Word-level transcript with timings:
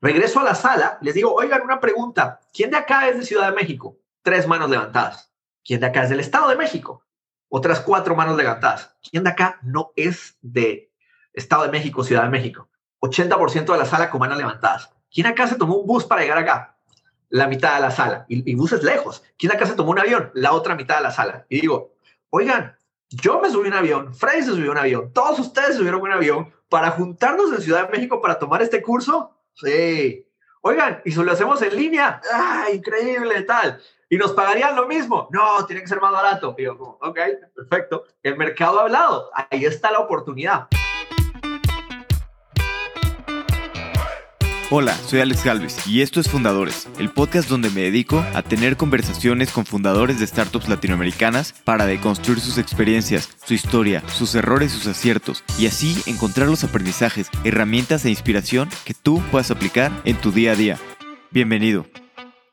Regreso 0.00 0.40
a 0.40 0.44
la 0.44 0.54
sala, 0.54 0.98
les 1.02 1.14
digo, 1.14 1.34
oigan, 1.34 1.62
una 1.62 1.80
pregunta. 1.80 2.40
¿Quién 2.52 2.70
de 2.70 2.78
acá 2.78 3.08
es 3.08 3.18
de 3.18 3.24
Ciudad 3.24 3.50
de 3.50 3.56
México? 3.56 3.98
Tres 4.22 4.46
manos 4.46 4.70
levantadas. 4.70 5.32
¿Quién 5.64 5.80
de 5.80 5.86
acá 5.86 6.04
es 6.04 6.10
del 6.10 6.20
Estado 6.20 6.48
de 6.48 6.56
México? 6.56 7.04
Otras 7.48 7.80
cuatro 7.80 8.14
manos 8.14 8.36
levantadas. 8.36 8.96
¿Quién 9.10 9.24
de 9.24 9.30
acá 9.30 9.58
no 9.62 9.92
es 9.96 10.38
de 10.40 10.92
Estado 11.32 11.64
de 11.64 11.70
México, 11.70 12.02
Ciudad 12.02 12.22
de 12.22 12.30
México? 12.30 12.68
80% 13.00 13.72
de 13.72 13.78
la 13.78 13.84
sala 13.84 14.10
con 14.10 14.20
manos 14.20 14.38
levantadas. 14.38 14.90
¿Quién 15.12 15.26
acá 15.26 15.46
se 15.46 15.56
tomó 15.56 15.76
un 15.76 15.86
bus 15.86 16.04
para 16.04 16.22
llegar 16.22 16.38
acá? 16.38 16.78
La 17.28 17.46
mitad 17.46 17.74
de 17.74 17.80
la 17.80 17.90
sala. 17.90 18.24
Y, 18.28 18.50
y 18.50 18.54
bus 18.54 18.72
es 18.72 18.82
lejos. 18.82 19.22
¿Quién 19.36 19.52
acá 19.52 19.66
se 19.66 19.74
tomó 19.74 19.90
un 19.90 19.98
avión? 19.98 20.30
La 20.34 20.52
otra 20.52 20.74
mitad 20.74 20.96
de 20.96 21.02
la 21.02 21.10
sala. 21.10 21.46
Y 21.48 21.60
digo, 21.60 21.94
oigan, 22.30 22.76
yo 23.10 23.40
me 23.40 23.50
subí 23.50 23.68
un 23.68 23.74
avión, 23.74 24.14
Freddy 24.14 24.42
se 24.42 24.50
subió 24.50 24.70
un 24.70 24.78
avión, 24.78 25.12
todos 25.12 25.38
ustedes 25.40 25.76
subieron 25.76 26.00
un 26.00 26.12
avión 26.12 26.52
para 26.68 26.92
juntarnos 26.92 27.52
en 27.52 27.60
Ciudad 27.60 27.86
de 27.86 27.90
México 27.90 28.20
para 28.20 28.38
tomar 28.38 28.62
este 28.62 28.80
curso. 28.82 29.36
Sí. 29.60 30.26
Oigan, 30.62 31.00
y 31.04 31.12
si 31.12 31.22
lo 31.22 31.32
hacemos 31.32 31.62
en 31.62 31.74
línea, 31.74 32.20
¡ah, 32.32 32.66
increíble, 32.72 33.42
tal! 33.42 33.80
¿Y 34.08 34.18
nos 34.18 34.32
pagarían 34.32 34.76
lo 34.76 34.86
mismo? 34.86 35.28
No, 35.30 35.64
tiene 35.66 35.82
que 35.82 35.88
ser 35.88 36.00
más 36.00 36.12
barato. 36.12 36.54
Y 36.58 36.64
yo, 36.64 36.74
ok, 37.00 37.18
perfecto. 37.54 38.04
El 38.22 38.36
mercado 38.36 38.80
ha 38.80 38.82
hablado. 38.82 39.30
Ahí 39.34 39.64
está 39.64 39.90
la 39.90 40.00
oportunidad. 40.00 40.66
Hola, 44.72 44.94
soy 44.94 45.18
Alex 45.18 45.42
Galvez 45.42 45.84
y 45.88 46.00
esto 46.00 46.20
es 46.20 46.28
Fundadores, 46.28 46.88
el 47.00 47.10
podcast 47.10 47.48
donde 47.48 47.70
me 47.70 47.80
dedico 47.80 48.24
a 48.34 48.42
tener 48.42 48.76
conversaciones 48.76 49.50
con 49.50 49.66
fundadores 49.66 50.20
de 50.20 50.26
startups 50.28 50.68
latinoamericanas 50.68 51.54
para 51.64 51.86
deconstruir 51.86 52.38
sus 52.38 52.56
experiencias, 52.56 53.36
su 53.44 53.54
historia, 53.54 54.00
sus 54.06 54.32
errores, 54.36 54.70
sus 54.70 54.86
aciertos 54.86 55.42
y 55.58 55.66
así 55.66 56.00
encontrar 56.06 56.46
los 56.46 56.62
aprendizajes, 56.62 57.30
herramientas 57.42 58.04
e 58.04 58.10
inspiración 58.10 58.68
que 58.84 58.94
tú 58.94 59.20
puedas 59.32 59.50
aplicar 59.50 59.90
en 60.04 60.16
tu 60.20 60.30
día 60.30 60.52
a 60.52 60.54
día. 60.56 60.78
Bienvenido. 61.32 61.88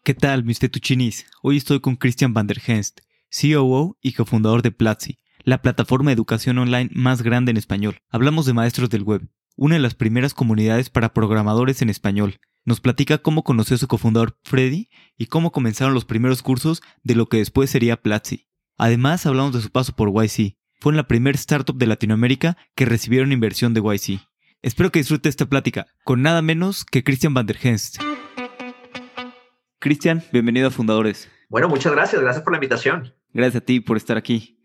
¿Qué 0.04 0.16
tal, 0.16 0.44
mis 0.44 0.58
tetuchinis? 0.58 1.28
Hoy 1.44 1.58
estoy 1.58 1.82
con 1.82 1.98
Christian 1.98 2.34
van 2.34 2.48
der 2.48 2.60
Henst, 2.66 3.02
COO 3.30 3.96
y 4.02 4.14
cofundador 4.14 4.64
de 4.64 4.72
Platzi, 4.72 5.20
la 5.44 5.62
plataforma 5.62 6.10
de 6.10 6.16
educación 6.16 6.58
online 6.58 6.90
más 6.96 7.22
grande 7.22 7.52
en 7.52 7.58
español. 7.58 8.00
Hablamos 8.10 8.48
de 8.48 8.54
maestros 8.54 8.90
del 8.90 9.04
web 9.04 9.30
una 9.58 9.76
de 9.76 9.82
las 9.82 9.96
primeras 9.96 10.34
comunidades 10.34 10.90
para 10.90 11.14
programadores 11.14 11.82
en 11.82 11.90
español. 11.90 12.40
Nos 12.64 12.80
platica 12.80 13.18
cómo 13.18 13.44
conoció 13.44 13.76
a 13.76 13.80
su 13.80 13.88
cofundador 13.88 14.38
Freddy 14.44 14.90
y 15.18 15.26
cómo 15.26 15.52
comenzaron 15.52 15.94
los 15.94 16.06
primeros 16.06 16.44
cursos 16.44 16.82
de 17.04 17.16
lo 17.16 17.28
que 17.28 17.38
después 17.38 17.70
sería 17.70 18.02
Platzi. 18.02 18.48
Además, 18.78 19.26
hablamos 19.26 19.54
de 19.54 19.62
su 19.62 19.72
paso 19.72 19.96
por 19.96 20.10
YC. 20.10 20.56
Fue 20.80 20.94
la 20.94 21.08
primera 21.08 21.36
startup 21.36 21.76
de 21.76 21.88
Latinoamérica 21.88 22.56
que 22.76 22.86
recibieron 22.86 23.32
inversión 23.32 23.74
de 23.74 23.82
YC. 23.82 24.22
Espero 24.62 24.92
que 24.92 25.00
disfrute 25.00 25.28
esta 25.28 25.48
plática 25.48 25.88
con 26.04 26.22
nada 26.22 26.44
menos 26.44 26.86
que 26.86 27.04
Christian 27.04 27.34
van 27.34 27.48
der 27.48 27.58
Henst. 27.62 27.98
Christian, 29.80 30.24
bienvenido 30.32 30.68
a 30.68 30.72
Fundadores. 30.72 31.30
Bueno, 31.50 31.68
muchas 31.68 31.94
gracias. 31.94 32.22
Gracias 32.22 32.44
por 32.44 32.54
la 32.54 32.58
invitación. 32.58 33.14
Gracias 33.34 33.64
a 33.64 33.66
ti 33.66 33.80
por 33.80 33.98
estar 33.98 34.18
aquí. 34.18 34.60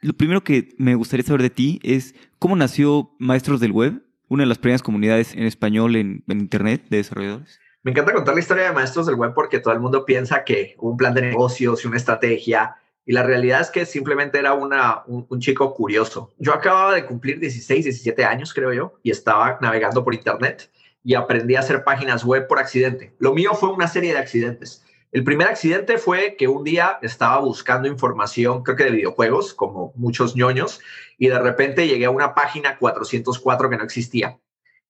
Lo 0.00 0.14
primero 0.14 0.42
que 0.42 0.74
me 0.78 0.94
gustaría 0.94 1.26
saber 1.26 1.42
de 1.42 1.50
ti 1.50 1.80
es 1.82 2.14
cómo 2.38 2.56
nació 2.56 3.10
Maestros 3.18 3.60
del 3.60 3.72
Web 3.72 4.07
una 4.28 4.42
de 4.42 4.48
las 4.48 4.58
primeras 4.58 4.82
comunidades 4.82 5.34
en 5.34 5.44
español 5.44 5.96
en, 5.96 6.24
Internet 6.28 6.84
de 6.88 6.98
desarrolladores? 6.98 7.60
Me 7.82 7.92
encanta 7.92 8.12
contar 8.12 8.34
la 8.34 8.40
historia 8.40 8.64
de 8.64 8.72
maestros 8.72 9.06
del 9.06 9.16
web 9.16 9.32
porque 9.34 9.60
todo 9.60 9.72
el 9.72 9.80
mundo 9.80 10.04
piensa 10.04 10.44
que 10.44 10.74
un 10.78 10.96
plan 10.96 11.14
de 11.14 11.22
negocios 11.22 11.84
y 11.84 11.88
una 11.88 11.96
estrategia. 11.96 12.76
Y 13.06 13.12
la 13.12 13.22
realidad 13.22 13.62
es 13.62 13.70
que 13.70 13.86
simplemente 13.86 14.38
era 14.38 14.52
una, 14.52 15.02
un, 15.06 15.26
un, 15.28 15.40
chico 15.40 15.74
curioso. 15.74 16.34
Yo 16.38 16.52
acababa 16.52 16.94
de 16.94 17.06
cumplir 17.06 17.40
16, 17.40 17.84
17 17.84 18.24
años, 18.24 18.52
creo 18.52 18.72
yo, 18.72 18.98
y 19.02 19.10
estaba 19.10 19.58
navegando 19.62 20.04
por 20.04 20.14
Internet 20.14 20.70
y 21.02 21.14
aprendí 21.14 21.54
a 21.54 21.60
hacer 21.60 21.84
páginas 21.84 22.24
web 22.24 22.46
por 22.46 22.58
accidente. 22.58 23.14
Lo 23.18 23.32
mío 23.32 23.54
fue 23.54 23.72
una 23.72 23.88
serie 23.88 24.12
de 24.12 24.18
accidentes. 24.18 24.84
El 25.10 25.24
primer 25.24 25.48
accidente 25.48 25.96
fue 25.96 26.36
que 26.36 26.48
un 26.48 26.64
día 26.64 26.98
estaba 27.00 27.38
buscando 27.38 27.88
información, 27.88 28.62
creo 28.62 28.76
que 28.76 28.84
de 28.84 28.90
videojuegos, 28.90 29.54
como 29.54 29.92
muchos 29.94 30.36
ñoños, 30.36 30.80
y 31.16 31.28
de 31.28 31.38
repente 31.38 31.88
llegué 31.88 32.04
a 32.04 32.10
una 32.10 32.34
página 32.34 32.76
404 32.76 33.70
que 33.70 33.76
no 33.78 33.84
existía. 33.84 34.38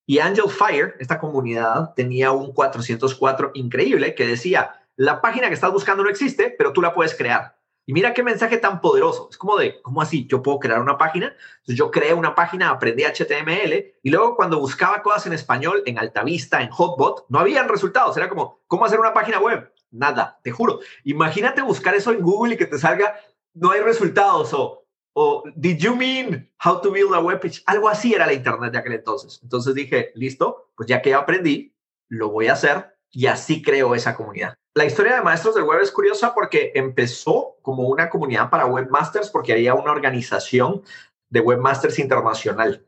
Y 0.05 0.19
Angel 0.19 0.49
Fire, 0.49 0.95
esta 0.99 1.19
comunidad, 1.19 1.93
tenía 1.95 2.33
un 2.33 2.51
404 2.51 3.51
increíble 3.53 4.13
que 4.13 4.27
decía, 4.27 4.85
la 4.97 5.21
página 5.21 5.47
que 5.47 5.53
estás 5.53 5.71
buscando 5.71 6.03
no 6.03 6.09
existe, 6.09 6.53
pero 6.57 6.73
tú 6.73 6.81
la 6.81 6.93
puedes 6.93 7.15
crear. 7.15 7.57
Y 7.85 7.93
mira 7.93 8.13
qué 8.13 8.21
mensaje 8.21 8.57
tan 8.57 8.81
poderoso. 8.81 9.29
Es 9.31 9.37
como 9.37 9.57
de, 9.57 9.81
¿cómo 9.81 10.01
así? 10.01 10.27
Yo 10.27 10.43
puedo 10.43 10.59
crear 10.59 10.81
una 10.81 10.97
página. 10.97 11.27
Entonces 11.59 11.75
yo 11.75 11.89
creé 11.89 12.13
una 12.13 12.35
página, 12.35 12.69
aprendí 12.69 13.03
HTML 13.03 13.95
y 14.03 14.09
luego 14.09 14.35
cuando 14.35 14.59
buscaba 14.59 15.01
cosas 15.01 15.27
en 15.27 15.33
español, 15.33 15.81
en 15.85 15.97
Altavista, 15.97 16.61
en 16.61 16.69
Hotbot, 16.69 17.25
no 17.29 17.39
habían 17.39 17.69
resultados. 17.69 18.17
Era 18.17 18.29
como, 18.29 18.59
¿cómo 18.67 18.85
hacer 18.85 18.99
una 18.99 19.13
página 19.13 19.39
web? 19.39 19.71
Nada, 19.91 20.39
te 20.43 20.51
juro. 20.51 20.79
Imagínate 21.03 21.61
buscar 21.61 21.95
eso 21.95 22.11
en 22.11 22.21
Google 22.21 22.55
y 22.55 22.57
que 22.57 22.65
te 22.65 22.77
salga, 22.77 23.19
no 23.53 23.71
hay 23.71 23.81
resultados 23.81 24.53
o, 24.53 24.85
o 25.13 25.43
did 25.55 25.77
you 25.77 25.95
mean 25.95 26.49
how 26.63 26.79
to 26.81 26.91
build 26.91 27.13
a 27.13 27.19
web 27.19 27.39
page? 27.39 27.61
Algo 27.65 27.89
así 27.89 28.13
era 28.13 28.25
la 28.25 28.33
internet 28.33 28.71
de 28.71 28.77
aquel 28.77 28.93
entonces. 28.93 29.39
Entonces 29.43 29.73
dije, 29.73 30.11
listo, 30.15 30.71
pues 30.75 30.87
ya 30.87 31.01
que 31.01 31.13
aprendí, 31.13 31.75
lo 32.09 32.29
voy 32.29 32.47
a 32.47 32.53
hacer 32.53 32.95
y 33.11 33.27
así 33.27 33.61
creo 33.61 33.95
esa 33.95 34.15
comunidad. 34.15 34.55
La 34.75 34.85
historia 34.85 35.15
de 35.15 35.21
Maestros 35.21 35.55
del 35.55 35.63
Web 35.63 35.81
es 35.81 35.91
curiosa 35.91 36.33
porque 36.33 36.71
empezó 36.75 37.57
como 37.61 37.83
una 37.87 38.09
comunidad 38.09 38.49
para 38.49 38.65
webmasters 38.65 39.29
porque 39.29 39.53
había 39.53 39.73
una 39.73 39.91
organización 39.91 40.83
de 41.29 41.39
webmasters 41.39 41.99
internacional. 41.99 42.85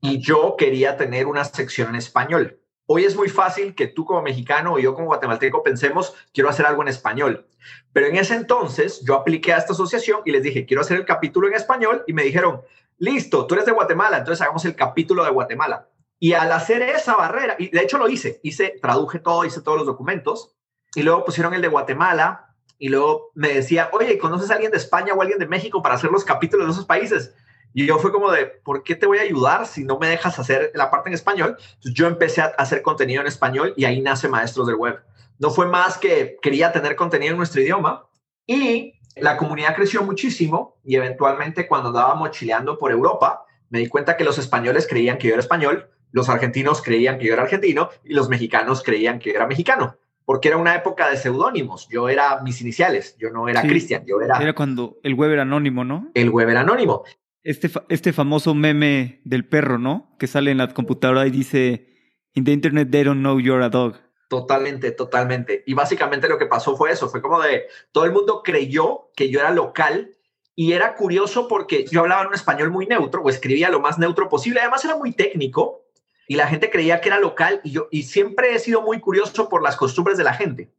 Y 0.00 0.20
yo 0.20 0.56
quería 0.56 0.96
tener 0.96 1.26
una 1.26 1.44
sección 1.44 1.90
en 1.90 1.96
español. 1.96 2.61
Hoy 2.94 3.06
es 3.06 3.16
muy 3.16 3.30
fácil 3.30 3.74
que 3.74 3.86
tú 3.86 4.04
como 4.04 4.20
mexicano 4.20 4.74
o 4.74 4.78
yo 4.78 4.92
como 4.92 5.06
guatemalteco 5.06 5.62
pensemos, 5.62 6.14
quiero 6.34 6.50
hacer 6.50 6.66
algo 6.66 6.82
en 6.82 6.88
español. 6.88 7.46
Pero 7.90 8.08
en 8.08 8.16
ese 8.16 8.34
entonces 8.34 9.00
yo 9.00 9.14
apliqué 9.14 9.54
a 9.54 9.56
esta 9.56 9.72
asociación 9.72 10.20
y 10.26 10.30
les 10.30 10.42
dije, 10.42 10.66
quiero 10.66 10.82
hacer 10.82 10.98
el 10.98 11.06
capítulo 11.06 11.48
en 11.48 11.54
español 11.54 12.04
y 12.06 12.12
me 12.12 12.22
dijeron, 12.22 12.60
listo, 12.98 13.46
tú 13.46 13.54
eres 13.54 13.64
de 13.64 13.72
Guatemala, 13.72 14.18
entonces 14.18 14.42
hagamos 14.42 14.66
el 14.66 14.76
capítulo 14.76 15.24
de 15.24 15.30
Guatemala. 15.30 15.88
Y 16.18 16.34
al 16.34 16.52
hacer 16.52 16.82
esa 16.82 17.16
barrera, 17.16 17.56
y 17.58 17.70
de 17.70 17.80
hecho 17.80 17.96
lo 17.96 18.10
hice, 18.10 18.40
hice, 18.42 18.74
traduje 18.82 19.20
todo, 19.20 19.46
hice 19.46 19.62
todos 19.62 19.78
los 19.78 19.86
documentos 19.86 20.54
y 20.94 21.02
luego 21.02 21.24
pusieron 21.24 21.54
el 21.54 21.62
de 21.62 21.68
Guatemala 21.68 22.54
y 22.76 22.90
luego 22.90 23.30
me 23.34 23.54
decía, 23.54 23.88
oye, 23.94 24.18
¿conoces 24.18 24.50
a 24.50 24.54
alguien 24.54 24.70
de 24.70 24.76
España 24.76 25.14
o 25.14 25.22
alguien 25.22 25.38
de 25.38 25.46
México 25.46 25.80
para 25.80 25.94
hacer 25.94 26.10
los 26.10 26.26
capítulos 26.26 26.66
de 26.66 26.72
esos 26.72 26.84
países? 26.84 27.34
Y 27.74 27.86
yo 27.86 27.98
fue 27.98 28.12
como 28.12 28.30
de, 28.30 28.46
¿por 28.46 28.82
qué 28.82 28.94
te 28.94 29.06
voy 29.06 29.18
a 29.18 29.22
ayudar 29.22 29.66
si 29.66 29.84
no 29.84 29.98
me 29.98 30.08
dejas 30.08 30.38
hacer 30.38 30.72
la 30.74 30.90
parte 30.90 31.08
en 31.08 31.14
español? 31.14 31.56
Entonces 31.58 31.94
yo 31.94 32.06
empecé 32.06 32.42
a 32.42 32.52
hacer 32.58 32.82
contenido 32.82 33.20
en 33.20 33.26
español 33.26 33.72
y 33.76 33.84
ahí 33.84 34.00
nace 34.00 34.28
Maestros 34.28 34.66
del 34.66 34.76
Web. 34.76 35.02
No 35.38 35.50
fue 35.50 35.66
más 35.66 35.98
que 35.98 36.38
quería 36.42 36.72
tener 36.72 36.96
contenido 36.96 37.32
en 37.32 37.38
nuestro 37.38 37.62
idioma 37.62 38.06
y 38.46 38.94
la 39.16 39.36
comunidad 39.36 39.74
creció 39.74 40.02
muchísimo 40.02 40.78
y 40.84 40.96
eventualmente 40.96 41.66
cuando 41.66 41.88
andaba 41.88 42.14
mochileando 42.14 42.78
por 42.78 42.92
Europa, 42.92 43.44
me 43.70 43.78
di 43.78 43.88
cuenta 43.88 44.16
que 44.16 44.24
los 44.24 44.38
españoles 44.38 44.86
creían 44.86 45.18
que 45.18 45.28
yo 45.28 45.34
era 45.34 45.42
español, 45.42 45.88
los 46.10 46.28
argentinos 46.28 46.82
creían 46.82 47.18
que 47.18 47.26
yo 47.26 47.32
era 47.32 47.42
argentino 47.42 47.88
y 48.04 48.12
los 48.12 48.28
mexicanos 48.28 48.82
creían 48.82 49.18
que 49.18 49.30
yo 49.30 49.36
era 49.36 49.46
mexicano 49.46 49.96
porque 50.24 50.48
era 50.48 50.56
una 50.56 50.74
época 50.74 51.10
de 51.10 51.16
seudónimos. 51.16 51.88
Yo 51.88 52.08
era 52.08 52.40
mis 52.42 52.60
iniciales, 52.60 53.16
yo 53.18 53.30
no 53.30 53.48
era 53.48 53.62
Cristian, 53.62 54.04
yo 54.06 54.20
era... 54.20 54.38
Era 54.38 54.54
cuando 54.54 54.96
el 55.02 55.14
web 55.14 55.32
era 55.32 55.42
anónimo, 55.42 55.84
¿no? 55.84 56.10
El 56.14 56.30
web 56.30 56.48
era 56.48 56.60
anónimo. 56.60 57.04
Este, 57.44 57.70
este 57.88 58.12
famoso 58.12 58.54
meme 58.54 59.20
del 59.24 59.48
perro, 59.48 59.78
¿no? 59.78 60.14
Que 60.18 60.28
sale 60.28 60.52
en 60.52 60.58
la 60.58 60.68
computadora 60.68 61.26
y 61.26 61.30
dice, 61.30 61.92
In 62.34 62.44
the 62.44 62.52
internet 62.52 62.90
they 62.90 63.02
don't 63.02 63.20
know 63.20 63.38
you're 63.40 63.62
a 63.64 63.68
dog. 63.68 63.96
Totalmente, 64.28 64.92
totalmente. 64.92 65.62
Y 65.66 65.74
básicamente 65.74 66.28
lo 66.28 66.38
que 66.38 66.46
pasó 66.46 66.76
fue 66.76 66.92
eso, 66.92 67.08
fue 67.08 67.20
como 67.20 67.40
de, 67.40 67.66
todo 67.90 68.04
el 68.04 68.12
mundo 68.12 68.42
creyó 68.42 69.10
que 69.14 69.28
yo 69.28 69.40
era 69.40 69.50
local 69.50 70.16
y 70.54 70.72
era 70.72 70.94
curioso 70.94 71.48
porque 71.48 71.84
yo 71.90 72.00
hablaba 72.00 72.22
en 72.22 72.28
un 72.28 72.34
español 72.34 72.70
muy 72.70 72.86
neutro 72.86 73.22
o 73.22 73.28
escribía 73.28 73.68
lo 73.68 73.80
más 73.80 73.98
neutro 73.98 74.28
posible, 74.28 74.60
además 74.60 74.84
era 74.84 74.96
muy 74.96 75.12
técnico 75.12 75.84
y 76.28 76.36
la 76.36 76.46
gente 76.46 76.70
creía 76.70 77.00
que 77.00 77.08
era 77.08 77.20
local 77.20 77.60
y 77.64 77.72
yo 77.72 77.88
y 77.90 78.04
siempre 78.04 78.54
he 78.54 78.58
sido 78.58 78.80
muy 78.80 79.00
curioso 79.00 79.48
por 79.48 79.62
las 79.62 79.76
costumbres 79.76 80.16
de 80.16 80.24
la 80.24 80.32
gente. 80.32 80.72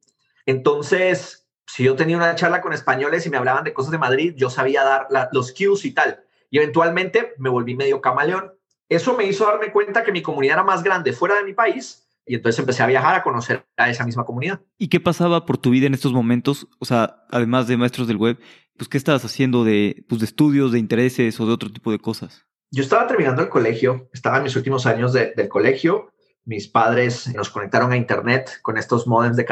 Entonces, 0.47 1.47
si 1.67 1.83
yo 1.83 1.95
tenía 1.95 2.17
una 2.17 2.35
charla 2.35 2.61
con 2.61 2.73
españoles 2.73 3.25
y 3.25 3.29
me 3.29 3.37
hablaban 3.37 3.63
de 3.63 3.73
cosas 3.73 3.91
de 3.91 3.97
Madrid, 3.99 4.33
yo 4.35 4.49
sabía 4.49 4.83
dar 4.83 5.07
los 5.31 5.51
cues 5.51 5.85
y 5.85 5.91
tal 5.91 6.23
y 6.53 6.57
eventualmente 6.57 7.33
me 7.39 7.49
volví 7.49 7.75
medio 7.75 7.99
camaleón. 7.99 8.53
Eso 8.87 9.17
me 9.17 9.25
hizo 9.25 9.45
darme 9.45 9.71
cuenta 9.71 10.03
que 10.03 10.11
mi 10.11 10.21
comunidad 10.21 10.57
era 10.57 10.63
más 10.63 10.83
grande 10.83 11.11
fuera 11.11 11.33
de 11.33 11.43
mi 11.43 11.53
país 11.53 12.07
y 12.27 12.35
entonces 12.35 12.59
empecé 12.59 12.83
a 12.83 12.85
viajar 12.85 13.15
a 13.15 13.23
conocer 13.23 13.65
a 13.75 13.89
esa 13.89 14.05
misma 14.05 14.23
comunidad. 14.23 14.61
¿Y 14.77 14.87
qué 14.89 14.99
pasaba 14.99 15.47
por 15.47 15.57
tu 15.57 15.71
vida 15.71 15.87
en 15.87 15.95
estos 15.95 16.13
momentos? 16.13 16.67
O 16.77 16.85
sea, 16.85 17.25
además 17.31 17.67
de 17.67 17.75
maestros 17.75 18.07
del 18.07 18.17
web, 18.17 18.37
pues 18.77 18.87
¿qué 18.87 18.99
estabas 18.99 19.25
haciendo 19.25 19.63
de, 19.63 20.05
pues, 20.07 20.21
de 20.21 20.25
estudios, 20.25 20.71
de 20.71 20.77
intereses 20.77 21.39
o 21.39 21.47
de 21.47 21.53
otro 21.53 21.71
tipo 21.71 21.91
de 21.91 21.97
cosas? 21.97 22.45
Yo 22.69 22.83
estaba 22.83 23.07
terminando 23.07 23.41
el 23.41 23.49
colegio, 23.49 24.07
estaba 24.13 24.37
en 24.37 24.43
mis 24.43 24.55
últimos 24.55 24.85
años 24.85 25.11
del 25.11 25.49
colegio 25.49 26.13
mis 26.45 26.67
padres 26.67 27.33
nos 27.33 27.49
conectaron 27.49 27.91
a 27.91 27.97
internet 27.97 28.59
con 28.61 28.77
estos 28.77 29.07
modems 29.07 29.37
de 29.37 29.45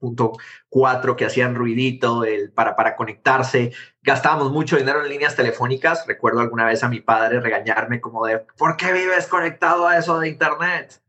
14.4 0.00 1.16
que 1.16 1.24
hacían 1.24 1.54
ruidito 1.54 2.24
el, 2.24 2.52
para, 2.52 2.76
para 2.76 2.96
conectarse. 2.96 3.72
Gastábamos 4.02 4.52
mucho 4.52 4.76
dinero 4.76 5.02
en 5.02 5.08
líneas 5.08 5.36
telefónicas. 5.36 6.06
Recuerdo 6.06 6.40
alguna 6.40 6.64
vez 6.64 6.82
a 6.82 6.88
mi 6.88 7.00
padre 7.00 7.40
regañarme 7.40 8.00
como 8.00 8.26
de, 8.26 8.38
¿por 8.56 8.76
qué 8.76 8.92
vives 8.92 9.26
conectado 9.26 9.86
a 9.86 9.98
eso 9.98 10.18
de 10.20 10.28
internet? 10.28 11.02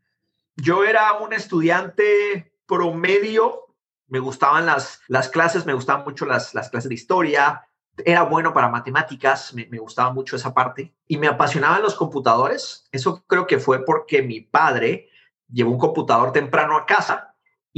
Yo 0.55 0.83
era 0.83 1.13
un 1.13 1.33
estudiante 1.33 2.53
promedio, 2.65 3.75
me 4.07 4.19
gustaban 4.19 4.65
las, 4.65 5.01
las 5.07 5.29
clases, 5.29 5.65
me 5.65 5.73
gustaban 5.73 6.03
mucho 6.03 6.25
las, 6.25 6.53
las 6.53 6.69
clases 6.69 6.89
de 6.89 6.95
historia, 6.95 7.65
era 8.05 8.23
bueno 8.23 8.53
para 8.53 8.69
matemáticas, 8.69 9.53
me, 9.53 9.67
me, 9.67 9.77
gustaba 9.77 10.13
mucho 10.13 10.35
esa 10.35 10.53
parte 10.53 10.93
y 11.07 11.17
me 11.17 11.27
apasionaban 11.27 11.81
los 11.81 11.95
computadores. 11.95 12.87
Eso 12.91 13.23
creo 13.27 13.45
que 13.45 13.59
fue 13.59 13.83
porque 13.83 14.21
mi 14.21 14.41
padre 14.41 15.09
llevó 15.49 15.71
un 15.71 15.79
computador 15.79 16.31
temprano 16.31 16.77
a 16.77 16.85
casa 16.85 17.28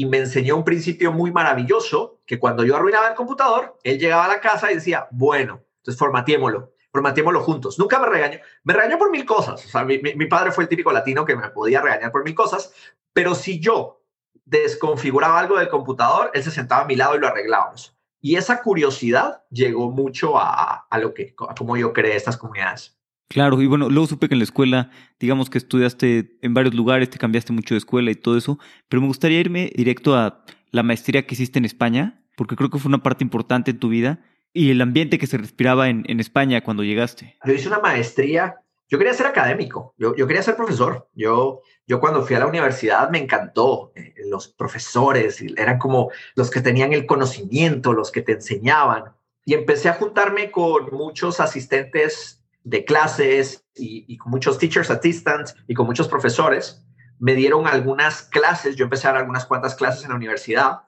y 0.02 0.06
me 0.08 0.18
enseñó 0.18 0.58
un 0.58 0.64
principio 0.64 1.12
muy 1.12 1.32
maravilloso 1.32 2.22
que 2.26 2.40
cuando 2.40 2.64
yo 2.64 2.76
arruinaba 2.76 3.10
el 3.10 3.14
computador, 3.14 3.78
él 3.84 4.00
llegaba 4.00 4.26
a 4.26 4.30
la 4.30 4.42
casa 4.42 4.72
y 4.72 4.76
decía, 4.76 5.08
bueno, 5.12 5.64
entonces 5.78 6.00
formateémoslo, 6.00 6.74
formateémoslo 6.92 7.40
juntos. 7.42 7.78
Nunca 7.78 8.00
me 8.00 8.08
regañó, 8.08 8.40
me 8.64 8.74
regañó 8.74 8.98
por 8.98 9.12
mil 9.12 9.26
cosas. 9.26 9.64
O 9.64 9.70
sea, 9.70 9.84
mi, 9.84 10.26
padre 10.26 10.52
fue 10.52 10.64
el 10.64 10.70
típico 10.70 10.92
latino 10.92 11.24
que 11.24 11.36
me 11.36 11.48
podía 11.52 11.82
regañar 11.82 12.12
por 12.12 12.24
mil 12.24 12.34
cosas, 12.34 12.74
pero 13.14 13.36
si 13.36 13.60
yo 13.60 14.02
desconfiguraba 14.44 15.40
algo 15.40 15.60
del 15.60 15.70
computador, 15.70 16.32
él 16.34 16.42
se 16.42 16.50
sentaba 16.50 16.82
a 16.82 16.88
mi 16.88 16.96
lado 16.96 17.16
y 17.16 17.20
lo 17.20 17.28
arreglábamos. 17.28 17.96
Y 18.20 18.38
esa 18.38 18.64
curiosidad 18.64 19.44
llegó 19.52 19.92
mucho 19.92 20.40
a, 20.40 20.88
a 20.90 20.98
lo 20.98 21.14
que, 21.14 21.36
a 21.48 21.54
cómo 21.54 21.78
yo 21.78 21.94
creé 21.94 22.16
estas 22.16 22.38
comunidades. 22.38 22.98
Claro, 23.32 23.62
y 23.62 23.66
bueno, 23.66 23.90
luego 23.90 24.08
supe 24.08 24.28
que 24.28 24.36
en 24.36 24.40
la 24.40 24.44
escuela, 24.44 24.90
digamos 25.18 25.50
que 25.50 25.58
estudiaste 25.58 26.38
en 26.42 26.54
varios 26.54 26.76
lugares, 26.76 27.10
te 27.10 27.18
cambiaste 27.18 27.54
mucho 27.54 27.74
de 27.74 27.78
escuela 27.78 28.12
y 28.12 28.16
todo 28.16 28.38
eso, 28.38 28.60
pero 28.90 29.00
me 29.00 29.08
gustaría 29.08 29.40
irme 29.40 29.72
directo 29.74 30.18
a 30.18 30.44
la 30.72 30.84
maestría 30.84 31.26
que 31.26 31.36
hiciste 31.36 31.58
en 31.58 31.64
España, 31.64 32.26
porque 32.36 32.58
creo 32.58 32.70
que 32.70 32.78
fue 32.78 32.90
una 32.90 33.02
parte 33.02 33.24
importante 33.24 33.72
en 33.72 33.80
tu 33.80 33.88
vida 33.88 34.20
y 34.52 34.70
el 34.72 34.82
ambiente 34.82 35.18
que 35.18 35.28
se 35.28 35.38
respiraba 35.38 35.88
en, 35.88 36.04
en 36.08 36.20
España 36.20 36.60
cuando 36.60 36.84
llegaste. 36.84 37.38
Yo 37.46 37.54
hice 37.54 37.70
una 37.70 37.80
maestría, 37.80 38.58
yo 38.90 38.98
quería 38.98 39.14
ser 39.14 39.28
académico, 39.28 39.96
yo, 39.98 40.14
yo 40.14 40.28
quería 40.28 40.44
ser 40.44 40.58
profesor, 40.58 41.08
yo, 41.16 41.62
yo 41.88 42.02
cuando 42.02 42.24
fui 42.24 42.36
a 42.36 42.40
la 42.40 42.48
universidad 42.48 43.10
me 43.12 43.20
encantó, 43.20 43.94
eh, 43.96 44.14
los 44.26 44.50
profesores 44.50 45.42
eran 45.56 45.78
como 45.78 46.12
los 46.36 46.52
que 46.52 46.60
tenían 46.60 46.92
el 46.92 47.06
conocimiento, 47.06 47.94
los 47.94 48.12
que 48.12 48.24
te 48.24 48.34
enseñaban, 48.34 49.06
y 49.46 49.54
empecé 49.54 49.88
a 49.88 49.94
juntarme 49.94 50.52
con 50.52 50.90
muchos 50.92 51.40
asistentes 51.40 52.41
de 52.64 52.86
clases 52.86 53.66
y, 53.76 54.18
con 54.18 54.32
muchos 54.32 54.58
teachers 54.58 54.90
assistants 54.90 55.56
y 55.68 55.74
con 55.74 55.86
muchos 55.86 56.08
profesores. 56.08 56.84
Me 57.20 57.36
dieron 57.36 57.68
algunas 57.68 58.24
clases, 58.24 58.76
yo 58.76 58.86
empecé 58.86 59.08
a 59.08 59.12
dar 59.12 59.22
algunas 59.22 59.46
cuantas 59.46 59.76
clases 59.76 60.04
en 60.04 60.10
la 60.10 60.16
universidad 60.16 60.82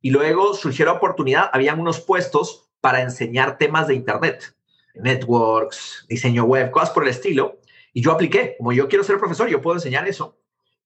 y 0.00 0.10
luego 0.10 0.54
surgió 0.54 0.86
la 0.86 0.92
oportunidad, 0.92 1.50
habían 1.52 1.80
unos 1.80 2.00
puestos 2.00 2.70
para 2.80 3.02
enseñar 3.02 3.58
temas 3.58 3.88
de 3.88 3.94
Internet, 3.94 4.54
networks, 4.94 6.06
diseño 6.08 6.44
web, 6.44 6.70
cosas 6.70 6.90
por 6.90 7.02
el 7.02 7.10
estilo. 7.10 7.58
Y 7.92 8.02
yo 8.02 8.12
apliqué, 8.12 8.54
como 8.56 8.72
yo 8.72 8.88
quiero 8.88 9.04
ser 9.04 9.18
profesor, 9.18 9.48
yo 9.48 9.60
puedo 9.60 9.76
enseñar 9.76 10.08
eso. 10.08 10.38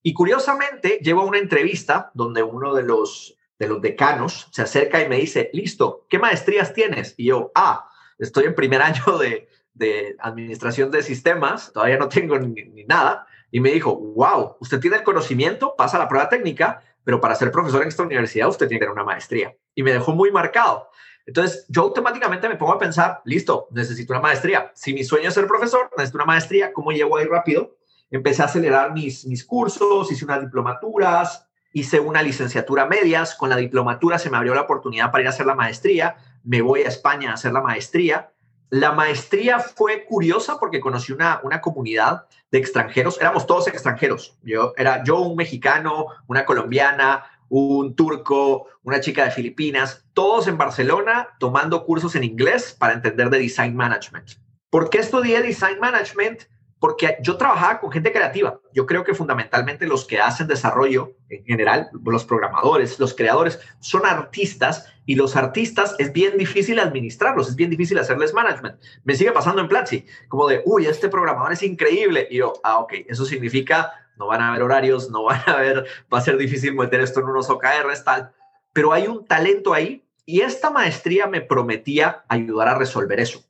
Y 0.02 0.12
curiosamente, 0.12 0.98
llevo 1.02 1.24
una 1.24 1.38
entrevista 1.38 2.10
donde 2.14 2.42
uno 2.42 2.74
de 2.74 2.82
los, 2.82 3.36
de 3.58 3.68
los 3.68 3.80
decanos 3.80 4.48
se 4.50 4.62
acerca 4.62 5.00
y 5.00 5.08
me 5.08 5.16
dice, 5.16 5.50
listo, 5.52 6.06
¿qué 6.10 6.18
maestrías 6.18 6.74
tienes? 6.74 7.14
Y 7.16 7.26
yo, 7.26 7.52
ah, 7.54 7.88
estoy 8.18 8.44
en 8.44 8.54
primer 8.54 8.82
año 8.82 9.18
de, 9.18 9.48
de 9.74 10.16
administración 10.20 10.90
de 10.90 11.02
sistemas, 11.02 11.72
todavía 11.72 11.98
no 11.98 12.08
tengo 12.08 12.38
ni, 12.38 12.84
nada, 12.84 13.26
y 13.50 13.60
me 13.60 13.70
dijo, 13.70 13.96
wow, 13.96 14.56
usted 14.60 14.80
tiene 14.80 14.96
el 14.96 15.02
conocimiento, 15.02 15.74
pasa 15.76 15.98
la 15.98 16.08
prueba 16.08 16.28
técnica, 16.28 16.80
pero 17.04 17.20
para 17.20 17.34
ser 17.34 17.52
profesor 17.52 17.82
en 17.82 17.88
esta 17.88 18.02
universidad 18.02 18.48
usted 18.48 18.66
tiene 18.66 18.80
que 18.80 18.86
tener 18.86 18.94
una 18.94 19.04
maestría. 19.04 19.54
Y 19.74 19.82
me 19.82 19.92
dejó 19.92 20.12
muy 20.12 20.32
marcado. 20.32 20.88
Entonces, 21.26 21.66
yo 21.68 21.82
automáticamente 21.82 22.48
me 22.48 22.56
pongo 22.56 22.72
a 22.72 22.78
pensar, 22.78 23.20
listo, 23.24 23.68
necesito 23.70 24.12
una 24.12 24.22
maestría. 24.22 24.72
Si 24.74 24.92
mi 24.92 25.04
sueño 25.04 25.28
es 25.28 25.34
ser 25.34 25.46
profesor, 25.46 25.90
necesito 25.96 26.18
una 26.18 26.26
maestría, 26.26 26.72
¿cómo 26.72 26.92
llego 26.92 27.16
ahí 27.16 27.26
rápido? 27.26 27.76
Empecé 28.10 28.42
a 28.42 28.46
acelerar 28.46 28.92
mis, 28.92 29.26
mis 29.26 29.44
cursos, 29.44 30.10
hice 30.10 30.24
unas 30.24 30.40
diplomaturas, 30.40 31.48
hice 31.72 31.98
una 31.98 32.22
licenciatura 32.22 32.86
medias, 32.86 33.34
con 33.34 33.50
la 33.50 33.56
diplomatura 33.56 34.18
se 34.18 34.30
me 34.30 34.36
abrió 34.36 34.54
la 34.54 34.62
oportunidad 34.62 35.10
para 35.10 35.22
ir 35.22 35.26
a 35.26 35.30
hacer 35.30 35.46
la 35.46 35.54
maestría, 35.54 36.16
me 36.44 36.62
voy 36.62 36.82
a 36.82 36.88
España 36.88 37.30
a 37.30 37.34
hacer 37.34 37.52
la 37.52 37.62
maestría 37.62 38.33
la 38.70 38.92
maestría 38.92 39.58
fue 39.58 40.04
curiosa 40.04 40.58
porque 40.58 40.80
conocí 40.80 41.12
una, 41.12 41.40
una 41.44 41.60
comunidad 41.60 42.26
de 42.50 42.58
extranjeros, 42.58 43.20
éramos 43.20 43.46
todos 43.46 43.68
extranjeros. 43.68 44.36
Yo 44.42 44.72
era 44.76 45.04
yo 45.04 45.20
un 45.20 45.36
mexicano, 45.36 46.06
una 46.26 46.44
colombiana, 46.44 47.24
un 47.48 47.94
turco, 47.94 48.66
una 48.82 49.00
chica 49.00 49.24
de 49.24 49.30
Filipinas, 49.30 50.04
todos 50.12 50.48
en 50.48 50.58
Barcelona 50.58 51.28
tomando 51.38 51.84
cursos 51.84 52.14
en 52.16 52.24
inglés 52.24 52.74
para 52.78 52.94
entender 52.94 53.30
de 53.30 53.38
design 53.38 53.76
management. 53.76 54.30
¿Por 54.70 54.90
qué 54.90 54.98
estudié 54.98 55.40
design 55.42 55.78
management? 55.80 56.42
Porque 56.78 57.16
yo 57.22 57.36
trabajaba 57.36 57.80
con 57.80 57.90
gente 57.90 58.12
creativa. 58.12 58.60
Yo 58.72 58.86
creo 58.86 59.04
que 59.04 59.14
fundamentalmente 59.14 59.86
los 59.86 60.04
que 60.04 60.20
hacen 60.20 60.46
desarrollo 60.46 61.14
en 61.30 61.44
general, 61.44 61.90
los 62.04 62.24
programadores, 62.24 62.98
los 62.98 63.14
creadores, 63.14 63.58
son 63.80 64.04
artistas 64.06 64.92
y 65.06 65.14
los 65.14 65.36
artistas 65.36 65.94
es 65.98 66.12
bien 66.12 66.36
difícil 66.36 66.78
administrarlos, 66.78 67.48
es 67.48 67.56
bien 67.56 67.70
difícil 67.70 67.98
hacerles 67.98 68.34
management. 68.34 68.80
Me 69.04 69.14
sigue 69.14 69.32
pasando 69.32 69.60
en 69.62 69.68
Platzi, 69.68 70.04
como 70.28 70.46
de, 70.46 70.62
uy, 70.66 70.86
este 70.86 71.08
programador 71.08 71.52
es 71.52 71.62
increíble. 71.62 72.28
Y 72.30 72.38
yo, 72.38 72.54
ah, 72.62 72.78
ok, 72.78 72.92
eso 73.08 73.24
significa 73.24 73.92
no 74.16 74.26
van 74.26 74.40
a 74.40 74.50
haber 74.50 74.62
horarios, 74.62 75.10
no 75.10 75.24
van 75.24 75.40
a 75.46 75.52
haber, 75.52 75.86
va 76.12 76.18
a 76.18 76.22
ser 76.22 76.36
difícil 76.36 76.74
meter 76.74 77.00
esto 77.00 77.20
en 77.20 77.26
unos 77.26 77.50
OKRs, 77.50 78.04
tal. 78.04 78.32
Pero 78.72 78.92
hay 78.92 79.06
un 79.06 79.26
talento 79.26 79.74
ahí 79.74 80.04
y 80.26 80.40
esta 80.40 80.70
maestría 80.70 81.26
me 81.26 81.40
prometía 81.40 82.24
ayudar 82.28 82.68
a 82.68 82.78
resolver 82.78 83.20
eso. 83.20 83.44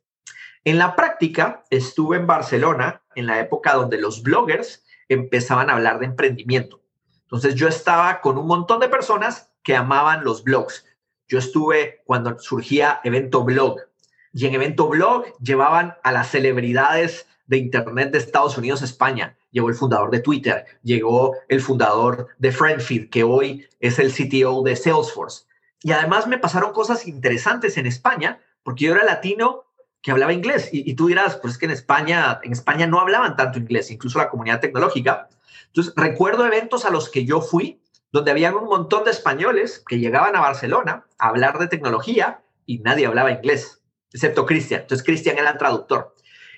En 0.65 0.79
la 0.79 0.95
práctica, 0.95 1.63
estuve 1.69 2.17
en 2.17 2.25
Barcelona 2.25 3.03
en 3.13 3.27
la 3.27 3.39
época 3.39 3.75
donde 3.75 3.99
los 3.99 4.23
bloggers 4.23 4.83
empezaban 5.07 5.69
a 5.69 5.73
hablar 5.73 5.99
de 5.99 6.07
emprendimiento. 6.07 6.81
Entonces 7.21 7.53
yo 7.53 7.67
estaba 7.67 8.19
con 8.19 8.39
un 8.39 8.47
montón 8.47 8.79
de 8.79 8.89
personas 8.89 9.51
que 9.61 9.75
amaban 9.75 10.23
los 10.23 10.43
blogs. 10.43 10.83
Yo 11.27 11.37
estuve 11.37 12.01
cuando 12.05 12.39
surgía 12.39 12.99
Evento 13.03 13.43
Blog 13.43 13.77
y 14.33 14.47
en 14.47 14.55
Evento 14.55 14.87
Blog 14.87 15.37
llevaban 15.37 15.97
a 16.01 16.11
las 16.11 16.31
celebridades 16.31 17.27
de 17.45 17.57
Internet 17.57 18.11
de 18.11 18.17
Estados 18.17 18.57
Unidos 18.57 18.81
a 18.81 18.85
España. 18.85 19.37
Llegó 19.51 19.69
el 19.69 19.75
fundador 19.75 20.09
de 20.09 20.19
Twitter, 20.19 20.65
llegó 20.81 21.35
el 21.47 21.61
fundador 21.61 22.29
de 22.39 22.51
Friendfeed, 22.51 23.11
que 23.11 23.23
hoy 23.23 23.67
es 23.79 23.99
el 23.99 24.11
CTO 24.11 24.63
de 24.63 24.75
Salesforce. 24.75 25.45
Y 25.83 25.91
además 25.91 26.25
me 26.25 26.39
pasaron 26.39 26.73
cosas 26.73 27.05
interesantes 27.07 27.77
en 27.77 27.85
España, 27.85 28.39
porque 28.63 28.85
yo 28.85 28.95
era 28.95 29.03
latino 29.03 29.64
que 30.05 30.11
hablaba 30.11 30.33
inglés. 30.33 30.69
Y, 30.71 30.93
tú 30.93 31.07
dirás, 31.07 31.37
pues 31.37 31.53
es 31.53 31.57
que 31.57 31.65
en 31.65 31.71
España, 31.71 32.39
en 32.43 32.51
España 32.51 32.85
no 32.85 32.99
hablaban 32.99 33.35
tanto 33.35 33.57
inglés, 33.57 33.89
incluso 33.89 34.19
la 34.19 34.29
comunidad 34.29 34.59
tecnológica. 34.59 35.29
Entonces, 35.65 35.93
recuerdo 35.95 36.45
eventos 36.45 36.85
a 36.85 36.91
los 36.91 37.09
que 37.09 37.25
yo 37.25 37.41
fui, 37.41 37.81
donde 38.11 38.29
habían 38.29 38.53
un 38.53 38.65
montón 38.65 39.03
de 39.03 39.09
españoles 39.09 39.83
que 39.87 39.97
llegaban 39.97 40.35
a 40.35 40.41
Barcelona 40.41 41.07
a 41.17 41.29
hablar 41.29 41.57
de 41.57 41.69
tecnología 41.69 42.43
y 42.67 42.77
nadie 42.81 43.07
hablaba 43.07 43.31
inglés, 43.31 43.81
excepto 44.13 44.45
Cristian. 44.45 44.81
Entonces, 44.81 45.03
Cristian 45.03 45.39
era 45.39 45.49
el 45.49 45.57
traductor. 45.57 46.13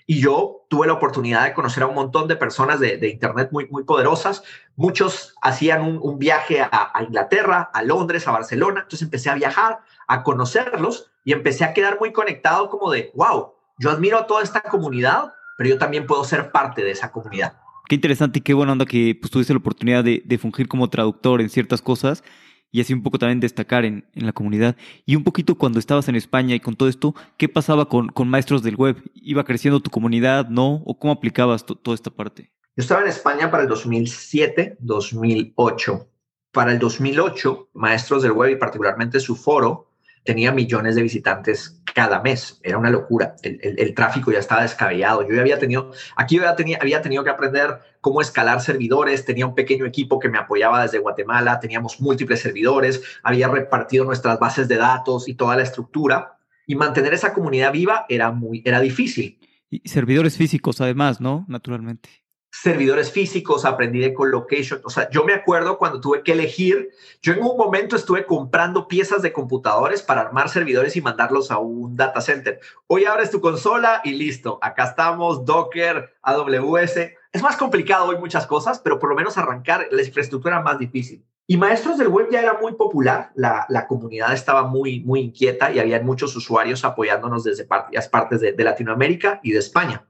Y 0.06 0.20
yo 0.20 0.66
tuve 0.70 0.88
la 0.88 0.94
oportunidad 0.94 1.46
de 1.46 1.54
conocer 1.54 1.84
a 1.84 1.88
un 1.88 1.96
montón 1.96 2.28
de 2.28 2.36
personas 2.36 2.82
de, 2.82 3.08
Internet 3.08 3.48
muy, 3.54 3.70
muy 3.70 3.86
poderosas. 3.86 4.44
Muchos 4.76 5.36
hacían 5.42 5.84
un, 5.84 6.00
un 6.02 6.20
viaje 6.20 6.60
a, 6.60 6.92
a 6.94 7.02
Inglaterra, 7.02 7.70
a 7.74 7.82
Londres, 7.82 8.28
a 8.28 8.32
Barcelona. 8.32 8.82
Entonces 8.82 9.04
empecé 9.04 9.30
a 9.30 9.36
viajar, 9.36 9.80
a 10.08 10.24
conocerlos 10.24 11.12
y 11.24 11.34
empecé 11.34 11.64
a 11.64 11.74
quedar 11.74 12.00
muy 12.00 12.12
conectado 12.12 12.70
como 12.70 12.92
de, 12.92 13.12
wow, 13.14 13.54
yo 13.78 13.92
admiro 13.92 14.18
a 14.18 14.28
toda 14.28 14.44
esta 14.44 14.62
comunidad, 14.62 15.34
pero 15.58 15.70
yo 15.70 15.78
también 15.78 16.06
puedo 16.06 16.24
ser 16.24 16.52
parte 16.52 16.84
de 16.84 16.92
esa 16.92 17.12
comunidad. 17.12 17.58
Qué 17.88 17.96
interesante 17.96 18.40
y 18.40 18.42
qué 18.42 18.54
buena 18.54 18.74
onda 18.74 18.86
que 18.86 19.18
pues, 19.20 19.32
tuviste 19.32 19.54
la 19.54 19.60
oportunidad 19.60 20.04
de, 20.04 20.22
de, 20.26 20.38
fungir 20.38 20.68
como 20.68 20.90
traductor 20.90 21.42
en 21.42 21.50
ciertas 21.50 21.82
cosas 21.82 22.24
y 22.72 22.82
así 22.82 22.94
un 22.94 23.02
poco 23.02 23.18
también 23.18 23.40
destacar 23.40 23.86
en, 23.86 24.06
en, 24.14 24.26
la 24.26 24.34
comunidad. 24.34 24.76
Y 25.06 25.16
un 25.16 25.24
poquito 25.24 25.56
cuando 25.56 25.80
estabas 25.80 26.10
en 26.10 26.16
España 26.16 26.56
y 26.56 26.60
con 26.60 26.76
todo 26.76 26.90
esto, 26.90 27.16
¿qué 27.38 27.48
pasaba 27.48 27.88
con, 27.88 28.10
con 28.10 28.28
maestros 28.28 28.62
del 28.62 28.76
web? 28.76 29.02
¿Iba 29.14 29.46
creciendo 29.46 29.80
tu 29.80 29.90
comunidad, 29.90 30.50
no? 30.50 30.84
¿O 30.86 31.00
cómo 31.00 31.14
aplicabas 31.14 31.66
toda 31.66 31.96
esta 31.96 32.12
parte? 32.12 32.52
Yo 32.76 32.82
estaba 32.82 33.02
en 33.02 33.08
España 33.08 33.50
para 33.50 33.64
el 33.64 33.70
2007, 33.70 34.78
2008. 34.80 36.10
Para 36.52 36.72
el 36.72 36.80
2008, 36.80 37.70
maestros 37.74 38.22
del 38.22 38.34
web 38.34 38.52
y 38.52 38.56
particularmente 38.56 39.20
su 39.20 39.36
foro 39.36 39.87
tenía 40.28 40.52
millones 40.52 40.96
de 40.96 41.02
visitantes 41.02 41.82
cada 41.96 42.22
mes. 42.22 42.60
Era 42.62 42.78
una 42.78 42.92
locura. 42.92 43.38
El, 43.42 43.94
tráfico 43.96 44.30
ya 44.30 44.40
estaba 44.40 44.62
descabellado. 44.62 45.28
Yo 45.28 45.40
había 45.40 45.58
tenido, 45.58 45.94
aquí 46.18 46.38
ya 46.38 46.54
tenía, 46.54 46.78
había 46.82 47.02
tenido 47.02 47.24
que 47.24 47.30
aprender 47.30 47.80
cómo 48.02 48.20
escalar 48.20 48.60
servidores. 48.60 49.24
Tenía 49.24 49.48
un 49.48 49.56
pequeño 49.56 49.86
equipo 49.86 50.20
que 50.20 50.28
me 50.28 50.38
apoyaba 50.38 50.84
desde 50.84 51.00
Guatemala. 51.00 51.62
Teníamos 51.62 52.02
múltiples 52.02 52.42
servidores. 52.42 53.02
Había 53.24 53.48
repartido 53.48 54.04
nuestras 54.04 54.38
bases 54.38 54.68
de 54.68 54.76
datos 54.76 55.30
y 55.30 55.36
toda 55.36 55.56
la 55.56 55.64
estructura. 55.64 56.38
Y 56.68 56.76
mantener 56.76 57.14
esa 57.14 57.34
comunidad 57.34 57.72
viva 57.72 58.06
era 58.10 58.32
muy, 58.32 58.62
era 58.66 58.82
difícil. 58.82 59.40
Y 59.70 59.88
servidores 59.88 60.36
físicos, 60.36 60.82
además, 60.82 61.22
¿no? 61.22 61.46
Naturalmente 61.48 62.27
servidores 62.62 63.12
físicos, 63.12 63.66
aprendí 63.66 64.00
de 64.00 64.14
colocation. 64.14 64.82
O 64.84 64.90
sea, 64.90 65.10
yo 65.10 65.24
me 65.24 65.34
acuerdo 65.34 65.78
cuando 65.78 66.02
tuve 66.02 66.24
que 66.24 66.32
elegir, 66.32 66.90
yo 67.22 67.34
en 67.34 67.44
un 67.44 67.56
momento 67.56 67.96
estuve 67.96 68.26
comprando 68.26 68.88
piezas 68.88 69.22
de 69.22 69.32
computadores 69.32 70.02
para 70.02 70.22
armar 70.22 70.50
servidores 70.50 70.96
y 70.96 71.02
mandarlos 71.02 71.52
a 71.52 71.60
un 71.60 71.96
data 71.96 72.20
center. 72.20 72.60
Hoy 72.88 73.06
abres 73.06 73.30
tu 73.30 73.42
consola 73.42 74.02
y 74.04 74.14
listo, 74.14 74.58
acá 74.62 74.86
estamos, 74.86 75.46
Docker, 75.46 76.16
AWS. 76.24 76.98
es 77.32 77.44
más 77.44 77.58
complicado 77.58 78.06
hoy 78.06 78.18
muchas 78.18 78.48
cosas, 78.48 78.80
pero 78.80 78.98
por 78.98 79.10
lo 79.10 79.16
menos 79.16 79.38
arrancar 79.38 79.88
la 79.92 80.02
infraestructura 80.02 80.62
más 80.62 80.80
difícil. 80.80 81.24
Y 81.50 81.56
Maestros 81.56 81.98
del 81.98 82.10
Web 82.10 82.28
ya 82.32 82.42
era 82.42 82.58
muy 82.60 82.74
popular, 82.74 83.32
la, 83.36 83.66
la 83.70 83.88
comunidad 83.88 84.34
estaba 84.34 84.64
muy, 84.64 85.00
muy 85.02 85.22
inquieta 85.22 85.72
y 85.72 85.80
había 85.80 86.02
muchos 86.02 86.36
usuarios 86.36 86.84
apoyándonos 86.84 87.46
desde 87.46 87.64
varias 87.64 88.10
partes 88.10 88.42
de 88.42 88.64
Latinoamérica 88.64 89.40
y 89.44 89.52
de 89.52 89.60
España. 89.60 90.06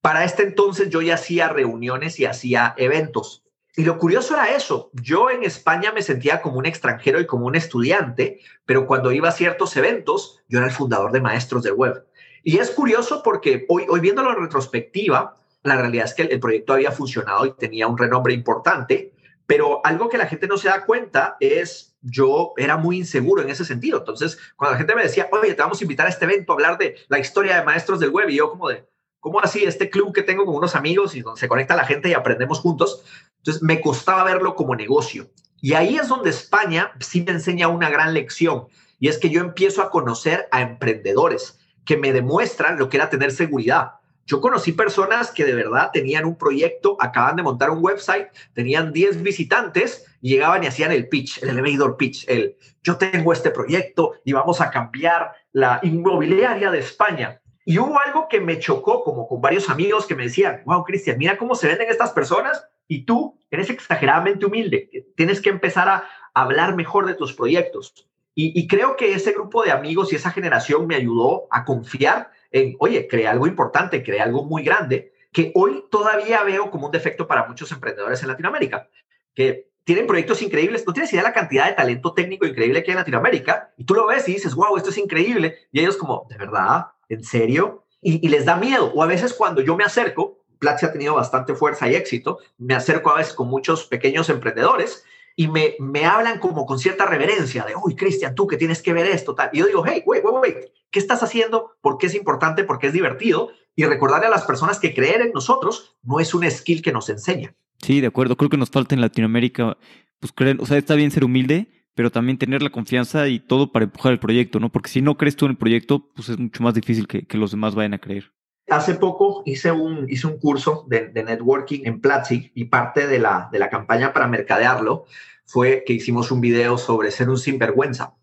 Para 0.00 0.24
este 0.24 0.42
entonces 0.42 0.88
yo 0.88 1.02
ya 1.02 1.14
hacía 1.14 1.48
reuniones 1.48 2.18
y 2.18 2.24
hacía 2.24 2.74
eventos. 2.76 3.44
Y 3.76 3.84
lo 3.84 3.98
curioso 3.98 4.34
era 4.34 4.54
eso. 4.54 4.90
Yo 4.94 5.30
en 5.30 5.44
España 5.44 5.92
me 5.92 6.02
sentía 6.02 6.42
como 6.42 6.58
un 6.58 6.66
extranjero 6.66 7.20
y 7.20 7.26
como 7.26 7.46
un 7.46 7.54
estudiante, 7.54 8.40
pero 8.64 8.86
cuando 8.86 9.12
iba 9.12 9.28
a 9.28 9.32
ciertos 9.32 9.76
eventos, 9.76 10.42
yo 10.48 10.58
era 10.58 10.66
el 10.66 10.72
fundador 10.72 11.12
de 11.12 11.20
Maestros 11.20 11.62
del 11.62 11.74
Web. 11.74 12.06
Y 12.42 12.58
es 12.58 12.70
curioso 12.70 13.22
porque 13.22 13.66
hoy, 13.68 13.84
hoy 13.88 14.00
viéndolo 14.00 14.30
en 14.32 14.42
retrospectiva, 14.42 15.36
la 15.62 15.76
realidad 15.76 16.06
es 16.06 16.14
que 16.14 16.22
el, 16.22 16.32
el 16.32 16.40
proyecto 16.40 16.72
había 16.72 16.90
funcionado 16.90 17.44
y 17.46 17.52
tenía 17.52 17.86
un 17.86 17.98
renombre 17.98 18.32
importante, 18.32 19.12
pero 19.46 19.80
algo 19.84 20.08
que 20.08 20.18
la 20.18 20.26
gente 20.26 20.46
no 20.46 20.56
se 20.56 20.68
da 20.68 20.86
cuenta 20.86 21.36
es, 21.40 21.96
yo 22.00 22.52
era 22.56 22.76
muy 22.76 22.98
inseguro 22.98 23.42
en 23.42 23.50
ese 23.50 23.64
sentido. 23.64 23.98
Entonces, 23.98 24.38
cuando 24.56 24.72
la 24.72 24.78
gente 24.78 24.94
me 24.94 25.02
decía, 25.02 25.28
oye, 25.32 25.54
te 25.54 25.62
vamos 25.62 25.80
a 25.80 25.84
invitar 25.84 26.06
a 26.06 26.08
este 26.08 26.24
evento 26.24 26.52
a 26.52 26.54
hablar 26.54 26.78
de 26.78 26.96
la 27.08 27.18
historia 27.18 27.56
de 27.56 27.64
maestros 27.64 28.00
del 28.00 28.10
web, 28.10 28.30
y 28.30 28.36
yo 28.36 28.50
como 28.50 28.68
de, 28.68 28.86
¿cómo 29.20 29.40
así? 29.40 29.64
Este 29.64 29.90
club 29.90 30.12
que 30.12 30.22
tengo 30.22 30.44
con 30.44 30.56
unos 30.56 30.74
amigos 30.74 31.14
y 31.14 31.20
donde 31.20 31.40
se 31.40 31.48
conecta 31.48 31.76
la 31.76 31.84
gente 31.84 32.08
y 32.08 32.14
aprendemos 32.14 32.60
juntos. 32.60 33.04
Entonces, 33.38 33.62
me 33.62 33.80
costaba 33.80 34.24
verlo 34.24 34.54
como 34.54 34.74
negocio. 34.74 35.30
Y 35.60 35.74
ahí 35.74 35.96
es 35.96 36.08
donde 36.08 36.30
España 36.30 36.92
sí 37.00 37.22
me 37.22 37.32
enseña 37.32 37.68
una 37.68 37.90
gran 37.90 38.14
lección. 38.14 38.66
Y 38.98 39.08
es 39.08 39.18
que 39.18 39.30
yo 39.30 39.40
empiezo 39.40 39.82
a 39.82 39.90
conocer 39.90 40.48
a 40.50 40.62
emprendedores 40.62 41.58
que 41.84 41.96
me 41.96 42.12
demuestran 42.12 42.78
lo 42.78 42.88
que 42.88 42.96
era 42.96 43.10
tener 43.10 43.32
seguridad 43.32 44.00
yo 44.30 44.40
conocí 44.40 44.70
personas 44.70 45.32
que 45.32 45.44
de 45.44 45.54
verdad 45.54 45.90
tenían 45.92 46.24
un 46.24 46.36
proyecto, 46.36 46.96
acaban 47.00 47.34
de 47.34 47.42
montar 47.42 47.68
un 47.68 47.82
website, 47.82 48.28
tenían 48.52 48.92
10 48.92 49.24
visitantes 49.24 50.06
llegaban 50.20 50.62
y 50.62 50.68
hacían 50.68 50.92
el 50.92 51.08
pitch, 51.08 51.42
el 51.42 51.48
elevator 51.48 51.96
pitch, 51.96 52.28
el 52.28 52.56
yo 52.82 52.96
tengo 52.96 53.32
este 53.32 53.50
proyecto 53.50 54.12
y 54.24 54.32
vamos 54.32 54.60
a 54.60 54.70
cambiar 54.70 55.32
la 55.50 55.80
inmobiliaria 55.82 56.70
de 56.70 56.78
España. 56.78 57.40
Y 57.70 57.78
hubo 57.78 58.00
algo 58.04 58.26
que 58.28 58.40
me 58.40 58.58
chocó, 58.58 59.04
como 59.04 59.28
con 59.28 59.40
varios 59.40 59.70
amigos 59.70 60.04
que 60.04 60.16
me 60.16 60.24
decían, 60.24 60.62
wow, 60.64 60.82
Cristian, 60.82 61.16
mira 61.18 61.38
cómo 61.38 61.54
se 61.54 61.68
venden 61.68 61.88
estas 61.88 62.10
personas 62.10 62.66
y 62.88 63.04
tú 63.04 63.38
eres 63.48 63.70
exageradamente 63.70 64.44
humilde. 64.44 64.90
Tienes 65.16 65.40
que 65.40 65.50
empezar 65.50 65.88
a 65.88 66.04
hablar 66.34 66.74
mejor 66.74 67.06
de 67.06 67.14
tus 67.14 67.32
proyectos. 67.32 68.08
Y, 68.34 68.66
creo 68.66 68.96
que 68.96 69.12
ese 69.12 69.30
grupo 69.30 69.62
de 69.62 69.70
amigos 69.70 70.12
y 70.12 70.16
esa 70.16 70.32
generación 70.32 70.88
me 70.88 70.96
ayudó 70.96 71.46
a 71.52 71.64
confiar 71.64 72.32
en, 72.50 72.74
oye, 72.80 73.06
creé 73.06 73.28
algo 73.28 73.46
importante, 73.46 74.02
creé 74.02 74.20
algo 74.20 74.42
muy 74.42 74.64
grande, 74.64 75.12
que 75.30 75.52
hoy 75.54 75.84
todavía 75.92 76.42
veo 76.42 76.72
como 76.72 76.86
un 76.86 76.92
defecto 76.92 77.28
para 77.28 77.46
muchos 77.46 77.70
emprendedores 77.70 78.20
en 78.22 78.30
Latinoamérica, 78.30 78.88
que 79.32 79.68
tienen 79.84 80.08
proyectos 80.08 80.42
increíbles, 80.42 80.84
no 80.84 80.92
tienes 80.92 81.12
idea 81.12 81.22
de 81.22 81.28
la 81.28 81.34
cantidad 81.34 81.68
de 81.68 81.74
talento 81.74 82.14
técnico 82.14 82.46
increíble 82.46 82.82
que 82.82 82.90
hay 82.90 82.94
en 82.94 82.98
Latinoamérica, 82.98 83.72
y 83.76 83.84
tú 83.84 83.94
lo 83.94 84.08
ves 84.08 84.28
y 84.28 84.32
dices, 84.32 84.56
wow, 84.56 84.76
esto 84.76 84.90
es 84.90 84.98
increíble, 84.98 85.68
y 85.70 85.78
ellos 85.78 85.96
como, 85.96 86.26
¿de 86.28 86.36
verdad? 86.36 86.86
¿En 87.10 87.24
serio? 87.24 87.84
Y, 88.00 88.26
les 88.28 88.46
da 88.46 88.56
miedo, 88.56 88.90
o 88.94 89.02
a 89.02 89.06
veces 89.06 89.34
cuando 89.34 89.60
yo 89.60 89.76
me 89.76 89.84
acerco, 89.84 90.38
Platzi 90.58 90.86
ha 90.86 90.92
tenido 90.92 91.14
bastante 91.14 91.54
fuerza 91.54 91.86
y 91.86 91.94
éxito, 91.94 92.38
me 92.56 92.74
acerco 92.74 93.10
a 93.10 93.18
veces 93.18 93.34
con 93.34 93.48
muchos 93.48 93.84
pequeños 93.84 94.30
emprendedores 94.30 95.04
y 95.36 95.48
me, 95.48 95.74
me 95.78 96.06
hablan 96.06 96.38
como 96.38 96.64
con 96.64 96.78
cierta 96.78 97.04
reverencia 97.04 97.64
de, 97.64 97.74
uy, 97.76 97.96
Cristian, 97.96 98.34
tú 98.34 98.46
que 98.46 98.56
tienes 98.56 98.80
que 98.80 98.94
ver 98.94 99.06
esto, 99.06 99.34
tal. 99.34 99.50
Y 99.52 99.58
yo 99.58 99.66
digo, 99.66 99.84
hey, 99.86 100.02
wait, 100.06 100.24
wait, 100.24 100.36
wait, 100.40 100.72
¿qué 100.90 100.98
estás 100.98 101.22
haciendo? 101.22 101.72
¿Por 101.82 101.98
qué 101.98 102.06
es 102.06 102.14
importante? 102.14 102.64
¿Por 102.64 102.78
qué 102.78 102.86
es 102.86 102.92
divertido? 102.94 103.50
Y 103.76 103.84
recordarle 103.84 104.28
a 104.28 104.30
las 104.30 104.44
personas 104.44 104.78
que 104.78 104.94
creer 104.94 105.20
en 105.20 105.32
nosotros 105.32 105.96
no 106.02 106.20
es 106.20 106.32
un 106.32 106.50
skill 106.50 106.80
que 106.80 106.92
nos 106.92 107.10
enseña. 107.10 107.54
Sí, 107.82 108.00
de 108.00 108.06
acuerdo. 108.06 108.36
Creo 108.36 108.50
que 108.50 108.56
nos 108.56 108.70
falta 108.70 108.94
en 108.94 109.00
Latinoamérica, 109.00 109.76
pues 110.20 110.32
creer, 110.32 110.56
o 110.60 110.66
sea, 110.66 110.78
está 110.78 110.94
bien 110.94 111.10
ser 111.10 111.24
humilde, 111.24 111.79
pero 112.00 112.10
también 112.10 112.38
tener 112.38 112.62
la 112.62 112.70
confianza 112.70 113.28
y 113.28 113.40
todo 113.40 113.72
para 113.72 113.84
empujar 113.84 114.12
el 114.12 114.18
proyecto, 114.18 114.58
¿no? 114.58 114.70
Porque 114.70 114.88
si 114.88 115.02
no 115.02 115.18
crees 115.18 115.36
tú 115.36 115.44
en 115.44 115.50
el 115.50 115.58
proyecto, 115.58 116.08
pues 116.14 116.30
es 116.30 116.38
mucho 116.38 116.62
más 116.62 116.72
difícil 116.72 117.06
que, 117.06 117.26
que 117.26 117.36
los 117.36 117.50
demás 117.50 117.74
vayan 117.74 117.92
a 117.92 117.98
creer. 117.98 118.32
Hace 118.70 118.94
poco 118.94 119.42
hice 119.44 119.70
un, 119.70 120.08
hice 120.08 120.26
un 120.26 120.38
curso 120.38 120.86
de, 120.88 121.08
de 121.08 121.22
networking 121.24 121.82
en 121.84 122.00
Platzi 122.00 122.52
y 122.54 122.64
parte 122.64 123.06
de 123.06 123.18
la, 123.18 123.50
de 123.52 123.58
la 123.58 123.68
campaña 123.68 124.14
para 124.14 124.28
mercadearlo 124.28 125.04
fue 125.44 125.84
que 125.86 125.92
hicimos 125.92 126.30
un 126.30 126.40
video 126.40 126.78
sobre 126.78 127.10
ser 127.10 127.28
un 127.28 127.36
sinvergüenza. 127.36 128.14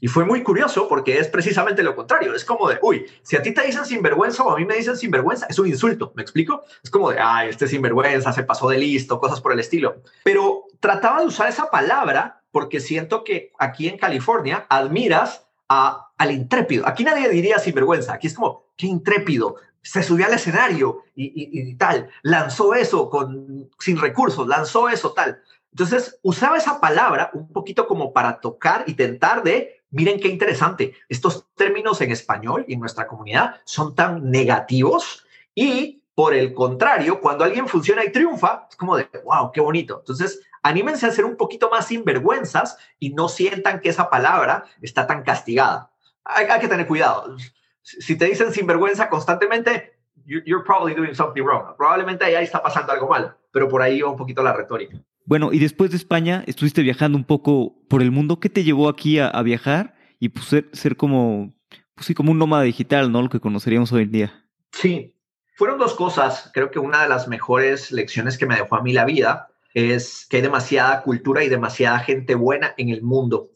Y 0.00 0.08
fue 0.08 0.24
muy 0.24 0.42
curioso 0.42 0.88
porque 0.88 1.18
es 1.18 1.28
precisamente 1.28 1.84
lo 1.84 1.94
contrario. 1.94 2.34
Es 2.34 2.44
como 2.44 2.68
de, 2.68 2.80
uy, 2.82 3.06
si 3.22 3.36
a 3.36 3.42
ti 3.42 3.54
te 3.54 3.64
dicen 3.64 3.84
sinvergüenza 3.84 4.42
o 4.42 4.50
a 4.50 4.56
mí 4.56 4.64
me 4.64 4.74
dicen 4.74 4.96
sinvergüenza, 4.96 5.46
es 5.48 5.58
un 5.60 5.68
insulto, 5.68 6.12
¿me 6.16 6.22
explico? 6.22 6.64
Es 6.82 6.90
como 6.90 7.12
de, 7.12 7.20
ay, 7.20 7.50
este 7.50 7.68
sinvergüenza 7.68 8.32
se 8.32 8.42
pasó 8.42 8.68
de 8.70 8.78
listo, 8.78 9.20
cosas 9.20 9.40
por 9.40 9.52
el 9.52 9.60
estilo. 9.60 10.02
Pero 10.24 10.64
trataba 10.80 11.20
de 11.20 11.26
usar 11.26 11.48
esa 11.48 11.70
palabra 11.70 12.42
porque 12.50 12.80
siento 12.80 13.22
que 13.22 13.52
aquí 13.58 13.88
en 13.88 13.98
California 13.98 14.66
admiras 14.68 15.46
a, 15.68 16.10
al 16.18 16.32
intrépido. 16.32 16.86
Aquí 16.88 17.04
nadie 17.04 17.28
diría 17.28 17.58
sinvergüenza, 17.58 18.14
aquí 18.14 18.26
es 18.26 18.34
como, 18.34 18.64
qué 18.76 18.86
intrépido, 18.86 19.56
se 19.82 20.02
subió 20.02 20.26
al 20.26 20.34
escenario 20.34 21.04
y, 21.14 21.32
y, 21.70 21.74
tal, 21.76 22.10
lanzó 22.22 22.74
eso 22.74 23.08
con, 23.08 23.70
sin 23.78 23.98
recursos, 23.98 24.46
lanzó 24.46 24.88
eso 24.88 25.12
tal. 25.12 25.40
Entonces, 25.70 26.18
usaba 26.22 26.58
esa 26.58 26.80
palabra 26.80 27.30
un 27.32 27.48
poquito 27.52 27.86
como 27.86 28.12
para 28.12 28.40
tocar 28.40 28.84
y 28.86 28.94
tentar 28.94 29.42
de, 29.42 29.82
miren 29.90 30.18
qué 30.18 30.28
interesante, 30.28 30.94
estos 31.08 31.46
términos 31.54 32.00
en 32.00 32.10
español 32.10 32.64
y 32.66 32.74
en 32.74 32.80
nuestra 32.80 33.06
comunidad 33.06 33.60
son 33.64 33.94
tan 33.94 34.30
negativos 34.30 35.24
y 35.54 36.00
por 36.14 36.34
el 36.34 36.52
contrario, 36.52 37.20
cuando 37.20 37.44
alguien 37.44 37.66
funciona 37.66 38.04
y 38.04 38.12
triunfa, 38.12 38.66
es 38.68 38.76
como 38.76 38.96
de, 38.96 39.08
wow, 39.24 39.50
qué 39.52 39.60
bonito. 39.62 40.00
Entonces, 40.00 40.40
anímense 40.62 41.06
a 41.06 41.10
ser 41.10 41.24
un 41.24 41.36
poquito 41.36 41.70
más 41.70 41.86
sinvergüenzas 41.86 42.76
y 42.98 43.10
no 43.10 43.28
sientan 43.28 43.80
que 43.80 43.88
esa 43.88 44.10
palabra 44.10 44.64
está 44.82 45.06
tan 45.06 45.22
castigada. 45.22 45.92
Hay, 46.24 46.46
hay 46.46 46.60
que 46.60 46.68
tener 46.68 46.86
cuidado. 46.86 47.36
Si 47.82 48.16
te 48.16 48.26
dicen 48.26 48.52
sinvergüenza 48.52 49.08
constantemente, 49.08 49.98
you're 50.24 50.64
probably 50.64 50.94
doing 50.94 51.14
something 51.14 51.42
wrong. 51.42 51.76
Probablemente 51.76 52.24
ahí 52.24 52.44
está 52.44 52.62
pasando 52.62 52.92
algo 52.92 53.08
mal, 53.08 53.36
pero 53.52 53.68
por 53.68 53.82
ahí 53.82 54.00
va 54.00 54.10
un 54.10 54.16
poquito 54.16 54.42
la 54.42 54.52
retórica. 54.52 54.96
Bueno, 55.24 55.52
y 55.52 55.58
después 55.58 55.90
de 55.90 55.96
España 55.96 56.44
estuviste 56.46 56.82
viajando 56.82 57.16
un 57.16 57.24
poco 57.24 57.76
por 57.88 58.02
el 58.02 58.10
mundo. 58.10 58.40
¿Qué 58.40 58.48
te 58.48 58.64
llevó 58.64 58.88
aquí 58.88 59.18
a, 59.18 59.28
a 59.28 59.42
viajar 59.42 59.94
y 60.18 60.30
pues 60.30 60.46
ser, 60.46 60.68
ser, 60.72 60.96
como, 60.96 61.54
pues 61.94 62.06
sí, 62.06 62.14
como 62.14 62.32
un 62.32 62.38
nómada 62.38 62.62
digital, 62.62 63.10
¿no? 63.12 63.22
Lo 63.22 63.28
que 63.28 63.40
conoceríamos 63.40 63.92
hoy 63.92 64.02
en 64.02 64.12
día. 64.12 64.44
Sí, 64.72 65.16
fueron 65.56 65.78
dos 65.78 65.94
cosas. 65.94 66.50
Creo 66.52 66.70
que 66.70 66.78
una 66.78 67.02
de 67.02 67.08
las 67.08 67.28
mejores 67.28 67.92
lecciones 67.92 68.38
que 68.38 68.46
me 68.46 68.56
dejó 68.56 68.76
a 68.76 68.82
mí 68.82 68.92
la 68.92 69.04
vida 69.04 69.48
es 69.74 70.26
que 70.28 70.36
hay 70.38 70.42
demasiada 70.42 71.02
cultura 71.02 71.44
y 71.44 71.48
demasiada 71.48 71.98
gente 72.00 72.34
buena 72.34 72.74
en 72.76 72.88
el 72.88 73.02
mundo. 73.02 73.50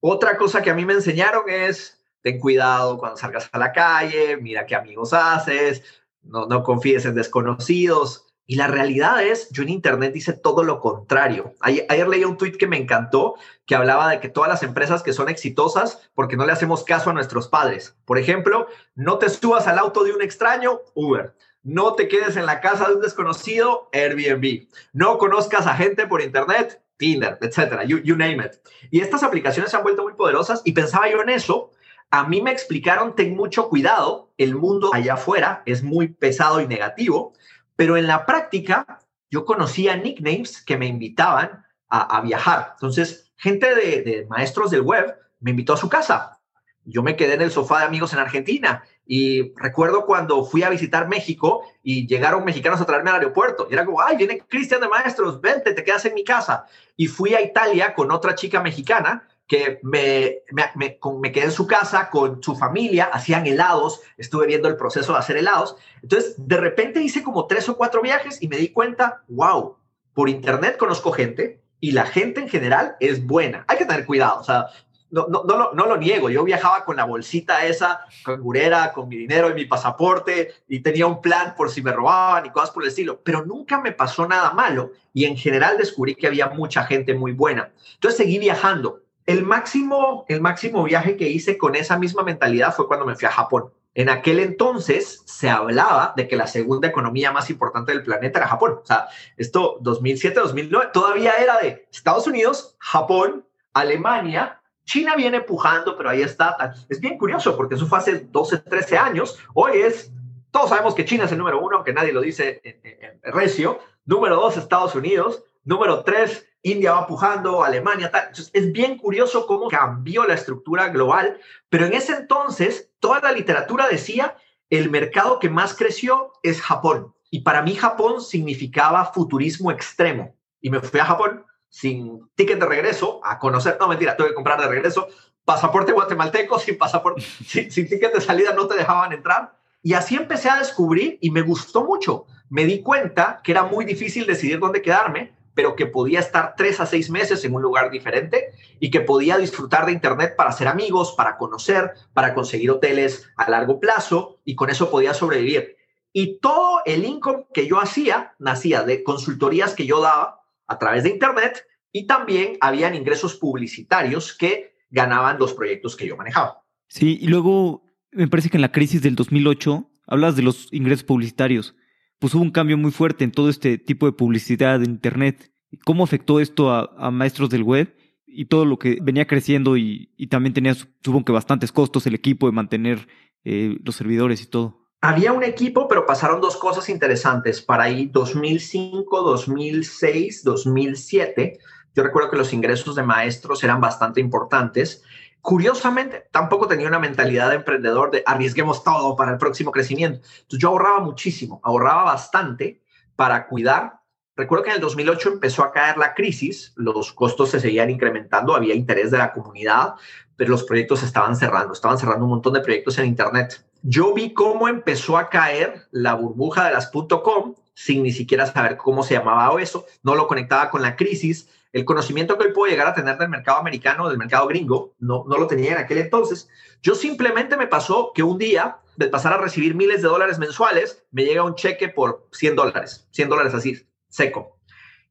Otra 0.00 0.36
cosa 0.36 0.62
que 0.62 0.70
a 0.70 0.74
mí 0.74 0.84
me 0.84 0.94
enseñaron 0.94 1.44
es, 1.48 2.00
ten 2.22 2.38
cuidado 2.38 2.98
cuando 2.98 3.16
salgas 3.16 3.48
a 3.52 3.58
la 3.58 3.72
calle, 3.72 4.36
mira 4.38 4.66
qué 4.66 4.74
amigos 4.74 5.12
haces, 5.12 5.82
no, 6.22 6.46
no 6.46 6.62
confíes 6.62 7.04
en 7.04 7.14
desconocidos. 7.14 8.26
Y 8.46 8.56
la 8.56 8.66
realidad 8.66 9.22
es, 9.22 9.48
yo 9.50 9.62
en 9.62 9.68
Internet 9.68 10.16
hice 10.16 10.32
todo 10.32 10.64
lo 10.64 10.80
contrario. 10.80 11.54
Ayer, 11.60 11.86
ayer, 11.88 12.08
leí 12.08 12.24
un 12.24 12.36
tweet 12.36 12.58
que 12.58 12.66
me 12.66 12.78
encantó, 12.78 13.36
que 13.64 13.76
hablaba 13.76 14.10
de 14.10 14.18
que 14.18 14.28
todas 14.28 14.50
las 14.50 14.64
empresas 14.64 15.04
que 15.04 15.12
son 15.12 15.28
exitosas, 15.28 16.10
porque 16.14 16.36
no 16.36 16.44
le 16.44 16.50
hacemos 16.50 16.82
caso 16.82 17.10
a 17.10 17.12
nuestros 17.12 17.46
padres. 17.46 17.94
Por 18.04 18.18
ejemplo, 18.18 18.66
no 18.96 19.18
te 19.18 19.28
subas 19.28 19.68
al 19.68 19.78
auto 19.78 20.02
de 20.02 20.12
un 20.12 20.20
extraño, 20.20 20.80
Uber. 20.94 21.32
No 21.62 21.94
te 21.94 22.08
quedes 22.08 22.36
en 22.36 22.46
la 22.46 22.60
casa 22.60 22.88
de 22.88 22.94
un 22.94 23.00
desconocido, 23.00 23.88
Airbnb. 23.92 24.68
No 24.92 25.18
conozcas 25.18 25.66
a 25.66 25.74
gente 25.74 26.06
por 26.06 26.22
Internet, 26.22 26.82
Tinder, 26.96 27.38
etcétera, 27.40 27.84
you, 27.84 28.16
name 28.16 28.44
it. 28.44 28.52
Y 28.90 29.00
estas 29.00 29.22
aplicaciones 29.22 29.70
se 29.70 29.76
han 29.76 29.82
vuelto 29.82 30.02
muy 30.02 30.14
poderosas 30.14 30.62
y 30.64 30.72
pensaba 30.72 31.10
yo 31.10 31.22
en 31.22 31.30
eso. 31.30 31.70
A 32.10 32.24
mí 32.24 32.42
me 32.42 32.50
explicaron, 32.50 33.14
ten 33.14 33.36
mucho 33.36 33.68
cuidado, 33.68 34.32
el 34.36 34.56
mundo 34.56 34.92
allá 34.92 35.14
afuera 35.14 35.62
es 35.64 35.82
muy 35.82 36.08
pesado 36.08 36.60
y 36.60 36.66
negativo 36.66 37.34
pero 37.80 37.96
en 37.96 38.06
la 38.06 38.26
práctica, 38.26 39.00
yo 39.30 39.46
conocía 39.46 39.96
nicknames 39.96 40.60
que 40.60 40.76
me 40.76 40.84
invitaban 40.84 41.64
a, 41.88 42.20
viajar. 42.20 42.72
Entonces, 42.74 43.32
gente 43.38 43.74
de, 43.74 44.26
maestros 44.28 44.70
del 44.70 44.82
web 44.82 45.16
me 45.38 45.52
invitó 45.52 45.72
a 45.72 45.78
su 45.78 45.88
casa. 45.88 46.42
Yo 46.84 47.02
me 47.02 47.16
quedé 47.16 47.36
en 47.36 47.40
el 47.40 47.50
sofá 47.50 47.78
de 47.78 47.86
amigos 47.86 48.12
en 48.12 48.18
Argentina 48.18 48.84
y 49.12 49.52
recuerdo 49.56 50.06
cuando 50.06 50.44
fui 50.44 50.62
a 50.62 50.70
visitar 50.70 51.08
México 51.08 51.64
y 51.82 52.06
llegaron 52.06 52.44
mexicanos 52.44 52.80
a 52.80 52.86
traerme 52.86 53.10
al 53.10 53.16
aeropuerto. 53.16 53.66
Y 53.68 53.72
era 53.72 53.84
como, 53.84 54.00
ay, 54.00 54.16
viene 54.16 54.38
Cristian 54.46 54.80
de 54.80 54.86
Maestros, 54.86 55.40
vente, 55.40 55.72
te 55.72 55.82
quedas 55.82 56.04
en 56.04 56.14
mi 56.14 56.22
casa. 56.22 56.66
Y 56.96 57.08
fui 57.08 57.34
a 57.34 57.42
Italia 57.42 57.92
con 57.92 58.12
otra 58.12 58.36
chica 58.36 58.62
mexicana 58.62 59.26
que 59.48 59.80
me, 59.82 60.42
me, 60.76 61.32
quedé 61.32 61.46
en 61.46 61.50
su 61.50 61.66
casa 61.66 62.08
con 62.08 62.40
su 62.40 62.54
familia, 62.54 63.06
hacían 63.12 63.48
helados, 63.48 64.00
estuve 64.16 64.46
viendo 64.46 64.68
el 64.68 64.76
proceso 64.76 65.12
de 65.12 65.18
hacer 65.18 65.38
helados. 65.38 65.74
Entonces, 66.04 66.36
de 66.38 66.58
repente 66.58 67.02
hice 67.02 67.24
como 67.24 67.48
tres 67.48 67.68
o 67.68 67.76
cuatro 67.76 68.02
viajes 68.02 68.40
y 68.40 68.46
me 68.46 68.58
di 68.58 68.68
cuenta, 68.68 69.24
wow, 69.26 69.76
por 70.14 70.28
internet 70.28 70.76
conozco 70.76 71.10
gente 71.10 71.60
y 71.80 71.90
la 71.90 72.06
gente 72.06 72.42
en 72.42 72.48
general 72.48 72.94
es 73.00 73.26
buena. 73.26 73.64
Hay 73.66 73.76
que 73.76 73.86
tener 73.86 74.06
cuidado, 74.06 74.38
o 74.38 74.44
sea, 74.44 74.66
no, 75.10 75.26
no, 75.28 75.86
lo, 75.86 75.96
niego, 75.96 76.30
yo 76.30 76.44
viajaba 76.44 76.84
con 76.84 76.96
la 76.96 77.04
bolsita 77.04 77.66
esa 77.66 78.00
cangurera, 78.24 78.92
con 78.92 79.08
mi 79.08 79.16
dinero 79.16 79.50
y 79.50 79.54
mi 79.54 79.64
pasaporte 79.64 80.54
y 80.68 80.80
tenía 80.80 81.06
un 81.06 81.20
plan 81.20 81.54
por 81.56 81.70
si 81.70 81.82
me 81.82 81.92
robaban 81.92 82.46
y 82.46 82.50
cosas 82.50 82.70
por 82.70 82.82
el 82.82 82.88
estilo, 82.88 83.20
pero 83.22 83.44
nunca 83.44 83.80
me 83.80 83.92
pasó 83.92 84.26
nada 84.26 84.52
malo 84.52 84.92
y 85.12 85.24
en 85.24 85.36
general 85.36 85.76
descubrí 85.78 86.14
que 86.14 86.26
había 86.26 86.48
mucha 86.48 86.84
gente 86.84 87.14
muy 87.14 87.32
buena. 87.32 87.72
Entonces 87.94 88.18
seguí 88.18 88.38
viajando. 88.38 89.00
El 89.26 89.44
máximo, 89.44 90.24
el 90.28 90.40
máximo 90.40 90.82
viaje 90.84 91.16
que 91.16 91.28
hice 91.28 91.58
con 91.58 91.74
esa 91.74 91.98
misma 91.98 92.22
mentalidad 92.22 92.74
fue 92.74 92.88
cuando 92.88 93.06
me 93.06 93.16
fui 93.16 93.26
a 93.26 93.32
Japón. 93.32 93.70
En 93.94 94.08
aquel 94.08 94.38
entonces 94.38 95.22
se 95.26 95.50
hablaba 95.50 96.14
de 96.16 96.28
que 96.28 96.36
la 96.36 96.46
segunda 96.46 96.88
economía 96.88 97.32
más 97.32 97.50
importante 97.50 97.92
del 97.92 98.04
planeta 98.04 98.38
era 98.38 98.48
Japón. 98.48 98.78
O 98.82 98.86
sea, 98.86 99.08
esto 99.36 99.78
2007, 99.80 100.38
2009, 100.38 100.90
todavía 100.92 101.34
era 101.34 101.58
de 101.58 101.88
Estados 101.92 102.26
Unidos, 102.26 102.76
Japón, 102.78 103.44
Alemania, 103.72 104.59
China 104.90 105.14
viene 105.14 105.40
pujando, 105.40 105.96
pero 105.96 106.10
ahí 106.10 106.20
está. 106.20 106.74
Es 106.88 106.98
bien 106.98 107.16
curioso 107.16 107.56
porque 107.56 107.76
eso 107.76 107.86
fue 107.86 107.98
hace 107.98 108.26
12, 108.28 108.58
13 108.58 108.98
años. 108.98 109.38
Hoy 109.54 109.78
es, 109.78 110.10
todos 110.50 110.70
sabemos 110.70 110.96
que 110.96 111.04
China 111.04 111.26
es 111.26 111.32
el 111.32 111.38
número 111.38 111.60
uno, 111.60 111.76
aunque 111.76 111.92
nadie 111.92 112.12
lo 112.12 112.20
dice 112.20 112.60
en, 112.64 113.32
recio. 113.32 113.78
Número 114.04 114.34
dos, 114.34 114.56
Estados 114.56 114.96
Unidos. 114.96 115.44
Número 115.62 116.02
tres, 116.02 116.44
India 116.62 116.90
va 116.90 117.06
pujando, 117.06 117.62
Alemania, 117.62 118.10
tal. 118.10 118.30
Es 118.52 118.72
bien 118.72 118.98
curioso 118.98 119.46
cómo 119.46 119.68
cambió 119.68 120.26
la 120.26 120.34
estructura 120.34 120.88
global, 120.88 121.38
pero 121.68 121.86
en 121.86 121.92
ese 121.92 122.14
entonces 122.14 122.90
toda 122.98 123.20
la 123.20 123.30
literatura 123.30 123.86
decía 123.86 124.34
el 124.70 124.90
mercado 124.90 125.38
que 125.38 125.48
más 125.48 125.76
creció 125.76 126.32
es 126.42 126.60
Japón. 126.60 127.14
Y 127.30 127.42
para 127.42 127.62
mí 127.62 127.76
Japón 127.76 128.20
significaba 128.20 129.12
futurismo 129.12 129.70
extremo. 129.70 130.34
Y 130.60 130.68
me 130.68 130.80
fui 130.80 130.98
a 130.98 131.04
Japón 131.04 131.44
sin 131.70 132.28
ticket 132.34 132.60
de 132.60 132.66
regreso 132.66 133.20
a 133.24 133.38
conocer, 133.38 133.78
no 133.80 133.88
mentira, 133.88 134.16
tuve 134.16 134.28
que 134.28 134.34
comprar 134.34 134.60
de 134.60 134.68
regreso 134.68 135.08
pasaporte 135.44 135.92
guatemalteco, 135.92 136.58
sin 136.58 136.76
pasaporte, 136.76 137.22
sin, 137.46 137.70
sin 137.70 137.88
ticket 137.88 138.12
de 138.12 138.20
salida 138.20 138.52
no 138.52 138.66
te 138.66 138.76
dejaban 138.76 139.12
entrar. 139.12 139.58
Y 139.82 139.94
así 139.94 140.14
empecé 140.14 140.50
a 140.50 140.58
descubrir 140.58 141.16
y 141.22 141.30
me 141.30 141.40
gustó 141.40 141.84
mucho. 141.84 142.26
Me 142.50 142.66
di 142.66 142.82
cuenta 142.82 143.40
que 143.42 143.52
era 143.52 143.62
muy 143.62 143.86
difícil 143.86 144.26
decidir 144.26 144.58
dónde 144.58 144.82
quedarme 144.82 145.40
pero 145.54 145.76
que 145.76 145.86
podía 145.86 146.20
estar 146.20 146.54
tres 146.56 146.80
a 146.80 146.86
seis 146.86 147.10
meses 147.10 147.44
en 147.44 147.54
un 147.54 147.62
lugar 147.62 147.90
diferente 147.90 148.52
y 148.78 148.90
que 148.90 149.00
podía 149.00 149.36
disfrutar 149.36 149.86
de 149.86 149.92
Internet 149.92 150.34
para 150.36 150.50
hacer 150.50 150.68
amigos, 150.68 151.12
para 151.12 151.36
conocer, 151.36 151.92
para 152.14 152.34
conseguir 152.34 152.70
hoteles 152.70 153.28
a 153.36 153.50
largo 153.50 153.80
plazo 153.80 154.38
y 154.44 154.54
con 154.54 154.70
eso 154.70 154.90
podía 154.90 155.14
sobrevivir. 155.14 155.76
Y 156.12 156.38
todo 156.38 156.80
el 156.86 157.04
income 157.04 157.46
que 157.52 157.66
yo 157.66 157.78
hacía 157.78 158.34
nacía 158.38 158.82
de 158.82 159.02
consultorías 159.02 159.74
que 159.74 159.86
yo 159.86 160.00
daba 160.00 160.39
a 160.70 160.78
través 160.78 161.04
de 161.04 161.10
Internet 161.10 161.64
y 161.92 162.06
también 162.06 162.56
habían 162.60 162.94
ingresos 162.94 163.36
publicitarios 163.36 164.36
que 164.36 164.76
ganaban 164.88 165.38
los 165.38 165.52
proyectos 165.52 165.96
que 165.96 166.06
yo 166.06 166.16
manejaba. 166.16 166.62
Sí, 166.88 167.18
y 167.20 167.26
luego 167.26 167.84
me 168.12 168.28
parece 168.28 168.48
que 168.48 168.56
en 168.56 168.62
la 168.62 168.72
crisis 168.72 169.02
del 169.02 169.16
2008 169.16 169.90
hablas 170.06 170.36
de 170.36 170.42
los 170.42 170.72
ingresos 170.72 171.04
publicitarios 171.04 171.74
pues 172.20 172.34
hubo 172.34 172.42
un 172.42 172.50
cambio 172.50 172.78
muy 172.78 172.92
fuerte 172.92 173.24
en 173.24 173.32
todo 173.32 173.48
este 173.48 173.78
tipo 173.78 174.06
de 174.06 174.12
publicidad 174.12 174.78
de 174.78 174.84
Internet. 174.84 175.50
¿Cómo 175.84 176.04
afectó 176.04 176.38
esto 176.38 176.70
a, 176.70 177.10
maestros 177.10 177.48
del 177.48 177.62
web 177.62 177.96
y 178.26 178.44
todo 178.44 178.66
lo 178.66 178.78
que 178.78 178.98
venía 179.02 179.26
creciendo 179.26 179.76
y, 179.76 180.10
también 180.28 180.52
tenía, 180.52 180.74
supongo 180.74 181.24
que 181.24 181.32
bastantes 181.32 181.72
costos 181.72 182.06
el 182.06 182.14
equipo 182.14 182.46
de 182.46 182.52
mantener 182.52 183.08
eh, 183.44 183.78
los 183.82 183.96
servidores 183.96 184.42
y 184.42 184.46
todo? 184.46 184.79
Había 185.02 185.32
un 185.32 185.42
equipo, 185.42 185.88
pero 185.88 186.06
pasaron 186.06 186.40
dos 186.40 186.56
cosas 186.56 186.88
interesantes. 186.88 187.62
Para 187.62 187.84
ahí 187.84 188.06
2005, 188.06 189.22
2006, 189.22 190.44
2007, 190.44 191.58
yo 191.94 192.02
recuerdo 192.02 192.30
que 192.30 192.36
los 192.36 192.52
ingresos 192.52 192.94
de 192.94 193.02
maestros 193.02 193.64
eran 193.64 193.80
bastante 193.80 194.20
importantes 194.20 195.02
Curiosamente, 195.42 196.28
tampoco 196.30 196.68
tenía 196.68 196.86
una 196.86 196.98
mentalidad 196.98 197.48
de 197.48 197.56
emprendedor 197.56 198.10
de 198.10 198.22
arriesguemos 198.26 198.84
todo 198.84 199.16
para 199.16 199.32
el 199.32 199.38
próximo 199.38 199.72
crecimiento. 199.72 200.18
Entonces 200.18 200.58
yo 200.58 200.68
ahorraba 200.68 201.00
muchísimo, 201.00 201.60
ahorraba 201.62 202.04
bastante 202.04 202.82
para 203.16 203.46
cuidar. 203.46 203.99
Recuerdo 204.40 204.64
que 204.64 204.70
en 204.70 204.76
el 204.76 204.80
2008 204.80 205.32
empezó 205.34 205.62
a 205.62 205.70
caer 205.70 205.98
la 205.98 206.14
crisis, 206.14 206.72
los 206.74 207.12
costos 207.12 207.50
se 207.50 207.60
seguían 207.60 207.90
incrementando, 207.90 208.56
había 208.56 208.74
interés 208.74 209.10
de 209.10 209.18
la 209.18 209.32
comunidad, 209.32 209.96
pero 210.34 210.52
los 210.52 210.64
proyectos 210.64 211.02
estaban 211.02 211.36
cerrando, 211.36 211.74
estaban 211.74 211.98
cerrando 211.98 212.24
un 212.24 212.30
montón 212.30 212.54
de 212.54 212.62
proyectos 212.62 212.96
en 212.98 213.04
Internet. 213.04 213.62
Yo 213.82 214.14
vi 214.14 214.32
cómo 214.32 214.66
empezó 214.66 215.18
a 215.18 215.28
caer 215.28 215.82
la 215.90 216.14
burbuja 216.14 216.64
de 216.64 216.72
las 216.72 216.90
.com 216.90 217.54
sin 217.74 218.02
ni 218.02 218.12
siquiera 218.12 218.46
saber 218.46 218.78
cómo 218.78 219.02
se 219.02 219.12
llamaba 219.12 219.60
eso, 219.60 219.84
no 220.02 220.14
lo 220.14 220.26
conectaba 220.26 220.70
con 220.70 220.80
la 220.80 220.96
crisis, 220.96 221.50
el 221.74 221.84
conocimiento 221.84 222.38
que 222.38 222.46
hoy 222.46 222.54
puedo 222.54 222.70
llegar 222.70 222.86
a 222.86 222.94
tener 222.94 223.18
del 223.18 223.28
mercado 223.28 223.58
americano, 223.58 224.08
del 224.08 224.16
mercado 224.16 224.46
gringo, 224.46 224.94
no, 225.00 225.26
no 225.28 225.36
lo 225.36 225.48
tenía 225.48 225.72
en 225.72 225.78
aquel 225.78 225.98
entonces. 225.98 226.48
Yo 226.80 226.94
simplemente 226.94 227.58
me 227.58 227.66
pasó 227.66 228.12
que 228.14 228.22
un 228.22 228.38
día, 228.38 228.78
de 228.96 229.08
pasar 229.08 229.34
a 229.34 229.38
recibir 229.38 229.74
miles 229.74 230.00
de 230.00 230.08
dólares 230.08 230.38
mensuales, 230.38 231.04
me 231.10 231.24
llega 231.24 231.44
un 231.44 231.56
cheque 231.56 231.90
por 231.90 232.26
100 232.32 232.56
dólares, 232.56 233.06
100 233.10 233.28
dólares 233.28 233.52
así, 233.52 233.86
seco. 234.10 234.58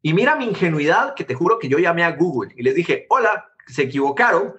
Y 0.03 0.13
mira 0.13 0.35
mi 0.35 0.45
ingenuidad, 0.45 1.15
que 1.15 1.23
te 1.23 1.33
juro 1.33 1.57
que 1.57 1.67
yo 1.67 1.79
llamé 1.79 2.03
a 2.03 2.11
Google 2.11 2.53
y 2.55 2.61
les 2.61 2.75
dije, 2.75 3.07
hola, 3.09 3.51
se 3.65 3.83
equivocaron, 3.83 4.55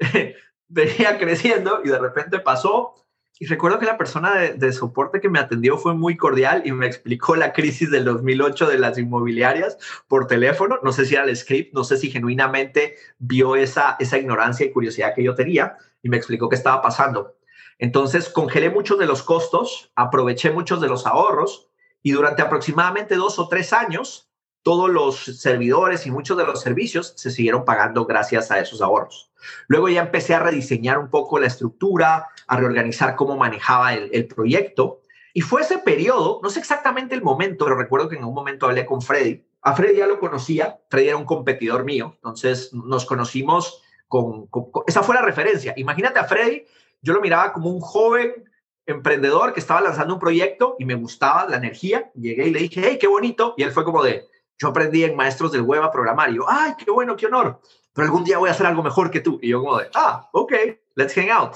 venía 0.68 1.18
creciendo 1.18 1.80
y 1.84 1.88
de 1.88 1.98
repente 1.98 2.40
pasó 2.40 2.94
y 3.42 3.46
recuerdo 3.46 3.80
que 3.80 3.86
la 3.86 3.98
persona 3.98 4.36
de, 4.36 4.72
soporte 4.72 5.20
que 5.20 5.28
me 5.28 5.40
atendió 5.40 5.76
fue 5.76 5.94
muy 5.94 6.16
cordial 6.16 6.62
y 6.64 6.70
me 6.70 6.86
explicó 6.86 7.34
la 7.34 7.52
crisis 7.52 7.90
del 7.90 8.04
2008 8.04 8.68
de 8.68 8.78
las 8.78 8.98
inmobiliarias 8.98 9.78
por 10.06 10.28
teléfono. 10.28 10.78
No 10.84 10.92
sé 10.92 11.06
si 11.06 11.16
era 11.16 11.24
el 11.24 11.36
script, 11.36 11.74
no 11.74 11.82
sé 11.82 11.96
si 11.96 12.08
genuinamente 12.08 12.94
vio 13.18 13.56
esa, 13.56 13.96
esa 13.98 14.16
ignorancia 14.16 14.64
y 14.64 14.70
curiosidad 14.70 15.12
que 15.14 15.24
yo 15.24 15.34
tenía 15.34 15.76
y 16.04 16.08
me 16.08 16.18
explicó 16.18 16.48
qué 16.48 16.54
estaba 16.54 16.82
pasando. 16.82 17.34
Entonces 17.80 18.28
congelé 18.28 18.70
muchos 18.70 18.96
de 19.00 19.06
los 19.06 19.24
costos, 19.24 19.90
aproveché 19.96 20.52
muchos 20.52 20.80
de 20.80 20.86
los 20.86 21.04
ahorros 21.04 21.71
y 22.02 22.12
durante 22.12 22.42
aproximadamente 22.42 23.14
dos 23.14 23.38
o 23.38 23.48
tres 23.48 23.72
años 23.72 24.28
todos 24.62 24.90
los 24.90 25.24
servidores 25.24 26.06
y 26.06 26.10
muchos 26.10 26.36
de 26.38 26.44
los 26.44 26.60
servicios 26.60 27.14
se 27.16 27.30
siguieron 27.30 27.64
pagando 27.64 28.06
gracias 28.06 28.50
a 28.50 28.60
esos 28.60 28.80
ahorros. 28.80 29.32
Luego 29.66 29.88
ya 29.88 30.02
empecé 30.02 30.34
a 30.34 30.38
rediseñar 30.38 30.98
un 30.98 31.10
poco 31.10 31.38
la 31.38 31.48
estructura, 31.48 32.28
a 32.46 32.56
reorganizar 32.56 33.16
cómo 33.16 33.36
manejaba 33.36 33.94
el, 33.94 34.26
proyecto. 34.28 35.00
Y 35.34 35.40
fue 35.40 35.62
ese 35.62 35.78
periodo, 35.78 36.40
no 36.42 36.50
sé 36.50 36.60
exactamente 36.60 37.14
el 37.14 37.22
momento, 37.22 37.64
pero 37.64 37.76
recuerdo 37.76 38.08
que 38.08 38.16
en 38.16 38.24
un 38.24 38.34
momento 38.34 38.66
hablé 38.66 38.86
con 38.86 39.02
Freddy. 39.02 39.44
A 39.62 39.74
Freddy 39.74 39.98
ya 39.98 40.06
lo 40.06 40.20
conocía, 40.20 40.78
Freddy 40.88 41.08
era 41.08 41.16
un 41.16 41.24
competidor 41.24 41.84
mío, 41.84 42.14
entonces 42.16 42.72
nos 42.72 43.04
conocimos 43.04 43.82
con, 44.08 44.48
esa 44.86 45.02
fue 45.02 45.14
la 45.14 45.22
referencia. 45.22 45.72
Imagínate 45.76 46.18
a 46.18 46.24
Freddy, 46.24 46.66
yo 47.00 47.14
lo 47.14 47.20
miraba 47.20 47.52
como 47.52 47.70
un 47.70 47.80
joven 47.80 48.44
emprendedor 48.86 49.52
que 49.52 49.60
estaba 49.60 49.80
lanzando 49.80 50.14
un 50.14 50.20
proyecto 50.20 50.76
y 50.78 50.84
me 50.84 50.94
gustaba 50.94 51.48
la 51.48 51.56
energía. 51.56 52.10
Llegué 52.14 52.48
y 52.48 52.50
le 52.50 52.60
dije, 52.60 52.82
hey, 52.84 52.98
qué 53.00 53.06
bonito. 53.06 53.54
Y 53.56 53.62
él 53.62 53.72
fue 53.72 53.84
como 53.84 54.02
de, 54.02 54.28
yo 54.58 54.68
aprendí 54.68 55.04
en 55.04 55.16
Maestros 55.16 55.52
del 55.52 55.62
Web 55.62 55.82
a 55.82 55.90
programar. 55.90 56.30
Y 56.30 56.36
yo, 56.36 56.44
ay, 56.48 56.72
qué 56.78 56.90
bueno, 56.90 57.16
qué 57.16 57.26
honor. 57.26 57.60
Pero 57.92 58.06
algún 58.06 58.24
día 58.24 58.38
voy 58.38 58.48
a 58.48 58.52
hacer 58.52 58.66
algo 58.66 58.82
mejor 58.82 59.10
que 59.10 59.20
tú. 59.20 59.38
Y 59.42 59.48
yo 59.48 59.60
como 59.60 59.78
de, 59.78 59.88
ah, 59.94 60.28
ok, 60.32 60.52
let's 60.94 61.14
hang 61.14 61.30
out. 61.30 61.54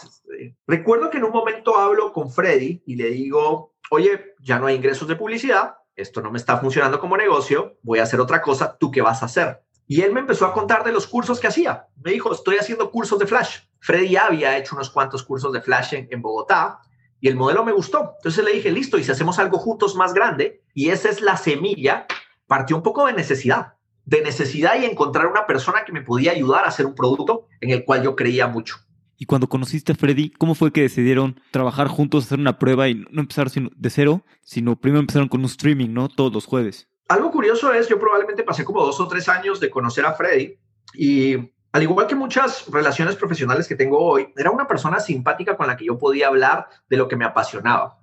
Recuerdo 0.67 1.11
que 1.11 1.19
en 1.19 1.25
un 1.25 1.33
momento 1.33 1.77
hablo 1.77 2.12
con 2.12 2.31
Freddy 2.31 2.83
y 2.87 2.97
le 2.97 3.11
digo, 3.11 3.75
oye, 3.91 4.35
ya 4.41 4.59
no 4.59 4.67
hay 4.67 4.77
ingresos 4.77 5.09
de 5.09 5.17
publicidad, 5.17 5.77
esto 5.95 6.21
no 6.21 6.31
me 6.31 6.39
está 6.39 6.59
funcionando 6.59 7.01
como 7.01 7.17
negocio, 7.17 7.79
voy 7.83 8.01
a 8.01 8.03
hacer 8.03 8.21
otra 8.21 8.43
cosa, 8.43 8.77
¿tú 8.77 8.91
qué 8.91 9.01
vas 9.01 9.23
a 9.23 9.27
hacer? 9.27 9.62
Y 9.87 10.03
él 10.03 10.12
me 10.12 10.21
empezó 10.21 10.47
a 10.47 10.53
contar 10.53 10.85
de 10.85 10.93
los 10.93 11.07
cursos 11.07 11.39
que 11.39 11.47
hacía. 11.47 11.87
Me 12.03 12.11
dijo, 12.11 12.33
estoy 12.33 12.57
haciendo 12.57 12.91
cursos 12.91 13.19
de 13.19 13.27
Flash. 13.27 13.61
Freddy 13.79 14.17
había 14.17 14.59
hecho 14.59 14.75
unos 14.75 14.91
cuantos 14.91 15.23
cursos 15.23 15.53
de 15.53 15.61
Flash 15.61 15.95
en, 15.95 16.09
en, 16.11 16.21
Bogotá 16.21 16.81
y 17.20 17.29
el 17.29 17.37
modelo 17.37 17.64
me 17.64 17.72
gustó. 17.72 18.14
Entonces 18.18 18.44
le 18.44 18.52
dije, 18.52 18.70
listo, 18.70 18.98
y 18.98 19.05
si 19.05 19.12
hacemos 19.12 19.38
algo 19.38 19.59
juntos 19.59 19.94
más 19.94 20.14
grande, 20.14 20.62
y 20.74 20.90
esa 20.90 21.09
es 21.09 21.20
la 21.20 21.37
semilla 21.37 22.07
partió 22.46 22.76
un 22.76 22.83
poco 22.83 23.07
de 23.07 23.12
necesidad, 23.12 23.74
de 24.05 24.22
necesidad 24.22 24.81
y 24.81 24.85
encontrar 24.85 25.26
una 25.26 25.46
persona 25.46 25.85
que 25.85 25.92
me 25.92 26.02
podía 26.02 26.33
ayudar 26.33 26.64
a 26.64 26.68
hacer 26.68 26.87
un 26.87 26.94
producto 26.94 27.46
en 27.61 27.70
el 27.70 27.85
cual 27.85 28.02
yo 28.02 28.14
creía 28.14 28.46
mucho. 28.46 28.76
Y 29.18 29.24
cuando 29.24 29.48
conociste 29.48 29.92
a 29.92 29.94
Freddy, 29.94 30.31
¿cómo 30.31 30.55
fue 30.55 30.72
que 30.72 30.83
decidieron 30.83 31.40
trabajar 31.50 31.88
juntos, 31.88 32.26
hacer 32.26 32.38
una 32.38 32.59
prueba 32.59 32.88
y 32.88 32.94
no 33.11 33.22
empezar 33.22 33.50
de 33.50 33.90
cero, 33.90 34.24
sino 34.42 34.79
primero 34.79 35.00
empezaron 35.00 35.29
con 35.29 35.40
un 35.40 35.46
streaming, 35.46 35.88
¿no? 35.90 36.09
Todos 36.09 36.33
los 36.33 36.44
jueves. 36.44 36.88
Algo 37.09 37.31
curioso 37.31 37.72
es, 37.72 37.88
yo 37.88 37.98
probablemente 37.98 38.42
pasé 38.42 38.64
como 38.64 38.85
dos 38.85 39.00
o 39.00 39.09
tres 39.09 39.29
años 39.29 39.59
de 39.59 39.70
conocer 39.70 40.05
a 40.05 40.12
Freddy 40.12 40.59
y 40.94 41.37
al 41.77 41.83
igual 41.83 42.07
que 42.07 42.15
muchas 42.15 42.65
relaciones 42.71 43.17
profesionales 43.17 43.69
que 43.69 43.77
tengo 43.77 43.99
hoy, 43.99 44.33
era 44.35 44.51
una 44.51 44.67
persona 44.67 44.99
simpática 44.99 45.59
con 45.59 45.67
la 45.67 45.77
que 45.77 45.85
yo 45.85 45.99
podía 45.99 46.29
hablar 46.29 46.69
de 46.89 46.97
lo 46.97 47.07
que 47.07 47.17
me 47.17 47.27
apasionaba. 47.27 47.99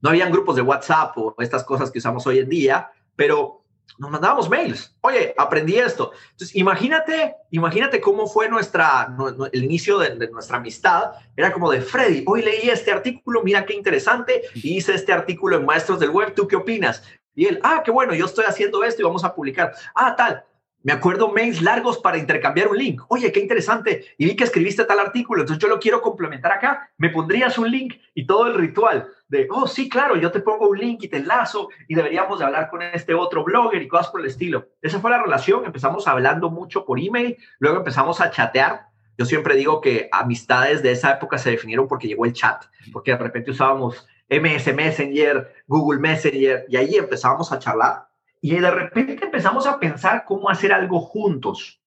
No 0.00 0.10
habían 0.10 0.30
grupos 0.30 0.54
de 0.54 0.62
WhatsApp 0.62 1.18
o 1.18 1.34
estas 1.40 1.64
cosas 1.64 1.90
que 1.90 1.98
usamos 1.98 2.24
hoy 2.28 2.38
en 2.38 2.48
día, 2.48 2.88
pero 3.16 3.64
nos 3.98 4.12
mandábamos 4.12 4.48
mails. 4.48 4.96
Oye, 5.00 5.34
aprendí 5.36 5.74
esto. 5.76 6.12
Entonces, 6.30 6.54
imagínate, 6.54 7.34
imagínate 7.50 8.00
cómo 8.00 8.28
fue 8.28 8.48
nuestra, 8.48 9.12
el 9.50 9.64
inicio 9.64 9.98
de, 9.98 10.28
nuestra 10.28 10.58
amistad. 10.58 11.14
Era 11.36 11.52
como 11.52 11.68
de 11.72 11.80
Freddy, 11.80 12.22
hoy 12.28 12.42
leí 12.42 12.68
este 12.68 12.92
artículo, 12.92 13.42
mira 13.42 13.66
qué 13.66 13.74
interesante, 13.74 14.42
y 14.54 14.76
hice 14.76 14.94
este 14.94 15.12
artículo 15.12 15.56
en 15.56 15.66
Maestros 15.66 15.98
del 15.98 16.10
Web, 16.10 16.32
¿tú 16.36 16.46
qué 16.46 16.54
opinas? 16.54 17.02
Y 17.34 17.46
él, 17.46 17.58
ah, 17.64 17.82
qué 17.84 17.90
bueno, 17.90 18.14
yo 18.14 18.26
estoy 18.26 18.44
haciendo 18.44 18.84
esto 18.84 19.02
y 19.02 19.04
vamos 19.04 19.24
a 19.24 19.34
publicar. 19.34 19.72
Ah, 19.96 20.14
tal. 20.14 20.44
Me 20.86 20.92
acuerdo 20.92 21.32
mails 21.32 21.62
largos 21.62 21.98
para 21.98 22.16
intercambiar 22.16 22.68
un 22.68 22.78
link. 22.78 23.02
Oye, 23.08 23.32
qué 23.32 23.40
interesante. 23.40 24.04
Y 24.18 24.24
vi 24.24 24.36
que 24.36 24.44
escribiste 24.44 24.84
tal 24.84 25.00
artículo, 25.00 25.40
entonces 25.40 25.60
yo 25.60 25.66
lo 25.66 25.80
quiero 25.80 26.00
complementar 26.00 26.52
acá. 26.52 26.92
¿Me 26.96 27.10
pondrías 27.10 27.58
un 27.58 27.68
link? 27.68 27.94
Y 28.14 28.24
todo 28.24 28.46
el 28.46 28.54
ritual 28.54 29.08
de, 29.26 29.48
oh, 29.50 29.66
sí, 29.66 29.88
claro, 29.88 30.14
yo 30.14 30.30
te 30.30 30.38
pongo 30.38 30.68
un 30.68 30.78
link 30.78 31.02
y 31.02 31.08
te 31.08 31.16
enlazo 31.16 31.70
y 31.88 31.96
deberíamos 31.96 32.38
de 32.38 32.44
hablar 32.44 32.70
con 32.70 32.82
este 32.82 33.14
otro 33.14 33.42
blogger 33.42 33.82
y 33.82 33.88
cosas 33.88 34.10
por 34.10 34.20
el 34.20 34.28
estilo. 34.28 34.68
Esa 34.80 35.00
fue 35.00 35.10
la 35.10 35.20
relación. 35.20 35.64
Empezamos 35.64 36.06
hablando 36.06 36.50
mucho 36.50 36.84
por 36.84 37.00
email, 37.00 37.36
luego 37.58 37.78
empezamos 37.78 38.20
a 38.20 38.30
chatear. 38.30 38.86
Yo 39.18 39.24
siempre 39.24 39.56
digo 39.56 39.80
que 39.80 40.08
amistades 40.12 40.84
de 40.84 40.92
esa 40.92 41.14
época 41.14 41.36
se 41.36 41.50
definieron 41.50 41.88
porque 41.88 42.06
llegó 42.06 42.26
el 42.26 42.32
chat, 42.32 42.62
porque 42.92 43.10
de 43.10 43.18
repente 43.18 43.50
usábamos 43.50 44.06
MS 44.30 44.72
Messenger, 44.72 45.52
Google 45.66 45.98
Messenger 45.98 46.64
y 46.68 46.76
ahí 46.76 46.94
empezábamos 46.94 47.50
a 47.50 47.58
charlar 47.58 48.06
y 48.46 48.60
de 48.60 48.70
repente 48.70 49.24
empezamos 49.24 49.66
a 49.66 49.80
pensar 49.80 50.24
cómo 50.24 50.48
hacer 50.48 50.72
algo 50.72 51.00
juntos. 51.00 51.82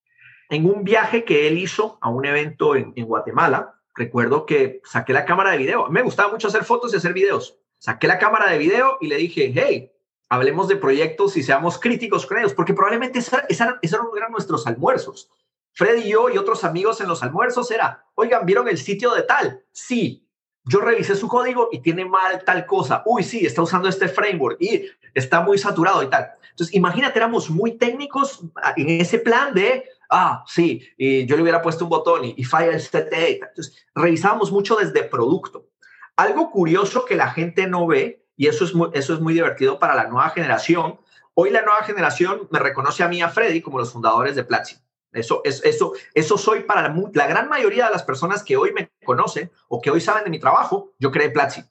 En 0.50 0.66
un 0.66 0.84
viaje 0.84 1.24
que 1.24 1.48
él 1.48 1.56
hizo 1.56 1.96
a 2.02 2.10
un 2.10 2.26
evento 2.26 2.76
en, 2.76 2.92
Guatemala, 2.92 3.80
recuerdo 3.94 4.44
que 4.44 4.82
saqué 4.84 5.14
la 5.14 5.24
cámara 5.24 5.52
de 5.52 5.56
video. 5.56 5.88
Me 5.88 6.02
gustaba 6.02 6.30
mucho 6.30 6.48
hacer 6.48 6.64
fotos 6.64 6.92
y 6.92 6.98
hacer 6.98 7.14
videos. 7.14 7.56
Saqué 7.78 8.06
la 8.06 8.18
cámara 8.18 8.50
de 8.50 8.58
video 8.58 8.98
y 9.00 9.06
le 9.06 9.16
dije, 9.16 9.50
hey, 9.54 9.90
hablemos 10.28 10.68
de 10.68 10.76
proyectos 10.76 11.34
y 11.38 11.42
seamos 11.42 11.78
críticos 11.78 12.26
con 12.26 12.36
porque 12.54 12.74
probablemente 12.74 13.20
esos 13.20 13.40
eran 13.48 14.30
nuestros 14.30 14.66
almuerzos. 14.66 15.30
Fred 15.72 16.04
y 16.04 16.10
yo 16.10 16.28
y 16.28 16.36
otros 16.36 16.62
amigos 16.64 17.00
en 17.00 17.08
los 17.08 17.22
almuerzos 17.22 17.70
era, 17.70 18.04
oigan, 18.16 18.44
¿vieron 18.44 18.68
el 18.68 18.76
sitio 18.76 19.14
de 19.14 19.22
tal? 19.22 19.64
Sí, 19.72 20.28
yo 20.70 20.80
revisé 20.80 21.16
su 21.16 21.26
código 21.26 21.68
y 21.72 21.80
tiene 21.80 22.04
mal 22.04 22.44
tal 22.44 22.64
cosa. 22.64 23.02
Uy, 23.04 23.24
sí, 23.24 23.44
está 23.44 23.60
usando 23.60 23.88
este 23.88 24.06
framework 24.08 24.56
y 24.60 24.86
está 25.14 25.40
muy 25.40 25.58
saturado 25.58 26.00
y 26.02 26.06
tal. 26.06 26.30
Entonces, 26.50 26.74
imagínate, 26.76 27.18
éramos 27.18 27.50
muy 27.50 27.72
técnicos 27.76 28.40
en 28.76 29.00
ese 29.00 29.18
plan 29.18 29.52
de, 29.52 29.84
ah, 30.10 30.44
sí, 30.46 30.88
y 30.96 31.26
yo 31.26 31.34
le 31.34 31.42
hubiera 31.42 31.60
puesto 31.60 31.84
un 31.84 31.90
botón 31.90 32.20
y, 32.24 32.44
falla 32.44 32.70
el 32.70 32.80
CTE. 32.80 33.40
Entonces, 33.48 33.84
revisábamos 33.96 34.52
mucho 34.52 34.76
desde 34.76 35.02
producto. 35.02 35.66
Algo 36.14 36.52
curioso 36.52 37.04
que 37.04 37.16
la 37.16 37.30
gente 37.30 37.66
no 37.66 37.88
ve, 37.88 38.24
y 38.36 38.46
eso 38.46 38.64
es 38.64 38.72
muy, 38.72 38.90
eso 38.92 39.12
es 39.14 39.20
muy 39.20 39.34
divertido 39.34 39.80
para 39.80 39.96
la 39.96 40.04
nueva 40.04 40.30
generación. 40.30 41.00
Hoy 41.34 41.50
la 41.50 41.62
nueva 41.62 41.82
generación 41.82 42.46
me 42.50 42.60
reconoce 42.60 43.02
a 43.02 43.08
mí, 43.08 43.22
a 43.22 43.28
Freddy, 43.28 43.60
como 43.60 43.78
los 43.78 43.92
fundadores 43.92 44.36
de 44.36 44.44
Platzi. 44.44 44.76
Eso, 45.12 45.40
es, 45.44 45.64
eso, 45.64 45.92
eso 46.14 46.38
soy 46.38 46.62
para 46.62 46.94
la, 47.12 47.26
gran 47.26 47.48
mayoría 47.48 47.86
de 47.86 47.90
las 47.90 48.04
personas 48.04 48.44
que 48.44 48.56
hoy 48.56 48.72
me 48.72 48.92
conocen 49.04 49.50
o 49.68 49.80
que 49.80 49.90
hoy 49.90 50.00
saben 50.00 50.24
de 50.24 50.30
mi 50.30 50.38
trabajo. 50.38 50.92
Yo 50.98 51.10
creé 51.10 51.30
Platzi. 51.30 51.62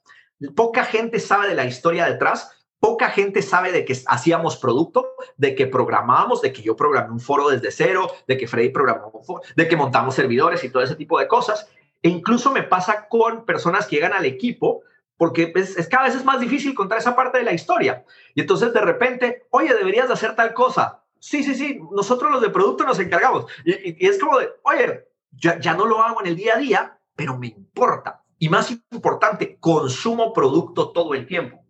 Poca 0.55 0.83
gente 0.83 1.19
sabe 1.19 1.47
de 1.47 1.55
la 1.55 1.65
historia 1.65 2.05
detrás, 2.05 2.51
poca 2.79 3.09
gente 3.09 3.41
sabe 3.41 3.71
de 3.71 3.85
que 3.85 3.97
hacíamos 4.07 4.57
producto, 4.57 5.07
de 5.37 5.55
que 5.55 5.67
programábamos, 5.67 6.41
de 6.41 6.51
que 6.51 6.61
yo 6.61 6.75
programé 6.75 7.11
un 7.11 7.19
foro 7.19 7.49
desde 7.49 7.71
cero, 7.71 8.11
de 8.27 8.37
que 8.37 8.47
Freddy 8.47 8.69
programó 8.69 9.11
un 9.13 9.23
foro, 9.23 9.41
de 9.55 9.67
que 9.67 9.75
montamos 9.75 10.15
servidores 10.15 10.63
y 10.63 10.69
todo 10.69 10.83
ese 10.83 10.95
tipo 10.95 11.19
de 11.19 11.27
cosas. 11.27 11.67
E 12.01 12.09
incluso 12.09 12.51
me 12.51 12.63
pasa 12.63 13.07
con 13.07 13.45
personas 13.45 13.87
que 13.87 13.97
llegan 13.97 14.13
al 14.13 14.25
equipo 14.25 14.83
porque 15.17 15.51
es, 15.53 15.87
cada 15.89 16.05
vez 16.05 16.15
es 16.15 16.23
más 16.23 16.39
difícil 16.39 16.73
contar 16.73 16.97
esa 16.97 17.13
parte 17.13 17.39
de 17.39 17.43
la 17.43 17.51
historia. 17.51 18.05
Y 18.35 18.41
entonces 18.41 18.73
de 18.73 18.79
repente, 18.79 19.47
oye, 19.49 19.73
deberías 19.73 20.07
de 20.07 20.13
hacer 20.13 20.33
tal 20.33 20.53
cosa 20.53 21.03
sí, 21.19 21.43
sí, 21.43 21.55
sí, 21.55 21.79
nosotros 21.91 22.31
los 22.31 22.41
de 22.41 22.49
producto 22.49 22.83
nos 22.83 22.99
encargamos. 22.99 23.45
Y, 23.65 24.05
es 24.05 24.19
como 24.19 24.39
de, 24.39 24.49
oye, 24.63 25.05
ya, 25.31 25.59
ya 25.59 25.73
no 25.73 25.85
lo 25.85 26.01
hago 26.01 26.21
en 26.21 26.27
el 26.27 26.35
día 26.35 26.55
a 26.55 26.59
día, 26.59 26.99
pero 27.15 27.37
me 27.37 27.47
importa. 27.47 28.23
Y 28.37 28.49
más 28.49 28.71
importante, 28.91 29.57
consumo 29.59 30.33
producto 30.33 30.89
todo 30.89 31.13
el 31.13 31.27
tiempo. 31.27 31.63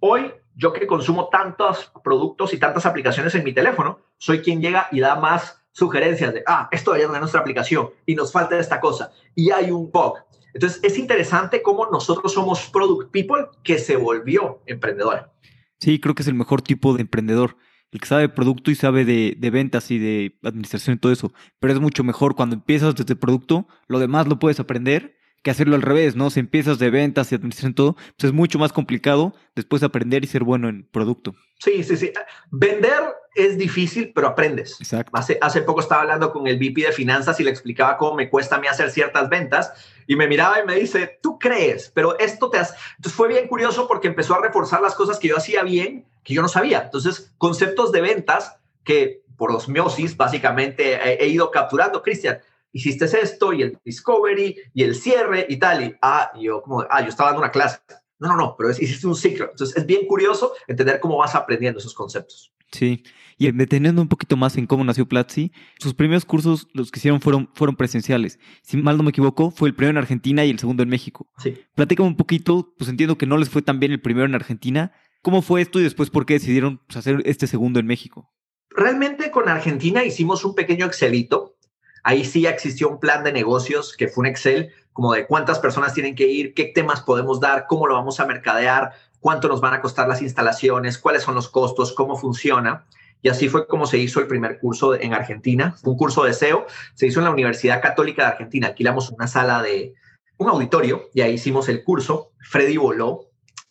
Hoy, 0.00 0.32
yo 0.54 0.72
que 0.72 0.86
consumo 0.86 1.28
tantos 1.28 1.92
productos 2.02 2.52
y 2.52 2.58
tantas 2.58 2.86
aplicaciones 2.86 3.34
en 3.34 3.44
mi 3.44 3.52
teléfono, 3.52 4.00
soy 4.18 4.40
quien 4.40 4.60
llega 4.60 4.88
y 4.90 5.00
da 5.00 5.16
más 5.16 5.62
sugerencias 5.72 6.32
de, 6.32 6.42
ah, 6.46 6.68
esto 6.72 6.92
debería 6.92 7.12
de 7.12 7.20
nuestra 7.20 7.40
aplicación 7.40 7.90
y 8.06 8.14
nos 8.14 8.32
falta 8.32 8.58
esta 8.58 8.80
cosa 8.80 9.12
y 9.34 9.50
hay 9.50 9.70
un 9.70 9.90
bug. 9.92 10.14
Entonces, 10.54 10.80
es 10.82 10.96
interesante 10.96 11.60
cómo 11.60 11.86
nosotros 11.92 12.32
somos 12.32 12.70
product 12.70 13.10
people 13.10 13.44
que 13.62 13.78
se 13.78 13.96
volvió 13.96 14.62
emprendedora. 14.64 15.30
Sí, 15.78 16.00
creo 16.00 16.14
que 16.14 16.22
es 16.22 16.28
el 16.28 16.34
mejor 16.34 16.62
tipo 16.62 16.94
de 16.94 17.02
emprendedor 17.02 17.58
el 17.92 18.00
que 18.00 18.06
sabe 18.06 18.22
de 18.22 18.28
producto 18.28 18.70
y 18.70 18.74
sabe 18.74 19.04
de, 19.04 19.50
ventas 19.50 19.90
y 19.90 19.98
de 19.98 20.38
administración 20.42 20.96
y 20.96 20.98
todo 20.98 21.12
eso. 21.12 21.32
Pero 21.58 21.72
es 21.72 21.80
mucho 21.80 22.04
mejor 22.04 22.34
cuando 22.34 22.54
empiezas 22.54 22.94
desde 22.94 23.16
producto, 23.16 23.66
lo 23.88 23.98
demás 23.98 24.26
lo 24.26 24.38
puedes 24.38 24.60
aprender 24.60 25.16
que 25.42 25.50
hacerlo 25.52 25.76
al 25.76 25.82
revés, 25.82 26.16
¿no? 26.16 26.28
Si 26.28 26.40
empiezas 26.40 26.80
de 26.80 26.90
ventas 26.90 27.30
y 27.30 27.36
administración 27.36 27.72
todo, 27.72 27.94
pues 27.94 28.24
es 28.24 28.32
mucho 28.32 28.58
más 28.58 28.72
complicado 28.72 29.32
después 29.54 29.84
aprender 29.84 30.24
y 30.24 30.26
ser 30.26 30.42
bueno 30.42 30.68
en 30.68 30.88
producto. 30.90 31.36
Sí, 31.60 31.84
sí, 31.84 31.96
sí. 31.96 32.10
Vender 32.50 33.14
es 33.36 33.56
difícil, 33.56 34.10
pero 34.12 34.26
aprendes. 34.26 34.76
Exacto. 34.80 35.12
Hace, 35.14 35.38
hace 35.40 35.62
poco 35.62 35.80
estaba 35.80 36.02
hablando 36.02 36.32
con 36.32 36.48
el 36.48 36.58
VP 36.58 36.86
de 36.86 36.92
finanzas 36.92 37.38
y 37.38 37.44
le 37.44 37.50
explicaba 37.50 37.96
cómo 37.96 38.16
me 38.16 38.28
cuesta 38.28 38.56
a 38.56 38.58
mí 38.58 38.66
hacer 38.66 38.90
ciertas 38.90 39.28
ventas 39.28 39.72
y 40.08 40.16
me 40.16 40.26
miraba 40.26 40.60
y 40.60 40.66
me 40.66 40.74
dice, 40.74 41.20
tú 41.22 41.38
crees, 41.38 41.92
pero 41.94 42.18
esto 42.18 42.50
te 42.50 42.58
hace... 42.58 42.74
Entonces 42.96 43.16
fue 43.16 43.28
bien 43.28 43.46
curioso 43.46 43.86
porque 43.86 44.08
empezó 44.08 44.34
a 44.34 44.42
reforzar 44.42 44.80
las 44.80 44.96
cosas 44.96 45.18
que 45.20 45.28
yo 45.28 45.36
hacía 45.36 45.62
bien, 45.62 46.06
que 46.26 46.34
yo 46.34 46.42
no 46.42 46.48
sabía. 46.48 46.82
Entonces, 46.82 47.32
conceptos 47.38 47.92
de 47.92 48.00
ventas 48.00 48.56
que 48.82 49.22
por 49.36 49.52
osmiosis 49.52 50.16
básicamente 50.16 51.22
he, 51.22 51.28
ido 51.28 51.52
capturando. 51.52 52.02
Cristian, 52.02 52.38
hiciste 52.72 53.04
esto 53.04 53.52
y 53.52 53.62
el 53.62 53.78
discovery 53.84 54.56
y 54.74 54.82
el 54.82 54.96
cierre 54.96 55.46
y 55.48 55.56
tal. 55.58 55.84
Y, 55.84 55.96
ah, 56.02 56.32
yo 56.38 56.62
como, 56.62 56.84
ah, 56.90 57.00
yo 57.00 57.08
estaba 57.08 57.30
dando 57.30 57.42
una 57.42 57.52
clase. 57.52 57.78
No, 58.18 58.28
no, 58.28 58.36
no, 58.36 58.56
pero 58.58 58.70
hiciste 58.70 59.06
un 59.06 59.14
ciclo. 59.14 59.50
Entonces 59.50 59.76
es 59.76 59.86
bien 59.86 60.04
curioso 60.08 60.52
entender 60.66 60.98
cómo 60.98 61.16
vas 61.16 61.36
aprendiendo 61.36 61.78
esos 61.78 61.94
conceptos. 61.94 62.52
Sí, 62.72 63.04
y 63.38 63.50
deteniendo 63.52 64.02
un 64.02 64.08
poquito 64.08 64.36
más 64.36 64.56
en 64.56 64.66
cómo 64.66 64.82
nació 64.82 65.06
Platzi, 65.06 65.52
sus 65.78 65.94
primeros 65.94 66.24
cursos, 66.24 66.66
los 66.72 66.90
que 66.90 66.98
hicieron, 66.98 67.20
fueron, 67.20 67.48
fueron 67.54 67.76
presenciales. 67.76 68.40
Si 68.62 68.76
mal 68.76 68.96
no 68.96 69.04
me 69.04 69.10
equivoco, 69.10 69.52
fue 69.52 69.68
el 69.68 69.74
primero 69.74 69.92
en 69.92 69.98
Argentina 69.98 70.44
y 70.44 70.50
el 70.50 70.58
segundo 70.58 70.82
en 70.82 70.88
México. 70.88 71.28
Sí. 71.38 71.54
Platícame 71.76 72.08
un 72.08 72.16
poquito, 72.16 72.74
pues 72.76 72.90
entiendo 72.90 73.16
que 73.16 73.26
no 73.26 73.36
les 73.36 73.48
fue 73.48 73.62
tan 73.62 73.78
bien 73.78 73.92
el 73.92 74.00
primero 74.00 74.26
en 74.26 74.34
Argentina. 74.34 74.92
¿Cómo 75.26 75.42
fue 75.42 75.60
esto 75.60 75.80
y 75.80 75.82
después 75.82 76.08
por 76.08 76.24
qué 76.24 76.34
decidieron 76.34 76.78
pues, 76.86 76.98
hacer 76.98 77.20
este 77.24 77.48
segundo 77.48 77.80
en 77.80 77.86
México? 77.88 78.30
Realmente 78.70 79.32
con 79.32 79.48
Argentina 79.48 80.04
hicimos 80.04 80.44
un 80.44 80.54
pequeño 80.54 80.86
Excelito. 80.86 81.56
Ahí 82.04 82.24
sí 82.24 82.46
existió 82.46 82.88
un 82.88 83.00
plan 83.00 83.24
de 83.24 83.32
negocios 83.32 83.96
que 83.96 84.06
fue 84.06 84.22
un 84.22 84.26
Excel 84.26 84.70
como 84.92 85.12
de 85.14 85.26
cuántas 85.26 85.58
personas 85.58 85.94
tienen 85.94 86.14
que 86.14 86.28
ir, 86.28 86.54
qué 86.54 86.66
temas 86.66 87.00
podemos 87.00 87.40
dar, 87.40 87.66
cómo 87.66 87.88
lo 87.88 87.94
vamos 87.94 88.20
a 88.20 88.26
mercadear, 88.26 88.92
cuánto 89.18 89.48
nos 89.48 89.60
van 89.60 89.74
a 89.74 89.80
costar 89.80 90.06
las 90.06 90.22
instalaciones, 90.22 90.96
cuáles 90.96 91.24
son 91.24 91.34
los 91.34 91.48
costos, 91.48 91.92
cómo 91.92 92.16
funciona. 92.16 92.86
Y 93.20 93.28
así 93.28 93.48
fue 93.48 93.66
como 93.66 93.86
se 93.86 93.98
hizo 93.98 94.20
el 94.20 94.28
primer 94.28 94.60
curso 94.60 94.94
en 94.94 95.12
Argentina, 95.12 95.74
un 95.82 95.96
curso 95.96 96.22
de 96.22 96.34
SEO. 96.34 96.68
Se 96.94 97.08
hizo 97.08 97.18
en 97.18 97.24
la 97.24 97.32
Universidad 97.32 97.82
Católica 97.82 98.22
de 98.22 98.28
Argentina. 98.28 98.68
Alquilamos 98.68 99.10
una 99.10 99.26
sala 99.26 99.60
de 99.60 99.94
un 100.36 100.48
auditorio 100.48 101.08
y 101.12 101.22
ahí 101.22 101.32
hicimos 101.32 101.68
el 101.68 101.82
curso. 101.82 102.30
Freddy 102.48 102.76
voló. 102.76 103.24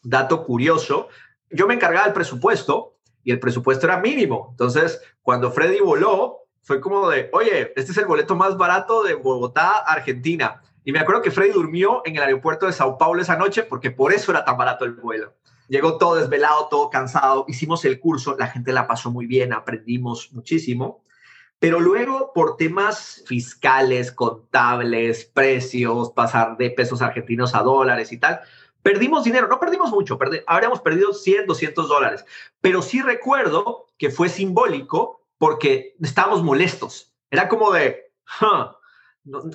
Dato 0.07 0.45
curioso, 0.45 1.07
yo 1.49 1.67
me 1.67 1.73
encargaba 1.75 2.05
del 2.05 2.13
presupuesto 2.13 2.95
y 3.23 3.31
el 3.31 3.39
presupuesto 3.39 3.87
era 3.87 3.97
mínimo. 3.97 4.49
Entonces, 4.51 5.01
cuando 5.21 5.51
Freddy 5.51 5.79
voló, 5.79 6.47
fue 6.61 6.81
como 6.81 7.09
de, 7.09 7.29
oye, 7.33 7.73
este 7.75 7.91
es 7.91 7.97
el 7.97 8.05
boleto 8.05 8.35
más 8.35 8.57
barato 8.57 9.03
de 9.03 9.13
Bogotá, 9.13 9.77
Argentina. 9.85 10.61
Y 10.83 10.91
me 10.91 10.99
acuerdo 10.99 11.21
que 11.21 11.31
Freddy 11.31 11.51
durmió 11.51 12.01
en 12.05 12.15
el 12.15 12.23
aeropuerto 12.23 12.65
de 12.65 12.73
Sao 12.73 12.97
Paulo 12.97 13.21
esa 13.21 13.35
noche 13.35 13.63
porque 13.63 13.91
por 13.91 14.13
eso 14.13 14.31
era 14.31 14.45
tan 14.45 14.57
barato 14.57 14.85
el 14.85 14.93
vuelo. 14.93 15.33
Llegó 15.67 15.97
todo 15.97 16.15
desvelado, 16.15 16.67
todo 16.69 16.89
cansado. 16.89 17.45
Hicimos 17.47 17.85
el 17.85 17.99
curso, 17.99 18.35
la 18.37 18.47
gente 18.47 18.71
la 18.71 18.87
pasó 18.87 19.11
muy 19.11 19.25
bien, 19.25 19.53
aprendimos 19.53 20.31
muchísimo. 20.31 21.03
Pero 21.57 21.79
luego, 21.79 22.31
por 22.33 22.57
temas 22.57 23.23
fiscales, 23.25 24.11
contables, 24.11 25.25
precios, 25.25 26.11
pasar 26.11 26.57
de 26.57 26.69
pesos 26.69 27.01
argentinos 27.01 27.55
a 27.55 27.63
dólares 27.63 28.11
y 28.11 28.17
tal, 28.17 28.41
perdimos 28.85 29.23
dinero. 29.23 29.47
No 29.47 29.59
perdimos 29.59 29.89
mucho, 29.89 30.19
habríamos 30.45 30.79
perdido 30.79 31.11
100, 31.11 31.47
200 31.47 31.89
dólares. 31.89 32.23
Pero 32.61 32.83
sí 32.83 33.01
recuerdo 33.01 33.87
que 33.97 34.11
fue 34.11 34.29
simbólico 34.29 35.25
porque 35.39 35.95
estábamos 35.99 36.43
molestos. 36.43 37.11
Era 37.31 37.49
como 37.49 37.71
de, 37.71 38.11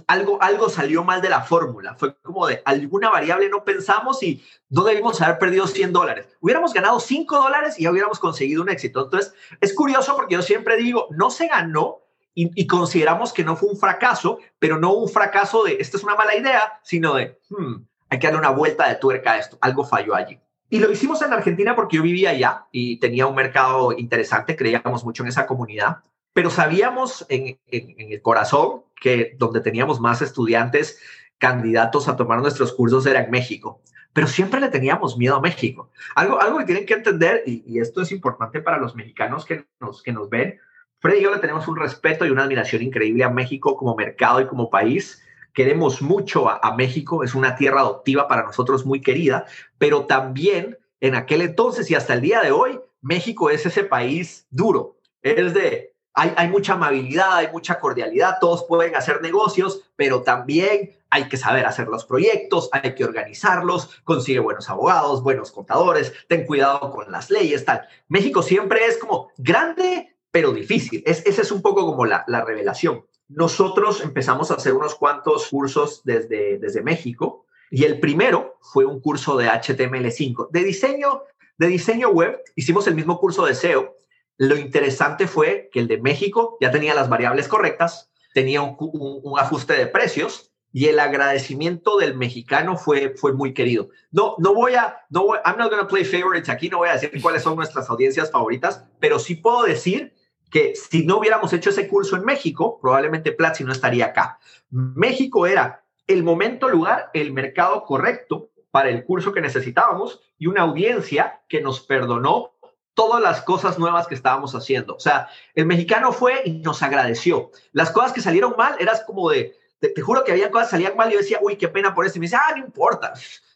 algo, 0.09 0.43
algo 0.43 0.69
salió 0.69 1.05
mal 1.05 1.23
de 1.23 1.29
la 1.29 1.43
fórmula. 1.43 1.95
Fue 1.95 2.17
como 2.23 2.49
de 2.49 2.61
alguna 2.65 3.09
variable 3.09 3.49
no 3.49 3.63
pensamos 3.63 4.21
y 4.25 4.45
no 4.69 4.83
debimos 4.83 5.23
haber 5.23 5.39
perdido 5.39 5.69
100 5.69 5.93
dólares. 5.93 6.27
Hubiéramos 6.41 6.73
ganado 6.73 6.99
5 6.99 7.37
dólares 7.37 7.79
y 7.79 7.85
ya 7.85 7.93
hubiéramos 7.93 8.19
conseguido 8.19 8.63
un 8.63 8.69
éxito. 8.69 9.05
Entonces, 9.05 9.33
es 9.61 9.73
curioso 9.75 10.17
porque 10.17 10.35
yo 10.35 10.43
siempre 10.43 10.77
digo, 10.77 11.07
no 11.13 11.31
se 11.31 11.47
ganó 11.47 12.01
y, 12.35 12.67
consideramos 12.67 13.33
que 13.33 13.45
no 13.45 13.55
fue 13.55 13.69
un 13.69 13.77
fracaso, 13.77 14.39
pero 14.59 14.79
no 14.79 14.93
un 14.93 15.09
fracaso 15.09 15.63
de, 15.63 15.77
esta 15.79 15.99
es 15.99 16.05
una 16.05 16.17
mala 16.17 16.35
idea, 16.35 16.81
sino 16.83 17.15
de, 17.15 17.39
hmm, 17.51 17.83
hay 18.11 18.19
que 18.19 18.27
darle 18.27 18.41
una 18.41 18.51
vuelta 18.51 18.89
de 18.89 18.97
tuerca 18.97 19.33
a 19.33 19.39
esto. 19.39 19.57
Algo 19.61 19.85
falló 19.85 20.15
allí. 20.15 20.39
Y 20.69 20.79
lo 20.79 20.91
hicimos 20.91 21.23
en 21.23 21.33
Argentina 21.33 21.75
porque 21.75 21.97
yo 21.97 22.03
vivía 22.03 22.31
allá 22.31 22.67
y 22.71 22.99
tenía 22.99 23.27
un 23.27 23.35
mercado 23.35 23.93
interesante, 23.93 24.57
creíamos 24.57 25.05
mucho 25.05 25.23
en 25.23 25.29
esa 25.29 25.47
comunidad, 25.47 25.99
pero 26.33 26.51
sabíamos 26.51 27.27
en, 27.29 27.59
el 27.67 28.23
corazón 28.23 28.85
que 29.01 29.35
donde 29.37 29.61
teníamos 29.61 30.01
más 30.01 30.23
estudiantes 30.23 31.01
candidatos 31.39 32.07
a 32.07 32.17
tomar 32.17 32.41
nuestros 32.41 32.73
cursos 32.73 33.07
era 33.07 33.25
en 33.25 33.31
México. 33.31 33.83
Pero 34.13 34.27
siempre 34.27 34.61
le 34.61 34.69
teníamos 34.69 35.17
miedo 35.17 35.37
a 35.37 35.41
México. 35.41 35.91
Algo, 36.15 36.41
algo 36.41 36.59
que 36.59 36.65
tienen 36.67 36.87
que 36.87 36.95
entender, 36.95 37.43
y, 37.47 37.81
esto 37.81 38.03
es 38.03 38.13
importante 38.13 38.61
para 38.61 38.79
los 38.79 38.95
mexicanos 38.95 39.45
que 39.45 39.67
nos, 39.81 40.03
que 40.03 40.13
nos 40.13 40.29
ven, 40.29 40.61
Freddy 41.01 41.21
y 41.21 41.23
yo 41.23 41.35
le 41.35 41.41
tenemos 41.41 41.67
un 41.67 41.77
respeto 41.77 42.27
y 42.27 42.31
una 42.31 42.45
admiración 42.45 42.83
increíble 42.83 43.25
a 43.25 43.31
México 43.31 43.77
como 43.77 43.97
mercado 43.97 44.41
y 44.41 44.47
como 44.47 44.69
país. 44.69 45.25
Queremos 45.53 46.03
mucho 46.03 46.49
a, 46.49 46.61
a 46.63 46.75
México, 46.75 47.25
es 47.25 47.35
una 47.35 47.57
tierra 47.57 47.81
adoptiva 47.81 48.29
para 48.29 48.45
nosotros 48.45 48.87
muy 48.87 49.01
querida, 49.01 49.47
pero 49.79 50.07
también 50.07 50.79
en 51.01 51.15
aquel 51.15 51.43
entonces 51.43 51.91
y 51.91 51.95
hasta 51.95 52.15
el 52.15 52.21
día 52.21 52.41
de 52.41 52.53
hoy, 52.53 52.79
México 53.01 53.51
es 53.51 53.65
ese 53.67 53.85
país 53.85 54.47
duro. 54.51 54.99
Es 55.23 55.55
de, 55.55 55.95
hay, 56.15 56.33
hay, 56.37 56.49
mucha 56.49 56.75
amabilidad, 56.75 57.37
hay 57.37 57.49
mucha 57.53 57.79
cordialidad, 57.79 58.37
todos 58.41 58.65
pueden 58.65 58.95
hacer 58.95 59.23
negocios, 59.23 59.83
pero 59.97 60.23
también 60.23 60.97
hay 61.09 61.29
que 61.29 61.37
saber 61.37 61.67
hacer 61.67 61.89
los 61.89 62.05
proyectos, 62.05 62.69
hay 62.73 62.95
que 62.95 63.05
organizarlos, 63.05 63.91
consigue 64.05 64.39
buenos 64.39 64.69
abogados, 64.69 65.23
buenos 65.23 65.51
contadores, 65.51 66.13
ten 66.29 66.47
cuidado 66.47 66.91
con 66.91 67.11
las 67.11 67.31
leyes, 67.31 67.65
tal. 67.65 67.87
México 68.09 68.43
siempre 68.43 68.85
es 68.87 68.99
como 68.99 69.31
grande, 69.39 70.17
pero 70.31 70.53
difícil. 70.53 71.03
Es, 71.07 71.25
esa 71.27 71.43
es 71.43 71.51
un 71.51 71.63
poco 71.63 71.87
como 71.87 72.05
la, 72.07 72.25
la 72.29 72.45
revelación. 72.45 73.07
Nosotros 73.31 74.01
empezamos 74.03 74.51
a 74.51 74.55
hacer 74.55 74.75
unos 74.75 74.97
cuantos 74.97 75.47
cursos 75.49 76.03
desde, 76.03 76.59
desde 76.59 76.83
México 76.83 77.47
y 77.71 77.85
el 77.85 78.01
primero 78.01 78.59
fue 78.61 78.85
un 78.85 79.01
curso 79.01 79.37
de 79.37 79.47
HTML5. 79.49 80.51
De 80.51 80.65
diseño, 80.65 81.23
de 81.57 81.69
diseño 81.69 82.09
web, 82.09 82.43
hicimos 82.57 82.89
el 82.89 82.97
mismo 82.97 83.21
curso 83.21 83.47
de 83.47 83.55
SEO. 83.55 83.97
Lo 84.37 84.57
interesante 84.57 85.29
fue 85.29 85.71
que 85.73 85.79
el 85.79 85.87
de 85.87 85.99
México 85.99 86.59
ya 86.61 86.73
tenía 86.73 86.93
las 86.93 87.09
variables 87.09 87.47
correctas, 87.47 88.11
tenía 88.35 88.63
un, 88.63 88.77
un, 88.81 89.21
un 89.23 89.39
ajuste 89.39 89.75
de 89.75 89.87
precios 89.87 90.51
y 90.73 90.87
el 90.87 90.99
agradecimiento 90.99 91.99
del 91.99 92.17
mexicano 92.17 92.77
fue, 92.77 93.15
fue 93.17 93.33
muy 93.33 93.55
querido. 93.55 93.91
No, 94.11 94.35
no 94.39 94.55
voy 94.55 94.75
a, 94.75 94.97
no 95.09 95.27
voy, 95.27 95.39
I'm 95.45 95.57
not 95.57 95.71
going 95.71 95.83
to 95.83 95.89
play 95.89 96.05
favorites 96.05 96.49
aquí, 96.49 96.69
no 96.69 96.79
voy 96.79 96.89
a 96.89 96.95
decir 96.95 97.13
cuáles 97.23 97.43
son 97.43 97.55
nuestras 97.55 97.89
audiencias 97.91 98.31
favoritas, 98.33 98.85
pero 98.99 99.21
sí 99.21 99.37
puedo 99.37 99.63
decir 99.63 100.15
que 100.51 100.75
si 100.75 101.05
no 101.07 101.19
hubiéramos 101.19 101.53
hecho 101.53 101.71
ese 101.71 101.89
curso 101.89 102.17
en 102.17 102.25
México, 102.25 102.79
probablemente 102.81 103.33
Platzi 103.33 103.65
no 103.65 103.73
estaría 103.73 104.07
acá. 104.07 104.39
México 104.71 105.47
era 105.47 105.85
el 106.07 106.23
momento, 106.25 106.69
lugar, 106.69 107.11
el 107.15 107.33
mercado 107.33 107.85
correcto 107.85 108.51
para 108.71 108.89
el 108.89 109.05
curso 109.05 109.33
que 109.33 109.41
necesitábamos 109.41 110.21
y 110.39 110.47
una 110.47 110.63
audiencia 110.63 111.41
que 111.49 111.61
nos 111.61 111.81
perdonó 111.81 112.53
todas 112.95 113.23
las 113.23 113.43
cosas 113.43 113.79
nuevas 113.79 114.07
que 114.07 114.15
estábamos 114.15 114.55
haciendo. 114.55 114.95
O 114.97 115.01
sea, 115.01 115.29
el 115.55 115.67
mexicano 115.67 116.13
fue 116.13 116.43
y 116.45 116.59
nos 116.59 116.83
agradeció. 116.83 117.51
Las 117.73 117.91
cosas 117.91 118.13
que 118.13 118.21
salieron 118.21 118.55
mal 118.59 118.77
eras 118.79 119.03
como 119.07 119.31
de, 119.31 119.57
te, 119.79 119.89
te, 119.89 120.03
juro 120.03 120.25
que 120.25 120.33
había 120.33 120.51
cosas 120.51 120.69
que 120.69 120.73
salían 120.73 120.97
mal 120.97 121.09
y 121.09 121.15
yo 121.15 121.21
decía, 121.21 121.39
uy, 121.41 121.57
qué 121.57 121.69
pena 121.69 121.95
por 121.95 122.05
eso. 122.05 122.19
Y 122.19 122.21
me 122.21 122.27
dice, 122.27 122.37
ah, 122.37 122.53
no 122.57 122.65
importa, 122.65 123.13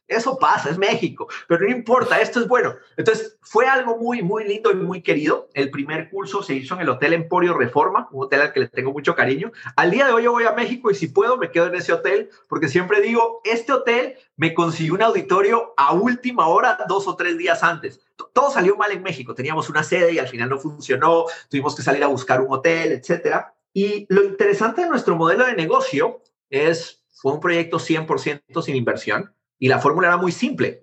eso 0.06 0.38
pasa, 0.38 0.70
es 0.70 0.76
México, 0.76 1.28
pero 1.48 1.64
no 1.64 1.74
importa, 1.74 2.20
esto 2.20 2.40
es 2.40 2.46
bueno. 2.46 2.74
Entonces, 2.96 3.38
fue 3.40 3.66
algo 3.66 3.96
muy, 3.96 4.22
muy 4.22 4.44
lindo 4.44 4.70
y 4.70 4.74
muy 4.74 5.02
querido. 5.02 5.48
El 5.54 5.70
primer 5.70 6.10
curso 6.10 6.42
se 6.42 6.54
hizo 6.54 6.74
en 6.74 6.82
el 6.82 6.90
Hotel 6.90 7.14
Emporio 7.14 7.54
Reforma, 7.56 8.08
un 8.12 8.24
hotel 8.24 8.42
al 8.42 8.52
que 8.52 8.60
le 8.60 8.68
tengo 8.68 8.92
mucho 8.92 9.14
cariño. 9.14 9.50
Al 9.76 9.90
día 9.90 10.06
de 10.06 10.12
hoy 10.12 10.24
yo 10.24 10.32
voy 10.32 10.44
a 10.44 10.52
México 10.52 10.90
y 10.90 10.94
si 10.94 11.08
puedo 11.08 11.38
me 11.38 11.50
quedo 11.50 11.66
en 11.66 11.76
ese 11.76 11.92
hotel, 11.92 12.28
porque 12.48 12.68
siempre 12.68 13.00
digo, 13.00 13.40
este 13.44 13.72
hotel 13.72 14.16
me 14.36 14.52
consiguió 14.52 14.94
un 14.94 15.02
auditorio 15.02 15.72
a 15.76 15.94
última 15.94 16.48
hora, 16.48 16.78
dos 16.86 17.08
o 17.08 17.16
tres 17.16 17.38
días 17.38 17.62
antes. 17.62 18.00
Todo 18.32 18.50
salió 18.50 18.76
mal 18.76 18.92
en 18.92 19.02
México, 19.02 19.34
teníamos 19.34 19.70
una 19.70 19.82
sede 19.82 20.12
y 20.12 20.18
al 20.18 20.28
final 20.28 20.50
no 20.50 20.58
funcionó, 20.58 21.24
tuvimos 21.48 21.74
que 21.74 21.82
salir 21.82 22.04
a 22.04 22.08
buscar 22.08 22.40
un 22.42 22.52
hotel, 22.52 22.92
etcétera. 22.92 23.54
Y 23.72 24.06
lo 24.08 24.22
interesante 24.22 24.82
de 24.82 24.88
nuestro 24.88 25.16
modelo 25.16 25.46
de 25.46 25.56
negocio 25.56 26.22
es, 26.50 27.02
fue 27.10 27.32
un 27.32 27.40
proyecto 27.40 27.78
100% 27.78 28.62
sin 28.62 28.76
inversión 28.76 29.33
y 29.58 29.68
la 29.68 29.78
fórmula 29.78 30.08
era 30.08 30.16
muy 30.16 30.32
simple. 30.32 30.82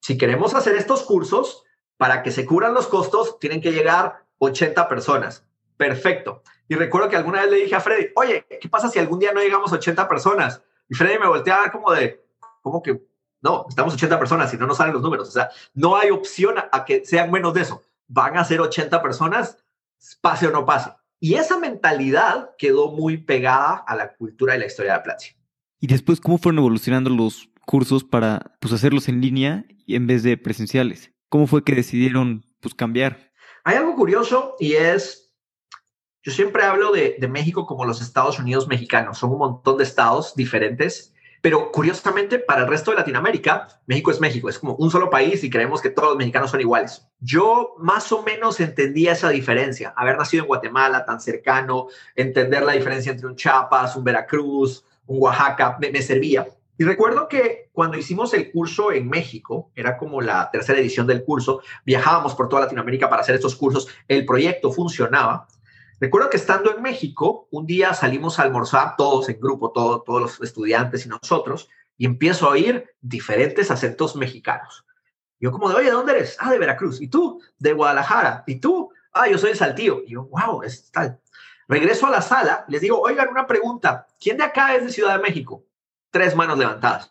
Si 0.00 0.16
queremos 0.16 0.54
hacer 0.54 0.76
estos 0.76 1.02
cursos, 1.02 1.64
para 1.98 2.22
que 2.22 2.30
se 2.30 2.46
cubran 2.46 2.74
los 2.74 2.86
costos, 2.86 3.38
tienen 3.38 3.60
que 3.60 3.72
llegar 3.72 4.24
80 4.38 4.88
personas. 4.88 5.44
Perfecto. 5.76 6.42
Y 6.68 6.74
recuerdo 6.74 7.08
que 7.08 7.16
alguna 7.16 7.42
vez 7.42 7.50
le 7.50 7.56
dije 7.58 7.74
a 7.74 7.80
Freddy, 7.80 8.08
oye, 8.14 8.46
¿qué 8.60 8.68
pasa 8.68 8.88
si 8.88 8.98
algún 8.98 9.18
día 9.18 9.32
no 9.32 9.40
llegamos 9.40 9.72
80 9.72 10.08
personas? 10.08 10.62
Y 10.88 10.94
Freddy 10.94 11.18
me 11.18 11.28
voltea 11.28 11.64
a 11.64 11.72
como 11.72 11.92
de, 11.92 12.24
¿cómo 12.62 12.82
que? 12.82 13.02
No, 13.40 13.66
estamos 13.68 13.94
80 13.94 14.18
personas 14.18 14.52
y 14.52 14.56
no 14.56 14.66
nos 14.66 14.76
salen 14.76 14.94
los 14.94 15.02
números. 15.02 15.28
O 15.28 15.32
sea, 15.32 15.50
no 15.74 15.96
hay 15.96 16.10
opción 16.10 16.56
a, 16.58 16.84
que 16.84 17.04
sean 17.04 17.30
menos 17.30 17.54
de 17.54 17.62
eso. 17.62 17.82
Van 18.06 18.36
a 18.36 18.44
ser 18.44 18.60
80 18.60 19.00
personas, 19.02 19.58
pase 20.20 20.46
o 20.46 20.50
no 20.50 20.66
pase. 20.66 20.92
Y 21.20 21.34
esa 21.34 21.58
mentalidad 21.58 22.50
quedó 22.58 22.90
muy 22.90 23.16
pegada 23.16 23.84
a 23.86 23.96
la 23.96 24.14
cultura 24.14 24.54
y 24.54 24.58
la 24.58 24.66
historia 24.66 24.94
de 24.94 25.00
Platzi. 25.00 25.30
¿Y 25.80 25.86
después 25.86 26.20
cómo 26.20 26.38
fueron 26.38 26.58
evolucionando 26.58 27.10
los 27.10 27.47
cursos 27.68 28.02
para 28.02 28.56
pues, 28.60 28.72
hacerlos 28.72 29.08
en 29.08 29.20
línea 29.20 29.66
en 29.86 30.06
vez 30.06 30.22
de 30.22 30.38
presenciales? 30.38 31.12
¿Cómo 31.28 31.46
fue 31.46 31.62
que 31.62 31.74
decidieron 31.74 32.46
pues, 32.60 32.74
cambiar? 32.74 33.30
Hay 33.62 33.76
algo 33.76 33.94
curioso 33.94 34.56
y 34.58 34.72
es, 34.72 35.34
yo 36.22 36.32
siempre 36.32 36.62
hablo 36.62 36.92
de, 36.92 37.16
de, 37.20 37.28
México 37.28 37.66
como 37.66 37.84
los 37.84 38.00
Estados 38.00 38.38
Unidos 38.38 38.68
mexicanos. 38.68 39.18
Son 39.18 39.30
un 39.30 39.38
montón 39.38 39.76
de 39.76 39.84
estados 39.84 40.34
diferentes, 40.34 41.12
pero 41.42 41.70
curiosamente 41.70 42.38
para 42.38 42.62
el 42.62 42.68
resto 42.68 42.90
de 42.90 42.96
Latinoamérica, 42.96 43.68
México 43.86 44.12
es 44.12 44.20
México, 44.20 44.48
es 44.48 44.58
como 44.58 44.74
un 44.76 44.90
solo 44.90 45.10
país 45.10 45.44
y 45.44 45.50
creemos 45.50 45.82
que 45.82 45.90
todos 45.90 46.08
los 46.08 46.16
mexicanos 46.16 46.50
son 46.50 46.62
iguales. 46.62 47.06
Yo 47.20 47.74
más 47.76 48.10
o 48.12 48.22
menos 48.22 48.60
entendía 48.60 49.12
esa 49.12 49.28
diferencia, 49.28 49.92
haber 49.94 50.16
nacido 50.16 50.44
en 50.44 50.48
Guatemala 50.48 51.04
tan 51.04 51.20
cercano, 51.20 51.88
entender 52.16 52.62
la 52.62 52.72
diferencia 52.72 53.12
entre 53.12 53.26
un 53.26 53.36
Chiapas, 53.36 53.94
un 53.94 54.04
Veracruz, 54.04 54.86
un 55.06 55.18
Oaxaca, 55.20 55.76
me, 55.78 55.90
me 55.90 56.00
servía. 56.00 56.48
Y 56.80 56.84
recuerdo 56.84 57.26
que 57.26 57.70
cuando 57.72 57.98
hicimos 57.98 58.32
el 58.34 58.52
curso 58.52 58.92
en 58.92 59.08
México, 59.08 59.72
era 59.74 59.98
como 59.98 60.20
la 60.20 60.48
tercera 60.52 60.78
edición 60.78 61.08
del 61.08 61.24
curso, 61.24 61.60
viajábamos 61.84 62.36
por 62.36 62.48
toda 62.48 62.62
Latinoamérica 62.62 63.10
para 63.10 63.22
hacer 63.22 63.34
estos 63.34 63.56
cursos, 63.56 63.88
el 64.06 64.24
proyecto 64.24 64.70
funcionaba. 64.70 65.48
Recuerdo 65.98 66.30
que 66.30 66.36
estando 66.36 66.72
en 66.72 66.80
México, 66.80 67.48
un 67.50 67.66
día 67.66 67.94
salimos 67.94 68.38
a 68.38 68.42
almorzar 68.42 68.94
todos 68.96 69.28
en 69.28 69.40
grupo, 69.40 69.72
todo, 69.72 70.02
todos 70.02 70.22
los 70.22 70.40
estudiantes 70.40 71.04
y 71.04 71.08
nosotros, 71.08 71.68
y 71.96 72.06
empiezo 72.06 72.46
a 72.46 72.50
oír 72.50 72.88
diferentes 73.00 73.72
acentos 73.72 74.14
mexicanos. 74.14 74.86
Yo 75.40 75.50
como 75.50 75.68
de, 75.68 75.74
oye, 75.74 75.86
¿de 75.86 75.92
dónde 75.92 76.12
eres? 76.12 76.36
Ah, 76.38 76.52
de 76.52 76.60
Veracruz. 76.60 77.00
¿Y 77.00 77.08
tú? 77.08 77.42
De 77.58 77.72
Guadalajara. 77.72 78.44
¿Y 78.46 78.60
tú? 78.60 78.92
Ah, 79.12 79.28
yo 79.28 79.36
soy 79.36 79.50
de 79.50 79.56
Saltillo. 79.56 80.02
Y 80.06 80.12
yo, 80.12 80.26
wow, 80.26 80.62
es 80.62 80.92
tal. 80.92 81.18
Regreso 81.66 82.06
a 82.06 82.10
la 82.10 82.22
sala, 82.22 82.64
les 82.68 82.80
digo, 82.80 83.00
oigan, 83.00 83.28
una 83.28 83.48
pregunta. 83.48 84.06
¿Quién 84.20 84.36
de 84.36 84.44
acá 84.44 84.76
es 84.76 84.84
de 84.84 84.92
Ciudad 84.92 85.16
de 85.16 85.22
México? 85.22 85.64
Tres 86.10 86.34
manos 86.34 86.58
levantadas. 86.58 87.10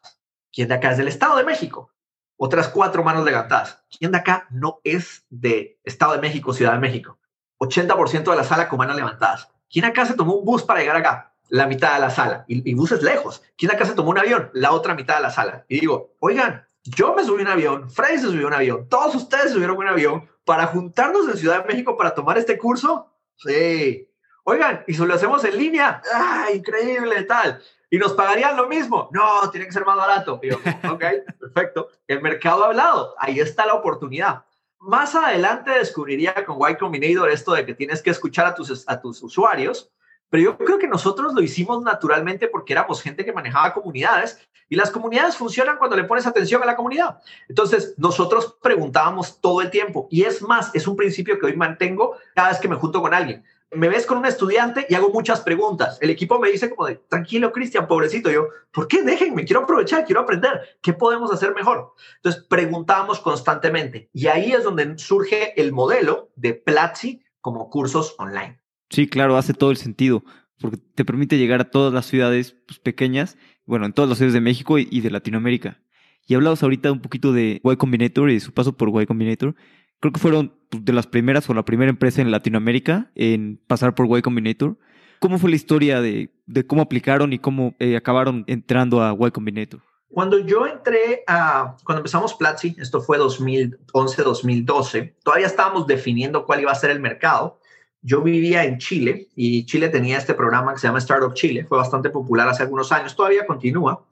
¿Quién 0.51 0.67
de 0.67 0.75
acá 0.75 0.91
es 0.91 0.97
del 0.97 1.07
Estado 1.07 1.37
de 1.37 1.43
México? 1.43 1.93
Otras 2.37 2.67
cuatro 2.67 3.03
manos 3.03 3.25
levantadas. 3.25 3.83
¿Quién 3.97 4.11
de 4.11 4.17
acá 4.17 4.47
no 4.49 4.79
es 4.83 5.25
de 5.29 5.79
Estado 5.83 6.13
de 6.13 6.21
México, 6.21 6.53
Ciudad 6.53 6.73
de 6.73 6.79
México? 6.79 7.19
80% 7.59 8.29
de 8.29 8.35
la 8.35 8.43
sala 8.43 8.69
con 8.69 8.77
manos 8.77 8.95
levantadas. 8.95 9.49
¿Quién 9.69 9.85
acá 9.85 10.05
se 10.05 10.13
tomó 10.13 10.35
un 10.35 10.45
bus 10.45 10.63
para 10.63 10.79
llegar 10.79 10.95
acá? 10.95 11.33
La 11.49 11.65
mitad 11.65 11.93
de 11.95 11.99
la 11.99 12.09
sala. 12.09 12.45
Y, 12.47 12.69
y 12.69 12.73
bus 12.73 12.91
es 12.91 13.01
lejos. 13.01 13.41
¿Quién 13.57 13.71
acá 13.71 13.85
se 13.85 13.93
tomó 13.93 14.11
un 14.11 14.17
avión? 14.17 14.49
La 14.53 14.71
otra 14.71 14.93
mitad 14.93 15.15
de 15.15 15.23
la 15.23 15.31
sala. 15.31 15.65
Y 15.67 15.79
digo, 15.79 16.15
oigan, 16.19 16.67
yo 16.83 17.13
me 17.13 17.23
subí 17.23 17.41
un 17.41 17.49
avión, 17.49 17.89
Freddy 17.89 18.17
se 18.17 18.27
subió 18.27 18.47
un 18.47 18.53
avión, 18.53 18.87
todos 18.87 19.13
ustedes 19.15 19.51
subieron 19.51 19.77
un 19.77 19.87
avión 19.87 20.29
para 20.45 20.67
juntarnos 20.67 21.27
en 21.27 21.37
Ciudad 21.37 21.61
de 21.61 21.67
México 21.67 21.97
para 21.97 22.15
tomar 22.15 22.37
este 22.37 22.57
curso. 22.57 23.11
Sí. 23.35 24.09
Oigan, 24.45 24.85
y 24.87 24.93
si 24.93 25.05
lo 25.05 25.13
hacemos 25.13 25.43
en 25.43 25.57
línea, 25.57 26.01
¡ah, 26.13 26.47
increíble, 26.53 27.23
tal! 27.23 27.61
Y 27.89 27.97
nos 27.97 28.13
pagarían 28.13 28.57
lo 28.57 28.67
mismo. 28.67 29.09
No, 29.11 29.49
tiene 29.51 29.65
que 29.65 29.71
ser 29.71 29.85
más 29.85 29.97
barato. 29.97 30.39
Yo, 30.41 30.57
ok, 30.91 31.03
perfecto. 31.39 31.89
El 32.07 32.21
mercado 32.21 32.63
ha 32.63 32.67
hablado, 32.67 33.15
ahí 33.19 33.39
está 33.39 33.65
la 33.65 33.75
oportunidad. 33.75 34.43
Más 34.79 35.15
adelante 35.15 35.71
descubriría 35.71 36.45
con 36.45 36.57
Y 36.69 36.75
Combinator 36.75 37.29
esto 37.29 37.53
de 37.53 37.65
que 37.65 37.73
tienes 37.73 38.01
que 38.01 38.11
escuchar 38.11 38.45
a 38.45 38.53
tus, 38.53 38.87
a 38.87 39.01
tus 39.01 39.23
usuarios, 39.23 39.91
pero 40.29 40.43
yo 40.43 40.57
creo 40.57 40.77
que 40.77 40.87
nosotros 40.87 41.33
lo 41.33 41.41
hicimos 41.41 41.81
naturalmente 41.81 42.47
porque 42.47 42.73
éramos 42.73 43.01
gente 43.01 43.25
que 43.25 43.33
manejaba 43.33 43.73
comunidades 43.73 44.39
y 44.69 44.75
las 44.75 44.91
comunidades 44.91 45.37
funcionan 45.37 45.77
cuando 45.77 45.95
le 45.95 46.03
pones 46.03 46.27
atención 46.27 46.61
a 46.61 46.65
la 46.65 46.75
comunidad. 46.75 47.19
Entonces, 47.47 47.95
nosotros 47.97 48.57
preguntábamos 48.61 49.39
todo 49.39 49.61
el 49.61 49.71
tiempo 49.71 50.07
y 50.11 50.23
es 50.23 50.41
más, 50.41 50.75
es 50.75 50.85
un 50.85 50.97
principio 50.97 51.39
que 51.39 51.45
hoy 51.45 51.55
mantengo 51.55 52.17
cada 52.35 52.49
vez 52.49 52.59
que 52.59 52.67
me 52.67 52.75
junto 52.75 53.01
con 53.01 53.13
alguien 53.13 53.45
me 53.71 53.89
ves 53.89 54.05
con 54.05 54.17
un 54.17 54.25
estudiante 54.25 54.85
y 54.89 54.95
hago 54.95 55.09
muchas 55.09 55.41
preguntas. 55.41 55.97
El 56.01 56.09
equipo 56.09 56.39
me 56.39 56.49
dice 56.49 56.69
como 56.69 56.87
de, 56.87 56.95
tranquilo, 56.95 57.51
Cristian, 57.51 57.87
pobrecito. 57.87 58.31
Yo, 58.31 58.47
¿por 58.71 58.87
qué? 58.87 59.03
Déjenme, 59.03 59.45
quiero 59.45 59.63
aprovechar, 59.63 60.05
quiero 60.05 60.21
aprender. 60.21 60.61
¿Qué 60.81 60.93
podemos 60.93 61.31
hacer 61.31 61.53
mejor? 61.53 61.93
Entonces, 62.17 62.45
preguntamos 62.49 63.19
constantemente. 63.19 64.09
Y 64.13 64.27
ahí 64.27 64.53
es 64.53 64.63
donde 64.63 64.97
surge 64.97 65.59
el 65.59 65.73
modelo 65.73 66.31
de 66.35 66.53
Platzi 66.53 67.21
como 67.41 67.69
cursos 67.69 68.15
online. 68.17 68.59
Sí, 68.89 69.07
claro, 69.07 69.35
hace 69.35 69.53
todo 69.53 69.71
el 69.71 69.77
sentido, 69.77 70.23
porque 70.61 70.77
te 70.77 71.03
permite 71.03 71.37
llegar 71.37 71.59
a 71.59 71.69
todas 71.69 71.93
las 71.93 72.05
ciudades 72.05 72.55
pues, 72.65 72.79
pequeñas, 72.79 73.37
bueno, 73.65 73.85
en 73.85 73.93
todas 73.93 74.07
las 74.07 74.17
ciudades 74.17 74.33
de 74.33 74.41
México 74.41 74.79
y, 74.79 74.87
y 74.89 75.01
de 75.01 75.11
Latinoamérica. 75.11 75.81
Y 76.25 76.35
hablamos 76.35 76.61
ahorita 76.63 76.91
un 76.91 77.01
poquito 77.01 77.31
de 77.31 77.61
Y 77.63 77.75
Combinator 77.77 78.29
y 78.29 78.39
su 78.39 78.53
paso 78.53 78.75
por 78.75 78.89
Y 79.01 79.05
Combinator 79.05 79.55
creo 79.99 80.13
que 80.13 80.19
fueron 80.19 80.53
pues, 80.69 80.83
de 80.85 80.93
las 80.93 81.07
primeras 81.07 81.49
o 81.49 81.53
la 81.53 81.65
primera 81.65 81.89
empresa 81.89 82.21
en 82.21 82.31
Latinoamérica 82.31 83.11
en 83.15 83.59
pasar 83.67 83.95
por 83.95 84.05
Y 84.17 84.21
Combinator. 84.21 84.77
¿Cómo 85.19 85.39
fue 85.39 85.49
la 85.49 85.55
historia 85.55 85.99
de, 86.01 86.31
de 86.45 86.65
cómo 86.67 86.81
aplicaron 86.81 87.33
y 87.33 87.39
cómo 87.39 87.75
eh, 87.79 87.95
acabaron 87.95 88.43
entrando 88.47 89.01
a 89.01 89.15
Y 89.19 89.31
Combinator? 89.31 89.81
Cuando 90.09 90.39
yo 90.39 90.65
entré 90.65 91.23
a, 91.27 91.75
cuando 91.83 91.99
empezamos 91.99 92.33
Platzi, 92.33 92.75
esto 92.79 93.01
fue 93.01 93.17
2011-2012, 93.19 95.15
todavía 95.23 95.47
estábamos 95.47 95.85
definiendo 95.85 96.45
cuál 96.45 96.61
iba 96.61 96.71
a 96.71 96.75
ser 96.75 96.91
el 96.91 97.01
mercado. 97.01 97.59
yo 98.01 98.21
vivía 98.21 98.63
en 98.63 98.77
Chile 98.77 99.27
y 99.35 99.65
Chile 99.65 99.89
tenía 99.89 100.17
este 100.17 100.33
programa 100.33 100.71
que 100.73 100.79
se 100.79 100.87
llama 100.87 100.99
Startup 100.99 101.33
Chile, 101.33 101.65
fue 101.65 101.77
bastante 101.77 102.09
popular 102.09 102.47
hace 102.47 102.63
algunos 102.63 102.89
años, 102.93 103.15
todavía 103.15 103.45
continúa. 103.45 104.05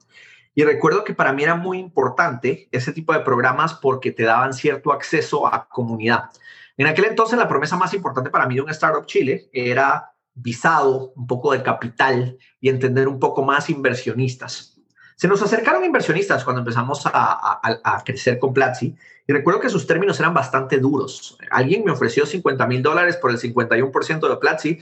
Y 0.56 0.64
recuerdo 0.64 1.04
que 1.04 1.12
para 1.12 1.34
mí 1.34 1.42
era 1.42 1.54
muy 1.54 1.78
importante 1.78 2.66
ese 2.72 2.90
tipo 2.90 3.12
de 3.12 3.20
programas 3.20 3.74
porque 3.74 4.10
te 4.10 4.22
daban 4.22 4.54
cierto 4.54 4.90
acceso 4.90 5.46
a 5.46 5.68
comunidad. 5.68 6.30
En 6.78 6.86
aquel 6.86 7.04
entonces 7.04 7.38
la 7.38 7.46
promesa 7.46 7.76
más 7.76 7.92
importante 7.92 8.30
para 8.30 8.46
mí 8.46 8.54
de 8.54 8.62
un 8.62 8.70
Startup 8.70 9.04
Chile 9.04 9.50
era 9.52 10.14
visado, 10.32 11.12
un 11.14 11.26
poco 11.26 11.52
de 11.52 11.62
capital 11.62 12.38
y 12.58 12.70
entender 12.70 13.06
un 13.06 13.20
poco 13.20 13.42
más 13.42 13.68
inversionistas. 13.68 14.80
Se 15.14 15.28
nos 15.28 15.42
acercaron 15.42 15.84
inversionistas 15.84 16.42
cuando 16.42 16.60
empezamos 16.60 17.02
a, 17.04 18.02
crecer 18.06 18.38
con 18.38 18.54
Platzi 18.54 18.96
y 19.26 19.32
recuerdo 19.34 19.60
que 19.60 19.68
sus 19.68 19.86
términos 19.86 20.18
eran 20.20 20.32
bastante 20.32 20.78
duros. 20.78 21.36
Alguien 21.50 21.84
me 21.84 21.92
ofreció 21.92 22.24
50 22.24 22.66
mil 22.66 22.82
dólares 22.82 23.18
por 23.18 23.30
el 23.30 23.38
51% 23.38 24.26
de 24.26 24.36
Platzi 24.38 24.78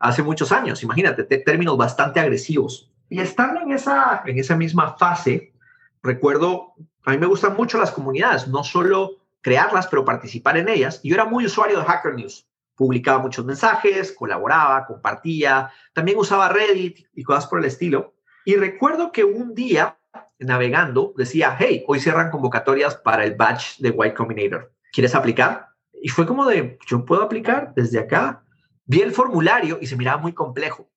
hace 0.00 0.22
muchos 0.22 0.52
años, 0.52 0.82
imagínate, 0.82 1.24
términos 1.24 1.76
bastante 1.76 2.18
agresivos. 2.18 2.90
Y 3.08 3.20
estando 3.20 3.60
en 3.60 3.72
esa, 3.72 4.22
en 4.26 4.38
esa 4.38 4.56
misma 4.56 4.96
fase, 4.96 5.52
recuerdo, 6.02 6.74
a 7.04 7.12
mí 7.12 7.18
me 7.18 7.26
gustan 7.26 7.56
mucho 7.56 7.78
las 7.78 7.90
comunidades, 7.90 8.48
no 8.48 8.62
solo 8.64 9.12
crearlas, 9.40 9.86
pero 9.86 10.04
participar 10.04 10.56
en 10.58 10.68
ellas. 10.68 11.00
Yo 11.02 11.14
era 11.14 11.24
muy 11.24 11.46
usuario 11.46 11.78
de 11.78 11.84
Hacker 11.84 12.14
News 12.14 12.48
publicaba 12.78 13.18
muchos 13.18 13.44
mensajes, 13.44 14.12
colaboraba, 14.12 14.86
compartía, 14.86 15.70
también 15.92 16.16
usaba 16.16 16.48
Reddit 16.48 17.06
y 17.12 17.24
cosas 17.24 17.48
por 17.48 17.58
el 17.58 17.64
estilo. 17.64 18.14
Y 18.44 18.54
recuerdo 18.54 19.10
que 19.10 19.24
un 19.24 19.52
día, 19.52 19.98
navegando, 20.38 21.12
decía, 21.16 21.56
hey, 21.58 21.84
hoy 21.88 21.98
cierran 21.98 22.30
convocatorias 22.30 22.94
para 22.94 23.24
el 23.24 23.34
batch 23.34 23.78
de 23.78 23.90
White 23.90 24.14
Combinator. 24.14 24.72
¿Quieres 24.92 25.16
aplicar? 25.16 25.70
Y 26.00 26.08
fue 26.08 26.24
como 26.24 26.46
de, 26.46 26.78
yo 26.86 27.04
puedo 27.04 27.22
aplicar 27.22 27.74
desde 27.74 27.98
acá. 27.98 28.44
Vi 28.86 29.00
el 29.00 29.10
formulario 29.10 29.78
y 29.80 29.86
se 29.86 29.96
miraba 29.96 30.22
muy 30.22 30.32
complejo. 30.32 30.88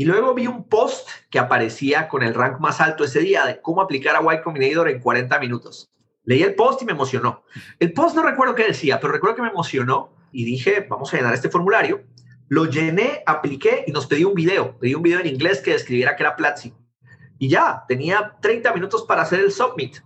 Y 0.00 0.06
luego 0.06 0.32
vi 0.32 0.46
un 0.46 0.64
post 0.64 1.10
que 1.28 1.38
aparecía 1.38 2.08
con 2.08 2.22
el 2.22 2.32
rank 2.32 2.58
más 2.58 2.80
alto 2.80 3.04
ese 3.04 3.20
día 3.20 3.44
de 3.44 3.60
cómo 3.60 3.82
aplicar 3.82 4.16
a 4.16 4.22
White 4.22 4.42
Combinator 4.42 4.88
en 4.88 4.98
40 4.98 5.38
minutos. 5.38 5.90
Leí 6.24 6.42
el 6.42 6.54
post 6.54 6.80
y 6.80 6.86
me 6.86 6.92
emocionó. 6.92 7.44
El 7.78 7.92
post 7.92 8.16
no 8.16 8.22
recuerdo 8.22 8.54
qué 8.54 8.64
decía, 8.64 8.98
pero 8.98 9.12
recuerdo 9.12 9.36
que 9.36 9.42
me 9.42 9.50
emocionó 9.50 10.14
y 10.32 10.46
dije, 10.46 10.86
vamos 10.88 11.12
a 11.12 11.18
llenar 11.18 11.34
este 11.34 11.50
formulario. 11.50 12.02
Lo 12.48 12.64
llené, 12.64 13.22
apliqué 13.26 13.84
y 13.86 13.92
nos 13.92 14.06
pedí 14.06 14.24
un 14.24 14.32
video. 14.32 14.78
Pedí 14.78 14.94
un 14.94 15.02
video 15.02 15.20
en 15.20 15.26
inglés 15.26 15.60
que 15.60 15.72
describiera 15.72 16.16
que 16.16 16.22
era 16.22 16.34
Platzi. 16.34 16.72
Y 17.38 17.50
ya, 17.50 17.84
tenía 17.86 18.38
30 18.40 18.72
minutos 18.72 19.04
para 19.06 19.20
hacer 19.20 19.40
el 19.40 19.52
submit. 19.52 19.98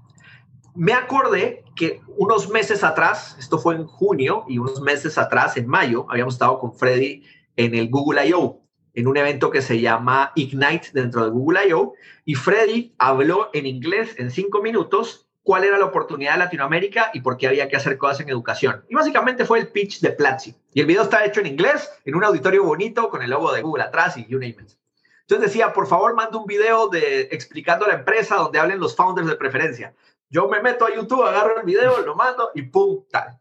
Me 0.74 0.92
acordé 0.92 1.62
que 1.76 2.00
unos 2.16 2.50
meses 2.50 2.82
atrás, 2.82 3.36
esto 3.38 3.60
fue 3.60 3.76
en 3.76 3.86
junio, 3.86 4.44
y 4.48 4.58
unos 4.58 4.80
meses 4.80 5.18
atrás, 5.18 5.56
en 5.56 5.68
mayo, 5.68 6.04
habíamos 6.10 6.34
estado 6.34 6.58
con 6.58 6.74
Freddy 6.74 7.22
en 7.54 7.76
el 7.76 7.88
Google 7.90 8.26
I.O., 8.26 8.63
en 8.94 9.06
un 9.06 9.16
evento 9.16 9.50
que 9.50 9.62
se 9.62 9.80
llama 9.80 10.32
Ignite 10.34 10.90
dentro 10.92 11.24
de 11.24 11.30
Google 11.30 11.68
I.O., 11.68 11.94
y 12.24 12.34
Freddy 12.34 12.94
habló 12.98 13.50
en 13.52 13.66
inglés 13.66 14.14
en 14.18 14.30
cinco 14.30 14.62
minutos 14.62 15.26
cuál 15.42 15.64
era 15.64 15.78
la 15.78 15.84
oportunidad 15.84 16.32
de 16.32 16.38
Latinoamérica 16.38 17.10
y 17.12 17.20
por 17.20 17.36
qué 17.36 17.46
había 17.46 17.68
que 17.68 17.76
hacer 17.76 17.98
cosas 17.98 18.20
en 18.20 18.30
educación. 18.30 18.84
Y 18.88 18.94
básicamente 18.94 19.44
fue 19.44 19.58
el 19.58 19.68
pitch 19.68 20.00
de 20.00 20.10
Platzi. 20.10 20.56
Y 20.72 20.80
el 20.80 20.86
video 20.86 21.02
está 21.02 21.24
hecho 21.24 21.40
en 21.40 21.46
inglés, 21.46 21.90
en 22.04 22.14
un 22.14 22.24
auditorio 22.24 22.64
bonito, 22.64 23.10
con 23.10 23.22
el 23.22 23.30
logo 23.30 23.52
de 23.52 23.60
Google 23.60 23.84
atrás 23.84 24.16
y 24.16 24.26
you 24.26 24.38
name 24.38 24.56
it. 24.58 24.72
Entonces 25.20 25.52
decía, 25.52 25.72
por 25.72 25.86
favor, 25.86 26.14
manda 26.14 26.38
un 26.38 26.46
video 26.46 26.88
de, 26.88 27.22
explicando 27.30 27.86
la 27.86 27.94
empresa 27.94 28.36
donde 28.36 28.58
hablen 28.58 28.80
los 28.80 28.96
founders 28.96 29.26
de 29.28 29.36
preferencia. 29.36 29.94
Yo 30.28 30.48
me 30.48 30.60
meto 30.60 30.86
a 30.86 30.94
YouTube, 30.94 31.22
agarro 31.22 31.58
el 31.58 31.64
video, 31.64 32.00
lo 32.00 32.14
mando 32.14 32.50
y 32.54 32.62
pum, 32.62 33.04
tal. 33.10 33.38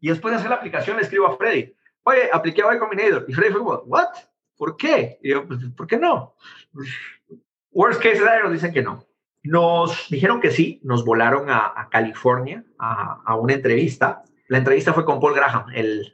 Y 0.00 0.08
después 0.08 0.32
de 0.32 0.38
hacer 0.38 0.50
la 0.50 0.56
aplicación 0.56 0.96
le 0.96 1.02
escribo 1.02 1.26
a 1.26 1.36
Freddy, 1.36 1.74
oye, 2.04 2.28
apliqué 2.32 2.62
a 2.62 2.74
Y 2.74 3.32
Freddy 3.32 3.52
fue 3.52 3.60
como, 3.60 3.74
¿what? 3.86 4.08
¿Por 4.60 4.76
qué? 4.76 5.18
Y 5.22 5.30
yo, 5.30 5.46
pues, 5.46 5.58
¿por 5.74 5.86
qué 5.86 5.96
no? 5.96 6.34
Worst 7.72 8.02
case 8.02 8.16
scenario 8.16 8.50
dicen 8.50 8.74
que 8.74 8.82
no. 8.82 9.06
Nos 9.42 10.06
dijeron 10.10 10.38
que 10.38 10.50
sí, 10.50 10.82
nos 10.84 11.02
volaron 11.02 11.48
a, 11.48 11.88
California 11.90 12.62
a, 12.78 13.36
una 13.36 13.54
entrevista. 13.54 14.22
La 14.48 14.58
entrevista 14.58 14.92
fue 14.92 15.06
con 15.06 15.18
Paul 15.18 15.34
Graham, 15.34 15.64
el, 15.74 16.12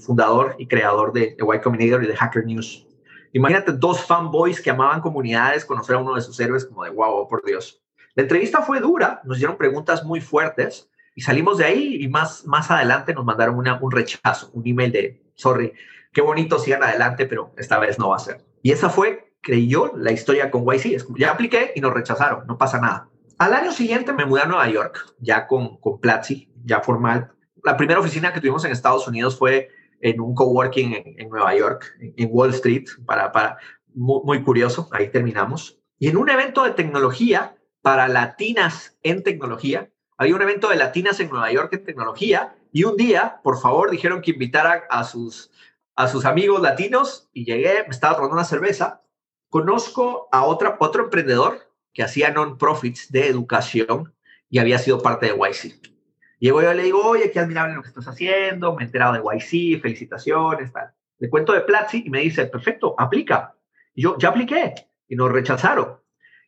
fundador 0.00 0.56
y 0.58 0.68
creador 0.68 1.12
de, 1.12 1.34
de 1.36 1.42
White 1.42 1.62
Combinator 1.62 2.02
y 2.02 2.06
de 2.06 2.16
Hacker 2.16 2.46
News. 2.46 2.86
Imagínate 3.34 3.72
dos 3.72 4.00
fanboys 4.06 4.62
que 4.62 4.70
amaban 4.70 5.02
comunidades 5.02 5.66
conocer 5.66 5.96
a 5.96 5.98
uno 5.98 6.14
de 6.14 6.22
sus 6.22 6.40
héroes 6.40 6.64
como 6.64 6.84
de 6.84 6.90
wow, 6.90 7.28
por 7.28 7.44
Dios. 7.44 7.82
La 8.14 8.22
entrevista 8.22 8.62
fue 8.62 8.80
dura, 8.80 9.20
nos 9.24 9.36
hicieron 9.36 9.58
preguntas 9.58 10.02
muy 10.02 10.22
fuertes 10.22 10.88
y 11.14 11.20
salimos 11.20 11.58
de 11.58 11.66
ahí 11.66 11.96
y 12.00 12.08
más, 12.08 12.46
más 12.46 12.70
adelante 12.70 13.12
nos 13.12 13.26
mandaron 13.26 13.58
un 13.58 13.92
rechazo, 13.92 14.50
un 14.54 14.66
email 14.66 14.92
de, 14.92 15.22
sorry, 15.34 15.74
qué 16.12 16.20
bonito, 16.20 16.58
sigan 16.58 16.82
adelante, 16.82 17.26
pero 17.26 17.52
esta 17.56 17.78
vez 17.78 17.98
no 17.98 18.10
va 18.10 18.16
a 18.16 18.20
ser. 18.20 18.44
Y 18.62 18.72
esa 18.72 18.90
fue 18.90 19.32
creyó 19.42 19.92
la 19.96 20.12
historia 20.12 20.50
con 20.50 20.64
YC. 20.64 20.86
Es 20.94 21.06
ya 21.16 21.32
apliqué 21.32 21.72
y 21.74 21.80
nos 21.80 21.92
rechazaron, 21.92 22.46
no 22.46 22.56
pasa 22.56 22.80
nada. 22.80 23.08
Al 23.38 23.54
año 23.54 23.72
siguiente 23.72 24.12
me 24.12 24.24
mudé 24.24 24.42
a 24.42 24.46
Nueva 24.46 24.68
York, 24.68 25.14
ya 25.18 25.46
con, 25.46 25.78
con 25.78 26.00
Platzi, 26.00 26.50
ya 26.64 26.80
formal. 26.80 27.32
La 27.64 27.76
primera 27.76 28.00
oficina 28.00 28.32
que 28.32 28.40
tuvimos 28.40 28.64
en 28.64 28.72
Estados 28.72 29.06
Unidos 29.08 29.36
fue 29.36 29.68
en 30.00 30.20
un 30.20 30.34
coworking 30.34 30.94
en, 30.94 31.20
en 31.20 31.28
Nueva 31.28 31.54
York, 31.54 31.96
en, 32.00 32.28
Wall 32.30 32.50
Street, 32.50 32.84
para, 33.06 33.32
para 33.32 33.58
muy, 33.94 34.20
muy 34.24 34.42
curioso, 34.42 34.88
ahí 34.92 35.10
terminamos. 35.10 35.80
Y 35.98 36.08
en 36.08 36.16
un 36.16 36.28
evento 36.28 36.64
de 36.64 36.72
tecnología 36.72 37.56
para 37.82 38.08
latinas 38.08 38.98
en 39.02 39.22
tecnología, 39.22 39.90
había 40.18 40.36
un 40.36 40.42
evento 40.42 40.68
de 40.68 40.76
latinas 40.76 41.18
en 41.20 41.30
Nueva 41.30 41.50
York 41.52 41.72
en 41.72 41.84
tecnología 41.84 42.54
y 42.72 42.84
un 42.84 42.96
día, 42.96 43.40
por 43.42 43.60
favor, 43.60 43.90
dijeron 43.90 44.22
que 44.22 44.32
invitara 44.32 44.84
a 44.88 45.04
sus, 45.04 45.51
a 46.02 46.08
sus 46.08 46.24
amigos 46.24 46.60
latinos 46.60 47.28
y 47.32 47.44
llegué, 47.44 47.82
me 47.84 47.90
estaba 47.90 48.16
tomando 48.16 48.34
una 48.34 48.44
cerveza 48.44 49.02
Conozco 49.52 50.30
a 50.32 50.46
otra, 50.46 50.78
otro 50.80 51.04
emprendedor 51.04 51.58
que 51.92 52.02
hacía 52.02 52.30
non-profits 52.30 53.12
de 53.12 53.28
educación 53.28 54.14
y 54.48 54.60
había 54.60 54.78
sido 54.78 55.02
parte 55.02 55.26
de 55.26 55.32
YC. 55.34 55.78
Llego 56.38 56.62
yo 56.62 56.72
y 56.72 56.74
le 56.74 56.84
digo, 56.84 57.06
oye, 57.06 57.30
qué 57.30 57.38
admirable 57.38 57.74
lo 57.74 57.82
que 57.82 57.88
estás 57.88 58.08
haciendo, 58.08 58.74
me 58.74 58.82
he 58.82 58.86
enterado 58.86 59.12
de 59.12 59.20
YC, 59.20 59.82
felicitaciones, 59.82 60.72
tal. 60.72 60.94
Le 61.18 61.28
cuento 61.28 61.52
de 61.52 61.60
Platzi 61.60 62.02
y 62.06 62.08
me 62.08 62.20
dice, 62.20 62.46
perfecto, 62.46 62.94
aplica. 62.96 63.54
Y 63.94 64.04
yo, 64.04 64.16
ya 64.16 64.30
apliqué 64.30 64.72
y 65.06 65.16
nos 65.16 65.30
rechazaron. 65.30 65.98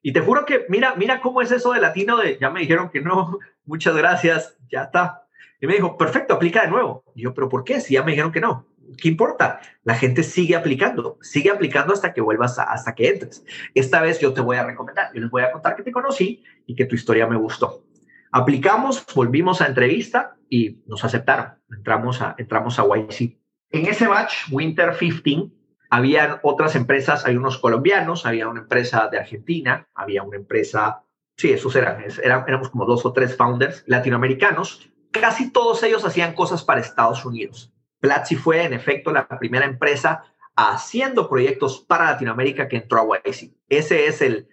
Y 0.01 0.15
te 0.15 0.21
juro 0.21 0.47
que, 0.47 0.65
mira, 0.71 0.95
mira 0.95 1.21
cómo 1.21 1.43
es 1.43 1.51
eso 1.51 1.75
de 1.75 1.83
latino 1.83 2.17
de, 2.17 2.39
ya 2.41 2.49
me 2.49 2.61
dijeron 2.61 2.89
que 2.89 3.03
no, 3.03 3.39
muchas 3.67 3.95
gracias, 3.95 4.57
ya 4.71 4.85
está. 4.85 5.27
Y 5.61 5.67
me 5.67 5.75
dijo, 5.75 5.99
perfecto, 5.99 6.33
aplica 6.33 6.63
de 6.63 6.69
nuevo. 6.69 7.05
Y 7.15 7.25
yo, 7.25 7.35
pero 7.35 7.51
¿por 7.51 7.65
qué? 7.65 7.83
Si 7.83 7.93
ya 7.93 8.03
me 8.03 8.13
dijeron 8.13 8.33
que 8.33 8.41
no. 8.41 8.67
¿Qué 8.97 9.09
importa? 9.09 9.61
La 9.83 9.95
gente 9.95 10.23
sigue 10.23 10.57
aplicando, 10.57 11.19
sigue 11.21 11.51
aplicando 11.51 11.93
hasta 11.93 12.13
que 12.13 12.21
vuelvas, 12.21 12.59
hasta 12.59 12.95
que 12.95 13.09
entres. 13.09 13.45
Esta 13.75 14.01
vez 14.01 14.21
yo 14.21 14.33
te 14.33 14.41
voy 14.41 14.57
a 14.57 14.65
recomendar, 14.65 15.11
yo 15.15 15.21
les 15.21 15.31
voy 15.31 15.43
a 15.43 15.53
contar 15.53 15.77
que 15.77 15.83
te 15.83 15.93
conocí 15.93 16.43
y 16.67 16.75
que 16.75 16.87
tu 16.87 16.95
historia 16.95 17.27
me 17.27 17.37
gustó. 17.37 17.85
Aplicamos, 18.33 19.05
volvimos 19.15 19.61
a 19.61 19.67
entrevista 19.67 20.37
y 20.49 20.83
nos 20.87 21.05
aceptaron. 21.05 21.55
Entramos 21.71 22.21
a, 22.21 22.35
entramos 22.39 22.79
a 22.79 22.85
YC. 22.85 23.39
En 23.71 23.87
ese 23.87 24.07
batch, 24.07 24.51
Winter 24.51 24.97
15, 24.97 25.51
habían 25.91 26.39
otras 26.43 26.75
empresas, 26.75 27.25
hay 27.27 27.37
unos 27.37 27.59
colombianos, 27.59 28.27
había 28.27 28.49
una 28.49 28.61
empresa 28.61 29.09
de 29.09 29.19
Argentina, 29.19 29.89
había 29.95 30.23
una 30.23 30.37
empresa, 30.37 31.03
sí, 31.37 31.53
esos 31.53 31.77
eran, 31.77 32.05
eran 32.23 32.45
éramos 32.49 32.71
como 32.71 32.85
dos 32.87 33.05
o 33.07 33.13
tres 33.13 33.37
founders 33.37 33.85
latinoamericanos. 33.87 34.91
Casi 35.11 35.53
todos 35.53 35.83
ellos 35.83 36.05
hacían 36.05 36.35
cosas 36.35 36.65
para 36.65 36.81
Estados 36.81 37.25
Unidos 37.25 37.74
Platzi 38.05 38.37
fue, 38.37 38.63
en 38.63 38.75
efecto, 38.75 39.13
la 39.13 39.27
primera 39.27 39.65
empresa 39.65 40.25
haciendo 40.57 41.27
proyectos 41.27 41.81
para 41.81 42.05
Latinoamérica 42.05 42.69
que 42.69 42.77
entró 42.77 43.01
a 43.01 43.19
YC. 43.19 43.55
Ese 43.71 44.09
es 44.09 44.21
el, 44.21 44.47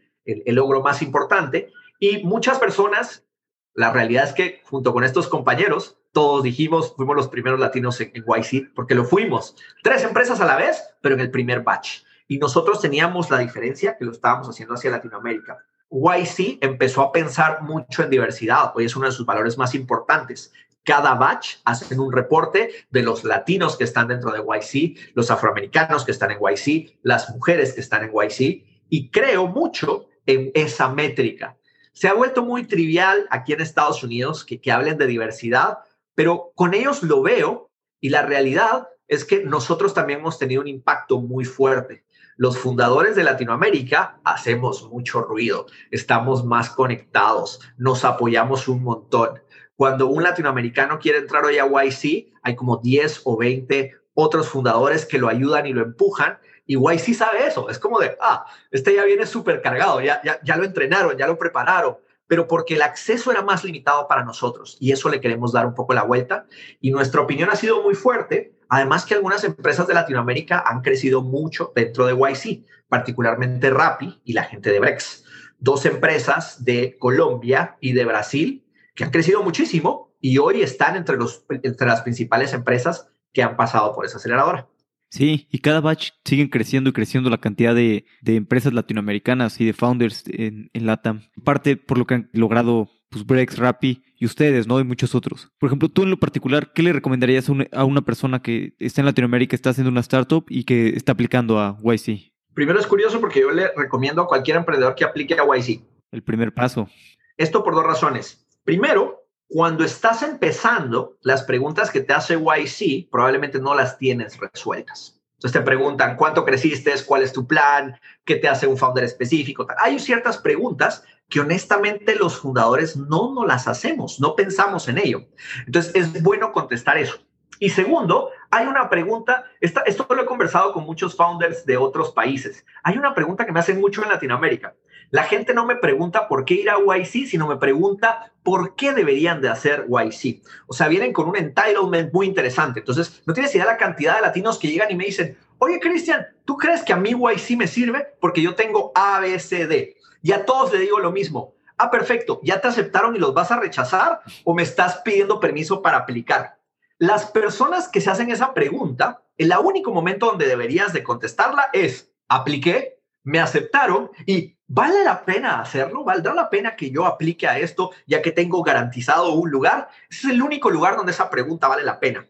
logro 0.46 0.82
más 0.82 1.02
importante. 1.02 1.70
Y 2.00 2.24
muchas 2.24 2.60
personas, 2.60 3.26
la 3.74 3.92
realidad 3.92 4.24
es 4.24 4.32
que 4.32 4.62
junto 4.64 4.94
con 4.94 5.04
estos 5.04 5.28
compañeros, 5.28 5.98
todos 6.14 6.44
dijimos, 6.44 6.96
fuimos 6.96 7.14
los 7.14 7.28
primeros 7.28 7.60
latinos 7.60 8.00
en, 8.00 8.14
en 8.14 8.24
YC, 8.24 8.74
porque 8.74 8.96
lo 8.96 9.04
fuimos. 9.04 9.58
Tres 9.84 10.06
empresas 10.06 10.40
a 10.40 10.46
la 10.46 10.56
vez, 10.56 10.82
pero 11.02 11.16
en 11.16 11.20
el 11.20 11.30
primer 11.30 11.60
batch. 11.60 12.04
Y 12.30 12.38
nosotros 12.38 12.80
teníamos 12.80 13.30
la 13.30 13.40
diferencia 13.40 13.98
que 13.98 14.06
lo 14.06 14.14
estábamos 14.14 14.48
haciendo 14.48 14.76
hacia 14.76 14.92
Latinoamérica. 14.92 15.58
YC 15.90 16.60
empezó 16.62 17.02
a 17.02 17.12
pensar 17.12 17.64
mucho 17.64 18.02
en 18.02 18.10
diversidad, 18.10 18.72
hoy 18.76 18.86
es 18.86 18.96
uno 18.96 19.08
de 19.08 19.12
sus 19.12 19.26
valores 19.26 19.58
más 19.58 19.76
importantes. 19.76 20.54
Cada 20.84 21.14
batch 21.16 21.58
hacen 21.66 22.00
un 22.00 22.12
reporte 22.12 22.72
de 22.90 23.04
los 23.04 23.24
latinos 23.24 23.78
que 23.78 23.84
están 23.84 24.08
dentro 24.08 24.32
de 24.32 24.40
YC, 24.40 25.14
los 25.14 25.30
afroamericanos 25.30 26.06
que 26.06 26.12
están 26.12 26.32
en 26.32 26.40
YC, 26.40 27.00
las 27.04 27.30
mujeres 27.30 27.74
que 27.74 27.82
están 27.82 28.04
en 28.04 28.12
YC, 28.12 28.66
y 28.90 29.10
creo 29.12 29.48
mucho 29.48 30.08
en 30.26 30.52
esa 30.54 30.90
métrica. 30.90 31.58
Se 31.94 32.08
ha 32.08 32.14
vuelto 32.14 32.44
muy 32.44 32.66
trivial 32.66 33.28
aquí 33.30 33.54
en 33.54 33.62
Estados 33.62 34.04
Unidos 34.04 34.44
que, 34.44 34.60
que 34.60 34.72
hablen 34.72 34.98
de 34.98 35.08
diversidad, 35.08 35.80
pero 36.16 36.52
con 36.56 36.74
ellos 36.74 37.04
lo 37.04 37.22
veo 37.22 37.70
y 38.00 38.10
la 38.10 38.24
realidad 38.24 38.88
es 39.08 39.26
que 39.26 39.44
nosotros 39.44 39.94
también 39.94 40.20
hemos 40.20 40.40
tenido 40.40 40.62
un 40.62 40.68
impacto 40.68 41.20
muy 41.20 41.44
fuerte. 41.44 42.06
Los 42.38 42.58
fundadores 42.58 43.16
de 43.16 43.24
Latinoamérica 43.24 44.20
hacemos 44.24 44.90
mucho 44.90 45.22
ruido, 45.22 45.68
estamos 45.92 46.46
más 46.46 46.70
conectados, 46.70 47.60
nos 47.78 48.06
apoyamos 48.06 48.68
un 48.68 48.84
montón. 48.84 49.42
Cuando 49.82 50.06
un 50.10 50.22
latinoamericano 50.22 51.00
quiere 51.00 51.18
entrar 51.18 51.44
hoy 51.44 51.58
a 51.58 51.66
YC, 51.66 52.28
hay 52.44 52.56
como 52.56 52.78
10 52.78 53.22
o 53.24 53.36
20 53.36 53.96
otros 54.14 54.48
fundadores 54.48 55.08
que 55.08 55.18
lo 55.18 55.28
ayudan 55.28 55.66
y 55.66 55.74
lo 55.74 55.82
empujan. 55.82 56.38
Y 56.68 56.76
YC 56.76 57.16
sabe 57.16 57.48
eso. 57.48 57.68
Es 57.68 57.80
como 57.80 57.98
de, 57.98 58.16
ah, 58.22 58.46
este 58.70 58.94
ya 58.94 59.04
viene 59.06 59.26
súper 59.26 59.60
cargado, 59.60 60.00
ya, 60.00 60.22
ya, 60.24 60.40
ya 60.44 60.56
lo 60.56 60.66
entrenaron, 60.66 61.18
ya 61.18 61.26
lo 61.26 61.36
prepararon 61.36 61.98
pero 62.28 62.48
porque 62.48 62.76
el 62.76 62.84
acceso 62.84 63.32
era 63.32 63.42
más 63.42 63.64
limitado 63.64 64.08
para 64.08 64.24
nosotros 64.24 64.78
y 64.80 64.92
eso 64.92 65.10
le 65.10 65.20
queremos 65.20 65.52
dar 65.52 65.66
un 65.66 65.74
poco 65.74 65.94
la 65.94 66.04
vuelta. 66.04 66.46
Y 66.80 66.92
nuestra 66.92 67.20
opinión 67.20 67.50
ha 67.50 67.56
sido 67.56 67.82
muy 67.82 67.96
fuerte, 67.96 68.54
además 68.70 69.04
que 69.04 69.16
algunas 69.16 69.44
empresas 69.44 69.88
de 69.88 69.96
Latinoamérica 69.96 70.64
han 70.66 70.82
crecido 70.82 71.24
mucho 71.24 71.74
dentro 71.76 72.06
de 72.06 72.14
YC, 72.14 72.64
particularmente 72.88 73.72
Rappi 73.72 74.22
y 74.24 74.32
la 74.32 74.44
gente 74.44 74.70
de 74.70 74.80
Brex, 74.80 75.26
dos 75.60 75.86
empresas 75.86 76.64
de 76.64 76.98
Colombia 77.00 77.78
y 77.82 77.94
de 77.94 78.06
Brasil 78.06 78.64
que 79.02 79.06
han 79.06 79.12
crecido 79.12 79.42
muchísimo 79.42 80.16
y 80.22 80.38
hoy 80.38 80.62
están 80.62 80.96
entre, 80.96 81.18
los, 81.18 81.44
entre 81.50 81.88
las 81.88 82.04
principales 82.04 82.54
empresas 82.54 83.08
que 83.34 83.42
han 83.42 83.58
pasado 83.58 83.96
por 83.96 84.06
esa 84.06 84.18
aceleradora. 84.18 84.70
Sí, 85.10 85.48
y 85.50 85.58
cada 85.58 85.82
batch 85.82 86.12
siguen 86.24 86.50
creciendo 86.50 86.92
y 86.92 86.94
creciendo 86.94 87.32
la 87.32 87.40
cantidad 87.40 87.74
de, 87.74 88.06
empresas 88.24 88.74
latinoamericanas 88.74 89.60
y 89.60 89.66
de 89.66 89.74
founders 89.74 90.24
en, 90.28 90.70
en 90.74 90.86
LATAM. 90.86 91.24
Parte 91.44 91.78
por 91.78 91.98
lo 91.98 92.06
que 92.06 92.14
han 92.14 92.30
logrado 92.32 92.92
pues, 93.10 93.26
Brex, 93.26 93.58
Rappi 93.58 94.04
y 94.20 94.26
ustedes, 94.26 94.68
¿no? 94.68 94.80
Y 94.80 94.84
muchos 94.84 95.16
otros. 95.16 95.52
Por 95.58 95.68
ejemplo, 95.68 95.90
tú 95.90 96.04
en 96.04 96.12
lo 96.12 96.20
particular, 96.20 96.72
¿qué 96.72 96.84
le 96.84 96.94
recomendarías 96.94 97.50
a 97.72 97.84
una, 97.84 98.02
persona 98.02 98.44
que 98.44 98.76
está 98.78 99.02
en 99.02 99.08
Latinoamérica, 99.08 99.56
está 99.56 99.72
haciendo 99.72 99.90
una 99.90 100.02
startup 100.02 100.46
y 100.48 100.64
que 100.64 100.90
está 100.90 101.14
aplicando 101.14 101.60
a 101.60 101.76
YC? 101.82 102.32
Primero 102.54 102.80
es 102.80 102.86
curioso 102.86 103.20
porque 103.20 103.40
yo 103.40 103.50
le 103.50 103.72
recomiendo 103.76 104.22
a 104.22 104.28
cualquier 104.28 104.58
emprendedor 104.58 104.94
que 104.94 105.06
aplique 105.06 105.34
a 105.34 105.44
YC. 105.44 105.82
El 106.12 106.22
primer 106.22 106.54
paso. 106.54 106.88
Esto 107.36 107.64
por 107.64 107.74
dos 107.74 107.84
razones. 107.84 108.46
Primero, 108.64 109.26
cuando 109.48 109.84
estás 109.84 110.24
empezando, 110.24 111.18
las 111.22 111.44
preguntas 111.44 111.92
que 111.92 112.02
te 112.02 112.14
hace 112.14 112.36
YC 112.36 113.10
probablemente 113.12 113.60
no 113.60 113.76
las 113.76 113.98
tienes 113.98 114.38
resueltas. 114.40 115.20
Entonces 115.34 115.60
te 115.60 115.66
preguntan 115.66 116.16
cuánto 116.16 116.46
creciste, 116.46 116.94
cuál 117.06 117.24
es 117.24 117.34
tu 117.34 117.48
plan, 117.48 118.00
qué 118.24 118.36
te 118.36 118.48
hace 118.48 118.68
un 118.68 118.78
founder 118.78 119.04
específico. 119.04 119.66
Hay 119.80 119.98
ciertas 119.98 120.38
preguntas 120.38 121.04
que 121.28 121.40
honestamente 121.40 122.16
los 122.16 122.38
fundadores 122.38 122.96
no 122.96 123.34
nos 123.34 123.48
las 123.48 123.68
hacemos, 123.68 124.20
no 124.20 124.36
pensamos 124.36 124.88
en 124.88 125.00
ello. 125.00 125.26
Entonces 125.66 125.96
es 125.96 126.22
bueno 126.22 126.52
contestar 126.52 127.00
eso. 127.00 127.18
Y 127.58 127.70
segundo, 127.70 128.30
hay 128.52 128.68
una 128.68 128.90
pregunta, 128.90 129.46
esto 129.60 130.08
lo 130.10 130.22
he 130.22 130.26
conversado 130.26 130.74
con 130.74 130.84
muchos 130.84 131.16
founders 131.16 131.66
de 131.66 131.78
otros 131.78 132.12
países. 132.12 132.66
Hay 132.84 132.98
una 132.98 133.16
pregunta 133.16 133.46
que 133.46 133.52
me 133.52 133.60
hacen 133.60 133.80
mucho 133.80 134.04
en 134.04 134.10
Latinoamérica. 134.10 134.76
La 135.12 135.24
gente 135.24 135.54
no 135.54 135.66
me 135.66 135.76
pregunta 135.76 136.30
por 136.30 136.46
qué 136.46 136.54
ir 136.56 136.70
a 136.70 136.78
YC, 136.80 137.28
sino 137.28 137.46
me 137.46 137.58
pregunta 137.58 138.32
por 138.44 138.76
qué 138.76 138.94
deberían 138.94 139.42
de 139.42 139.50
hacer 139.50 139.86
YC. 139.90 140.42
O 140.68 140.74
sea, 140.74 140.88
vienen 140.88 141.12
con 141.12 141.28
un 141.28 141.36
entitlement 141.36 142.14
muy 142.14 142.26
interesante. 142.26 142.80
Entonces, 142.80 143.22
no 143.26 143.34
tienes 143.34 143.54
idea 143.54 143.66
la 143.66 143.76
cantidad 143.76 144.16
de 144.16 144.22
latinos 144.22 144.58
que 144.58 144.70
llegan 144.70 144.90
y 144.90 144.96
me 144.96 145.06
dicen, 145.06 145.38
oye, 145.58 145.82
Cristian, 145.82 146.26
¿tú 146.46 146.56
crees 146.56 146.82
que 146.84 146.94
a 146.94 146.98
mí 146.98 147.12
YC 147.12 147.58
me 147.58 147.68
sirve? 147.68 148.08
Porque 148.22 148.42
yo 148.42 148.56
tengo 148.56 148.94
A, 148.96 149.20
B, 149.20 149.38
C, 149.38 149.68
D. 149.68 149.98
Y 150.22 150.32
a 150.32 150.46
todos 150.46 150.72
le 150.72 150.80
digo 150.80 151.00
lo 151.00 151.12
mismo. 151.12 151.56
Ah, 151.78 151.92
perfecto, 151.92 152.40
¿ya 152.44 152.62
te 152.62 152.70
aceptaron 152.70 153.16
y 153.16 153.20
los 153.20 153.34
vas 153.34 153.52
a 153.52 153.60
rechazar 153.60 154.22
o 154.46 154.54
me 154.54 154.64
estás 154.64 155.02
pidiendo 155.04 155.40
permiso 155.40 155.82
para 155.82 155.98
aplicar? 155.98 156.60
Las 157.00 157.26
personas 157.26 157.90
que 157.90 158.00
se 158.00 158.12
hacen 158.12 158.30
esa 158.30 158.54
pregunta, 158.54 159.24
el 159.36 159.52
único 159.62 159.92
momento 159.92 160.28
donde 160.28 160.46
deberías 160.46 160.94
de 160.94 161.04
contestarla 161.04 161.70
es, 161.74 162.14
apliqué, 162.28 163.02
me 163.24 163.40
aceptaron 163.40 164.12
y 164.26 164.58
¿vale 164.74 165.04
la 165.04 165.26
pena 165.26 165.60
hacerlo? 165.60 166.04
¿Valdrá 166.06 166.34
la 166.34 166.50
pena 166.50 166.76
que 166.76 166.90
yo 166.90 167.06
aplique 167.06 167.46
a 167.46 167.60
esto 167.60 167.92
ya 168.08 168.22
que 168.22 168.32
tengo 168.32 168.64
garantizado 168.64 169.34
un 169.34 169.52
lugar? 169.52 169.90
Es 170.10 170.24
el 170.24 170.42
único 170.42 170.70
lugar 170.70 170.96
donde 170.96 171.12
esa 171.12 171.30
pregunta 171.30 171.68
vale 171.68 171.84
la 171.84 172.00
pena. 172.00 172.26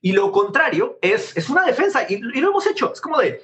Y 0.00 0.12
lo 0.12 0.32
contrario 0.32 0.98
es, 1.02 1.36
es 1.36 1.50
una 1.50 1.64
defensa 1.64 2.06
y, 2.08 2.16
lo 2.18 2.48
hemos 2.48 2.66
hecho. 2.66 2.92
Es 2.92 3.00
como 3.00 3.18
de, 3.18 3.42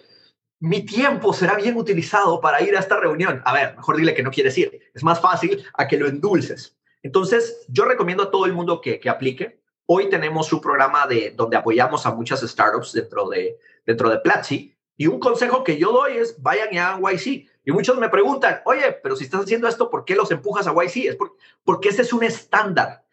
mi 0.61 0.80
tiempo 0.82 1.32
será 1.34 1.57
bien 1.57 1.76
utilizado 1.76 2.40
para 2.40 2.62
ir 2.62 2.74
a 2.74 2.80
esta 2.80 2.99
reunión. 2.99 3.42
A 3.44 3.53
ver, 3.53 3.76
mejor 3.76 3.99
dile 3.99 4.14
que 4.14 4.22
no 4.22 4.30
quieres 4.30 4.57
ir. 4.57 4.80
Es 4.94 5.05
más 5.05 5.20
fácil 5.20 5.64
a 5.74 5.86
que 5.86 5.99
lo 5.99 6.09
endulces. 6.09 6.76
Entonces, 7.03 7.66
yo 7.68 7.84
recomiendo 7.84 8.24
a 8.24 8.30
todo 8.30 8.46
el 8.46 8.55
mundo 8.55 8.80
que, 8.80 8.99
que 8.99 9.11
aplique. 9.11 9.61
Hoy 9.86 10.09
tenemos 10.09 10.53
un 10.53 10.61
programa 10.61 11.07
de, 11.07 11.32
donde 11.36 11.57
apoyamos 11.57 12.07
a 12.07 12.14
muchas 12.14 12.40
startups 12.40 12.92
dentro 12.92 13.28
de, 13.28 13.59
dentro 13.84 14.09
de 14.09 14.18
Platzi 14.18 14.74
y 15.01 15.07
un 15.07 15.20
consejo 15.20 15.62
que 15.62 15.78
yo 15.78 15.92
doy 15.92 16.16
es 16.16 16.42
vayan 16.42 16.76
hagan 16.76 17.01
YC. 17.01 17.49
Y 17.68 17.72
muchos 17.72 17.98
me 17.98 18.08
preguntan, 18.08 18.62
oye, 18.64 18.92
pero 19.02 19.14
si 19.14 19.24
estás 19.24 19.42
haciendo 19.42 19.68
esto, 19.68 19.90
¿por 19.90 20.06
qué 20.06 20.16
los 20.16 20.30
empujas 20.30 20.66
a 20.66 20.72
YC? 20.72 20.96
Es 21.04 21.18
porque, 21.62 21.90
ese 21.90 22.00
es 22.00 22.14
un 22.14 22.24
estándar. 22.24 23.04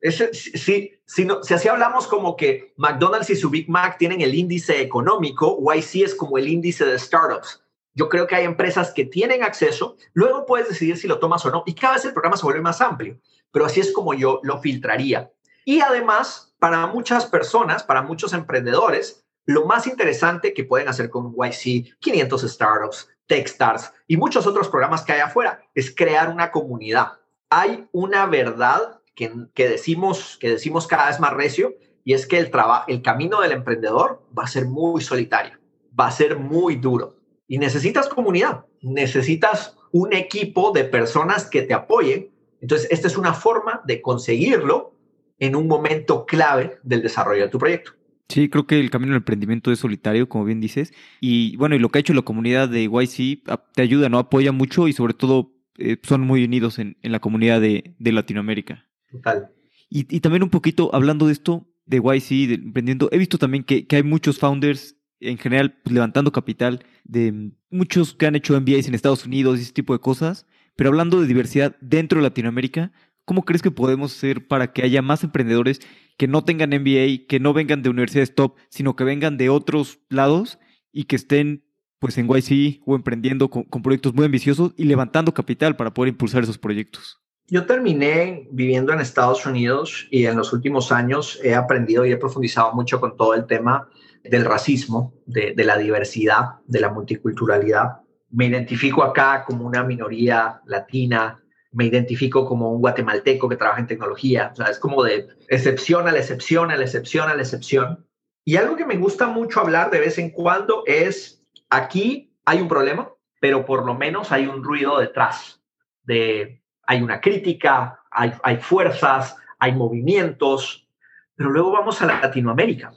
Ese, 0.00 0.32
si, 0.32 0.92
si, 1.04 1.24
no, 1.24 1.42
si 1.42 1.52
así 1.52 1.66
hablamos 1.66 2.06
como 2.06 2.36
que 2.36 2.74
McDonald's 2.76 3.30
y 3.30 3.34
su 3.34 3.50
Big 3.50 3.68
Mac 3.68 3.98
tienen 3.98 4.20
el 4.20 4.32
índice 4.32 4.80
económico, 4.80 5.58
YC 5.58 6.04
es 6.04 6.14
como 6.14 6.38
el 6.38 6.46
índice 6.46 6.84
de 6.84 6.96
startups. 6.96 7.64
Yo 7.94 8.08
creo 8.08 8.28
que 8.28 8.36
hay 8.36 8.44
empresas 8.44 8.92
que 8.92 9.04
tienen 9.04 9.42
acceso, 9.42 9.96
luego 10.12 10.46
puedes 10.46 10.68
decidir 10.68 10.96
si 10.96 11.08
lo 11.08 11.18
tomas 11.18 11.44
o 11.44 11.50
no, 11.50 11.64
y 11.66 11.74
cada 11.74 11.94
vez 11.94 12.04
el 12.04 12.12
programa 12.12 12.36
se 12.36 12.44
vuelve 12.44 12.62
más 12.62 12.80
amplio, 12.80 13.18
pero 13.50 13.66
así 13.66 13.80
es 13.80 13.92
como 13.92 14.14
yo 14.14 14.38
lo 14.44 14.60
filtraría. 14.60 15.32
Y 15.64 15.80
además, 15.80 16.54
para 16.60 16.86
muchas 16.86 17.26
personas, 17.26 17.82
para 17.82 18.02
muchos 18.02 18.32
emprendedores, 18.32 19.24
lo 19.44 19.66
más 19.66 19.88
interesante 19.88 20.54
que 20.54 20.62
pueden 20.62 20.88
hacer 20.88 21.10
con 21.10 21.34
YC, 21.34 21.98
500 21.98 22.42
Startups, 22.42 23.08
Techstars 23.26 23.92
y 24.06 24.16
muchos 24.16 24.46
otros 24.46 24.68
programas 24.68 25.02
que 25.02 25.12
hay 25.12 25.20
afuera 25.20 25.62
es 25.74 25.94
crear 25.94 26.28
una 26.28 26.50
comunidad. 26.50 27.12
Hay 27.50 27.86
una 27.92 28.26
verdad 28.26 29.00
que, 29.14 29.32
que, 29.54 29.68
decimos, 29.68 30.36
que 30.40 30.50
decimos 30.50 30.86
cada 30.86 31.08
vez 31.08 31.20
más 31.20 31.32
recio 31.32 31.74
y 32.04 32.12
es 32.12 32.26
que 32.26 32.38
el, 32.38 32.50
el 32.88 33.02
camino 33.02 33.40
del 33.40 33.52
emprendedor 33.52 34.22
va 34.36 34.44
a 34.44 34.48
ser 34.48 34.66
muy 34.66 35.00
solitario, 35.00 35.58
va 35.98 36.08
a 36.08 36.12
ser 36.12 36.38
muy 36.38 36.76
duro 36.76 37.16
y 37.46 37.58
necesitas 37.58 38.08
comunidad, 38.08 38.64
necesitas 38.80 39.76
un 39.92 40.12
equipo 40.12 40.72
de 40.72 40.84
personas 40.84 41.48
que 41.48 41.62
te 41.62 41.74
apoyen. 41.74 42.30
Entonces, 42.60 42.88
esta 42.90 43.06
es 43.06 43.16
una 43.16 43.32
forma 43.32 43.82
de 43.84 44.02
conseguirlo 44.02 44.94
en 45.38 45.54
un 45.54 45.68
momento 45.68 46.26
clave 46.26 46.78
del 46.82 47.02
desarrollo 47.02 47.42
de 47.42 47.48
tu 47.48 47.58
proyecto. 47.58 47.92
Sí, 48.28 48.48
creo 48.48 48.66
que 48.66 48.80
el 48.80 48.90
camino 48.90 49.12
del 49.12 49.18
emprendimiento 49.18 49.70
es 49.70 49.78
solitario, 49.78 50.28
como 50.28 50.44
bien 50.44 50.60
dices. 50.60 50.92
Y 51.20 51.56
bueno, 51.56 51.76
y 51.76 51.78
lo 51.78 51.90
que 51.90 51.98
ha 51.98 52.00
hecho 52.00 52.14
la 52.14 52.22
comunidad 52.22 52.68
de 52.68 52.84
YC 52.84 53.42
te 53.74 53.82
ayuda, 53.82 54.08
¿no? 54.08 54.18
Apoya 54.18 54.52
mucho 54.52 54.88
y 54.88 54.92
sobre 54.92 55.14
todo 55.14 55.52
eh, 55.76 55.98
son 56.02 56.22
muy 56.22 56.44
unidos 56.44 56.78
en, 56.78 56.96
la 57.02 57.20
comunidad 57.20 57.60
de, 57.60 57.94
Latinoamérica. 57.98 58.86
Total. 59.10 59.50
Y, 59.90 60.20
también 60.20 60.42
un 60.42 60.50
poquito 60.50 60.90
hablando 60.94 61.26
de 61.26 61.32
esto, 61.32 61.68
de 61.86 61.98
YC, 61.98 62.48
de 62.48 62.54
emprendiendo, 62.54 63.08
he 63.12 63.18
visto 63.18 63.38
también 63.38 63.62
que, 63.62 63.86
hay 63.90 64.02
muchos 64.02 64.38
founders 64.38 64.96
en 65.20 65.38
general 65.38 65.78
pues, 65.82 65.94
levantando 65.94 66.32
capital, 66.32 66.84
de 67.04 67.52
muchos 67.70 68.14
que 68.14 68.26
han 68.26 68.34
hecho 68.34 68.58
MBAs 68.58 68.88
en 68.88 68.94
Estados 68.94 69.26
Unidos 69.26 69.58
y 69.58 69.62
ese 69.62 69.72
tipo 69.72 69.92
de 69.92 70.00
cosas. 70.00 70.46
Pero 70.76 70.90
hablando 70.90 71.20
de 71.20 71.26
diversidad 71.26 71.76
dentro 71.80 72.18
de 72.18 72.24
Latinoamérica, 72.24 72.92
¿cómo 73.24 73.44
crees 73.44 73.62
que 73.62 73.70
podemos 73.70 74.16
hacer 74.16 74.48
para 74.48 74.72
que 74.72 74.82
haya 74.82 75.02
más 75.02 75.22
emprendedores 75.22 75.80
que 76.16 76.28
no 76.28 76.44
tengan 76.44 76.70
MBA, 76.70 77.26
que 77.28 77.40
no 77.40 77.52
vengan 77.52 77.82
de 77.82 77.90
universidades 77.90 78.34
top, 78.34 78.56
sino 78.68 78.96
que 78.96 79.04
vengan 79.04 79.36
de 79.36 79.48
otros 79.48 80.00
lados 80.08 80.58
y 80.92 81.04
que 81.04 81.16
estén 81.16 81.64
pues 81.98 82.18
en 82.18 82.28
YC 82.28 82.82
o 82.84 82.94
emprendiendo 82.94 83.48
con, 83.48 83.64
proyectos 83.82 84.14
muy 84.14 84.26
ambiciosos 84.26 84.72
y 84.76 84.84
levantando 84.84 85.32
capital 85.32 85.74
para 85.76 85.92
poder 85.94 86.10
impulsar 86.10 86.42
esos 86.42 86.58
proyectos. 86.58 87.20
Yo 87.46 87.66
terminé 87.66 88.48
viviendo 88.52 88.92
en 88.92 89.00
Estados 89.00 89.44
Unidos 89.46 90.06
y 90.10 90.26
en 90.26 90.36
los 90.36 90.52
últimos 90.52 90.92
años 90.92 91.40
he 91.42 91.54
aprendido 91.54 92.06
y 92.06 92.12
he 92.12 92.16
profundizado 92.16 92.72
mucho 92.72 93.00
con 93.00 93.16
todo 93.16 93.34
el 93.34 93.46
tema 93.46 93.88
del 94.22 94.44
racismo, 94.44 95.14
de 95.26 95.54
la 95.56 95.76
diversidad, 95.76 96.60
de 96.66 96.80
la 96.80 96.90
multiculturalidad. 96.90 98.00
Me 98.30 98.46
identifico 98.46 99.02
acá 99.02 99.44
como 99.46 99.66
una 99.66 99.84
minoría 99.84 100.60
latina, 100.66 101.43
me 101.74 101.86
identifico 101.86 102.46
como 102.46 102.70
un 102.70 102.80
guatemalteco 102.80 103.48
que 103.48 103.56
trabaja 103.56 103.80
en 103.80 103.88
tecnología. 103.88 104.50
O 104.52 104.56
sea, 104.56 104.66
es 104.66 104.78
como 104.78 105.02
de 105.02 105.28
excepción 105.48 106.06
a 106.08 106.12
la 106.12 106.20
excepción, 106.20 106.70
a 106.70 106.76
la 106.76 106.84
excepción, 106.84 107.28
a 107.28 107.34
la 107.34 107.42
excepción. 107.42 108.06
Y 108.44 108.56
algo 108.56 108.76
que 108.76 108.86
me 108.86 108.96
gusta 108.96 109.26
mucho 109.26 109.60
hablar 109.60 109.90
de 109.90 109.98
vez 109.98 110.18
en 110.18 110.30
cuando 110.30 110.84
es, 110.86 111.44
aquí 111.70 112.32
hay 112.44 112.60
un 112.60 112.68
problema, 112.68 113.10
pero 113.40 113.66
por 113.66 113.84
lo 113.84 113.94
menos 113.94 114.30
hay 114.30 114.46
un 114.46 114.62
ruido 114.62 114.98
detrás. 114.98 115.60
De, 116.04 116.62
hay 116.86 117.02
una 117.02 117.20
crítica, 117.20 118.00
hay, 118.10 118.32
hay 118.44 118.58
fuerzas, 118.58 119.36
hay 119.58 119.72
movimientos, 119.72 120.88
pero 121.34 121.50
luego 121.50 121.72
vamos 121.72 122.00
a 122.00 122.06
Latinoamérica. 122.06 122.92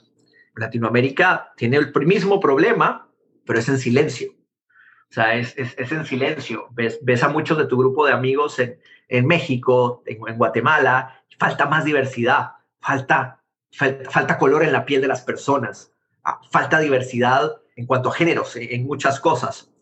Latinoamérica 0.54 1.52
tiene 1.56 1.78
el 1.78 1.92
mismo 2.06 2.38
problema, 2.38 3.08
pero 3.44 3.58
es 3.58 3.68
en 3.68 3.78
silencio. 3.78 4.37
O 5.10 5.14
sea, 5.14 5.34
es, 5.34 5.54
es, 5.56 5.92
en 5.92 6.04
silencio. 6.04 6.68
Ves, 6.70 6.98
ves, 7.02 7.22
a 7.22 7.28
muchos 7.28 7.56
de 7.56 7.66
tu 7.66 7.78
grupo 7.78 8.04
de 8.06 8.12
amigos 8.12 8.58
en, 8.58 8.78
en 9.08 9.26
México, 9.26 10.02
en, 10.06 10.36
Guatemala. 10.36 11.22
Falta 11.38 11.66
más 11.66 11.84
diversidad, 11.84 12.52
falta, 12.80 13.42
falta, 13.70 14.38
color 14.38 14.62
en 14.62 14.72
la 14.72 14.84
piel 14.84 15.00
de 15.00 15.08
las 15.08 15.22
personas, 15.22 15.92
ah, 16.24 16.40
falta 16.50 16.80
diversidad 16.80 17.52
en 17.76 17.86
cuanto 17.86 18.08
a 18.08 18.12
géneros, 18.12 18.56
en, 18.56 18.86
muchas 18.86 19.20
cosas. 19.20 19.72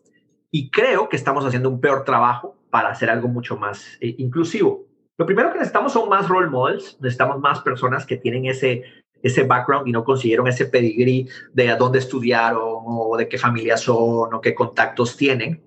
Y 0.51 0.69
creo 0.69 1.09
que 1.09 1.17
estamos 1.17 1.45
haciendo 1.45 1.69
un 1.69 1.81
peor 1.81 2.05
trabajo 2.05 2.55
para 2.69 2.89
hacer 2.89 3.09
algo 3.09 3.27
mucho 3.27 3.57
más 3.57 3.97
eh, 4.01 4.15
inclusivo. 4.17 4.85
Lo 5.17 5.25
primero 5.25 5.51
que 5.51 5.57
necesitamos 5.57 5.93
son 5.93 6.09
más 6.09 6.29
role 6.29 6.49
models, 6.49 6.97
necesitamos 7.01 7.39
más 7.39 7.61
personas 7.61 8.05
que 8.05 8.17
tienen 8.17 8.45
ese, 8.45 8.83
ese 9.27 9.43
background 9.43 9.87
y 9.87 9.91
no 9.91 10.03
consiguieron 10.03 10.47
ese 10.47 10.65
pedigrí 10.65 11.29
de 11.53 11.69
a 11.69 11.75
dónde 11.75 11.99
estudiaron 11.99 12.83
o 12.85 13.15
de 13.17 13.27
qué 13.27 13.37
familia 13.37 13.77
son 13.77 14.33
o 14.33 14.41
qué 14.41 14.53
contactos 14.53 15.15
tienen. 15.15 15.63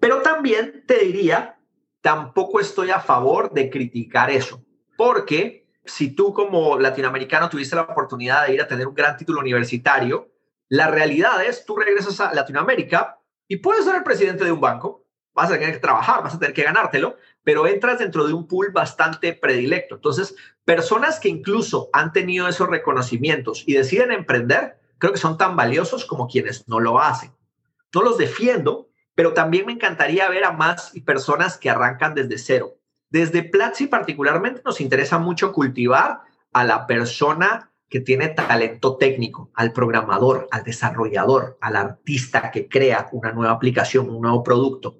Pero 0.00 0.20
también 0.22 0.84
te 0.86 0.98
diría, 0.98 1.58
tampoco 2.00 2.60
estoy 2.60 2.90
a 2.90 3.00
favor 3.00 3.52
de 3.52 3.70
criticar 3.70 4.30
eso, 4.30 4.62
porque 4.96 5.66
si 5.84 6.14
tú 6.14 6.32
como 6.32 6.78
latinoamericano 6.78 7.48
tuviste 7.48 7.76
la 7.76 7.82
oportunidad 7.82 8.46
de 8.46 8.54
ir 8.54 8.62
a 8.62 8.68
tener 8.68 8.86
un 8.86 8.94
gran 8.94 9.16
título 9.16 9.40
universitario, 9.40 10.30
la 10.68 10.88
realidad 10.88 11.44
es, 11.44 11.64
tú 11.64 11.76
regresas 11.76 12.20
a 12.20 12.34
Latinoamérica 12.34 13.20
y 13.46 13.56
puedes 13.56 13.84
ser 13.84 13.96
el 13.96 14.02
presidente 14.02 14.44
de 14.44 14.52
un 14.52 14.60
banco, 14.60 15.06
vas 15.34 15.50
a 15.50 15.54
tener 15.54 15.72
que 15.72 15.80
trabajar, 15.80 16.22
vas 16.22 16.34
a 16.34 16.38
tener 16.38 16.54
que 16.54 16.62
ganártelo, 16.62 17.16
pero 17.44 17.66
entras 17.66 17.98
dentro 17.98 18.26
de 18.26 18.32
un 18.32 18.48
pool 18.48 18.72
bastante 18.72 19.34
predilecto. 19.34 19.96
Entonces, 19.96 20.34
personas 20.64 21.20
que 21.20 21.28
incluso 21.28 21.90
han 21.92 22.12
tenido 22.12 22.48
esos 22.48 22.68
reconocimientos 22.68 23.62
y 23.66 23.74
deciden 23.74 24.10
emprender, 24.10 24.80
creo 24.98 25.12
que 25.12 25.18
son 25.18 25.36
tan 25.36 25.54
valiosos 25.54 26.06
como 26.06 26.26
quienes 26.26 26.66
no 26.66 26.80
lo 26.80 26.98
hacen. 26.98 27.32
No 27.94 28.02
los 28.02 28.18
defiendo, 28.18 28.88
pero 29.14 29.34
también 29.34 29.66
me 29.66 29.72
encantaría 29.72 30.28
ver 30.28 30.44
a 30.44 30.52
más 30.52 30.92
personas 31.04 31.58
que 31.58 31.70
arrancan 31.70 32.14
desde 32.14 32.38
cero. 32.38 32.78
Desde 33.10 33.44
Platzi 33.44 33.86
particularmente 33.86 34.62
nos 34.64 34.80
interesa 34.80 35.18
mucho 35.18 35.52
cultivar 35.52 36.22
a 36.52 36.64
la 36.64 36.86
persona 36.86 37.70
que 37.88 38.00
tiene 38.00 38.28
talento 38.28 38.96
técnico, 38.96 39.50
al 39.54 39.72
programador, 39.72 40.48
al 40.50 40.64
desarrollador, 40.64 41.58
al 41.60 41.76
artista 41.76 42.50
que 42.50 42.68
crea 42.68 43.08
una 43.12 43.30
nueva 43.30 43.52
aplicación, 43.52 44.10
un 44.10 44.22
nuevo 44.22 44.42
producto. 44.42 44.96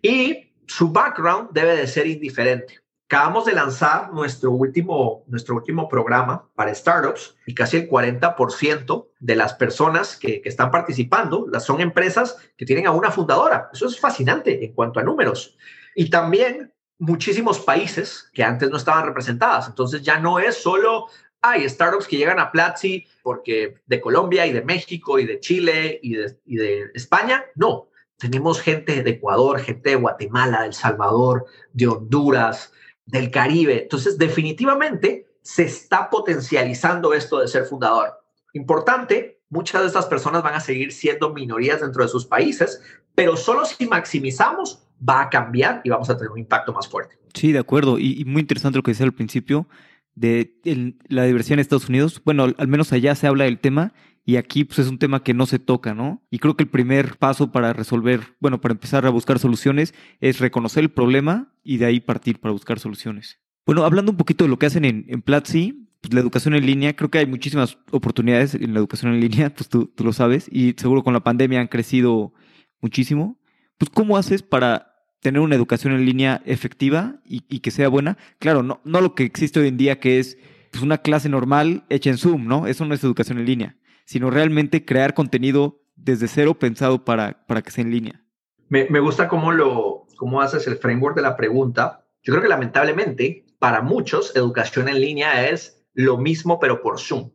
Y 0.00 0.51
su 0.72 0.90
background 0.90 1.50
debe 1.52 1.76
de 1.76 1.86
ser 1.86 2.06
indiferente. 2.06 2.80
Acabamos 3.06 3.44
de 3.44 3.52
lanzar 3.52 4.10
nuestro 4.12 4.52
último, 4.52 5.22
nuestro 5.26 5.54
último 5.54 5.86
programa 5.86 6.48
para 6.54 6.74
startups 6.74 7.36
y 7.46 7.54
casi 7.54 7.76
el 7.76 7.90
40% 7.90 9.08
de 9.20 9.36
las 9.36 9.52
personas 9.52 10.16
que, 10.16 10.40
que 10.40 10.48
están 10.48 10.70
participando 10.70 11.46
las 11.52 11.66
son 11.66 11.82
empresas 11.82 12.38
que 12.56 12.64
tienen 12.64 12.86
a 12.86 12.92
una 12.92 13.10
fundadora. 13.10 13.68
Eso 13.70 13.86
es 13.86 14.00
fascinante 14.00 14.64
en 14.64 14.72
cuanto 14.72 14.98
a 14.98 15.02
números. 15.02 15.58
Y 15.94 16.08
también 16.08 16.72
muchísimos 16.98 17.60
países 17.60 18.30
que 18.32 18.42
antes 18.42 18.70
no 18.70 18.78
estaban 18.78 19.04
representadas. 19.04 19.68
Entonces 19.68 20.00
ya 20.00 20.18
no 20.18 20.38
es 20.38 20.56
solo 20.56 21.08
hay 21.42 21.68
startups 21.68 22.06
que 22.06 22.16
llegan 22.16 22.38
a 22.38 22.52
Platzi 22.52 23.04
porque 23.22 23.74
de 23.86 24.00
Colombia 24.00 24.46
y 24.46 24.52
de 24.52 24.62
México 24.62 25.18
y 25.18 25.26
de 25.26 25.40
Chile 25.40 25.98
y 26.02 26.14
de, 26.14 26.90
España. 26.94 27.44
No, 27.56 27.88
tenemos 28.22 28.60
gente 28.60 29.02
de 29.02 29.10
Ecuador, 29.10 29.58
gente 29.58 29.90
de 29.90 29.96
Guatemala, 29.96 30.60
de 30.60 30.68
El 30.68 30.74
Salvador, 30.74 31.44
de 31.72 31.88
Honduras, 31.88 32.72
del 33.04 33.32
Caribe. 33.32 33.82
Entonces, 33.82 34.16
definitivamente 34.16 35.26
se 35.42 35.64
está 35.64 36.08
potencializando 36.08 37.14
esto 37.14 37.40
de 37.40 37.48
ser 37.48 37.64
fundador. 37.64 38.12
Importante, 38.52 39.40
muchas 39.48 39.80
de 39.80 39.88
estas 39.88 40.06
personas 40.06 40.44
van 40.44 40.54
a 40.54 40.60
seguir 40.60 40.92
siendo 40.92 41.34
minorías 41.34 41.80
dentro 41.80 42.04
de 42.04 42.08
sus 42.08 42.24
países, 42.24 42.80
pero 43.16 43.36
solo 43.36 43.64
si 43.64 43.88
maximizamos 43.88 44.86
va 44.96 45.22
a 45.22 45.28
cambiar 45.28 45.80
y 45.82 45.90
vamos 45.90 46.08
a 46.08 46.16
tener 46.16 46.30
un 46.30 46.38
impacto 46.38 46.72
más 46.72 46.86
fuerte. 46.86 47.18
Sí, 47.34 47.50
de 47.50 47.58
acuerdo. 47.58 47.98
Y, 47.98 48.20
y 48.20 48.24
muy 48.24 48.42
interesante 48.42 48.78
lo 48.78 48.84
que 48.84 48.92
decía 48.92 49.04
al 49.04 49.14
principio 49.14 49.66
de 50.14 50.94
la 51.08 51.24
diversidad 51.24 51.54
en 51.54 51.60
Estados 51.60 51.88
Unidos. 51.88 52.22
Bueno, 52.24 52.54
al 52.56 52.68
menos 52.68 52.92
allá 52.92 53.16
se 53.16 53.26
habla 53.26 53.46
del 53.46 53.58
tema 53.58 53.92
y 54.24 54.36
aquí 54.36 54.64
pues 54.64 54.78
es 54.78 54.88
un 54.88 54.98
tema 54.98 55.22
que 55.22 55.34
no 55.34 55.46
se 55.46 55.58
toca, 55.58 55.94
¿no? 55.94 56.22
Y 56.30 56.38
creo 56.38 56.56
que 56.56 56.64
el 56.64 56.70
primer 56.70 57.16
paso 57.16 57.52
para 57.52 57.72
resolver, 57.72 58.36
bueno, 58.40 58.60
para 58.60 58.72
empezar 58.72 59.06
a 59.06 59.10
buscar 59.10 59.38
soluciones 59.38 59.94
es 60.20 60.38
reconocer 60.38 60.84
el 60.84 60.90
problema 60.90 61.52
y 61.64 61.78
de 61.78 61.86
ahí 61.86 62.00
partir 62.00 62.40
para 62.40 62.52
buscar 62.52 62.78
soluciones. 62.78 63.40
Bueno, 63.66 63.84
hablando 63.84 64.12
un 64.12 64.16
poquito 64.16 64.44
de 64.44 64.50
lo 64.50 64.58
que 64.58 64.66
hacen 64.66 64.84
en, 64.84 65.04
en 65.08 65.22
Platzi, 65.22 65.88
pues 66.00 66.14
la 66.14 66.20
educación 66.20 66.54
en 66.54 66.66
línea, 66.66 66.96
creo 66.96 67.10
que 67.10 67.18
hay 67.18 67.26
muchísimas 67.26 67.78
oportunidades 67.90 68.54
en 68.54 68.74
la 68.74 68.80
educación 68.80 69.12
en 69.12 69.20
línea, 69.20 69.54
pues 69.54 69.68
tú, 69.68 69.86
tú 69.86 70.04
lo 70.04 70.12
sabes, 70.12 70.48
y 70.50 70.74
seguro 70.76 71.04
con 71.04 71.12
la 71.12 71.20
pandemia 71.20 71.60
han 71.60 71.68
crecido 71.68 72.32
muchísimo. 72.80 73.38
Pues, 73.78 73.90
¿cómo 73.90 74.16
haces 74.16 74.42
para 74.42 74.92
tener 75.22 75.40
una 75.40 75.54
educación 75.54 75.94
en 75.94 76.04
línea 76.04 76.42
efectiva 76.44 77.20
y, 77.24 77.60
que 77.60 77.70
sea 77.70 77.88
buena. 77.88 78.18
Claro, 78.40 78.62
no, 78.62 78.80
no 78.84 79.00
lo 79.00 79.14
que 79.14 79.22
existe 79.22 79.60
hoy 79.60 79.68
en 79.68 79.76
día, 79.76 80.00
que 80.00 80.18
es 80.18 80.36
pues, 80.72 80.82
una 80.82 80.98
clase 80.98 81.28
normal 81.28 81.84
hecha 81.88 82.10
en 82.10 82.18
Zoom, 82.18 82.46
¿no? 82.48 82.66
Eso 82.66 82.84
no 82.84 82.92
es 82.92 83.04
educación 83.04 83.38
en 83.38 83.46
línea, 83.46 83.76
sino 84.12 84.30
realmente 84.30 84.84
crear 84.84 85.14
contenido 85.14 85.80
desde 85.96 86.28
cero 86.28 86.58
pensado 86.58 87.02
para, 87.02 87.46
para 87.46 87.62
que 87.62 87.70
sea 87.70 87.82
en 87.82 87.90
línea. 87.90 88.22
Me, 88.68 88.86
me 88.90 89.00
gusta 89.00 89.26
cómo, 89.26 89.52
lo, 89.52 90.06
cómo 90.16 90.42
haces 90.42 90.66
el 90.66 90.76
framework 90.76 91.16
de 91.16 91.22
la 91.22 91.34
pregunta. 91.34 92.04
Yo 92.22 92.34
creo 92.34 92.42
que 92.42 92.48
lamentablemente 92.50 93.46
para 93.58 93.80
muchos 93.80 94.36
educación 94.36 94.90
en 94.90 95.00
línea 95.00 95.48
es 95.48 95.82
lo 95.94 96.18
mismo 96.18 96.60
pero 96.60 96.82
por 96.82 97.00
Zoom. 97.00 97.30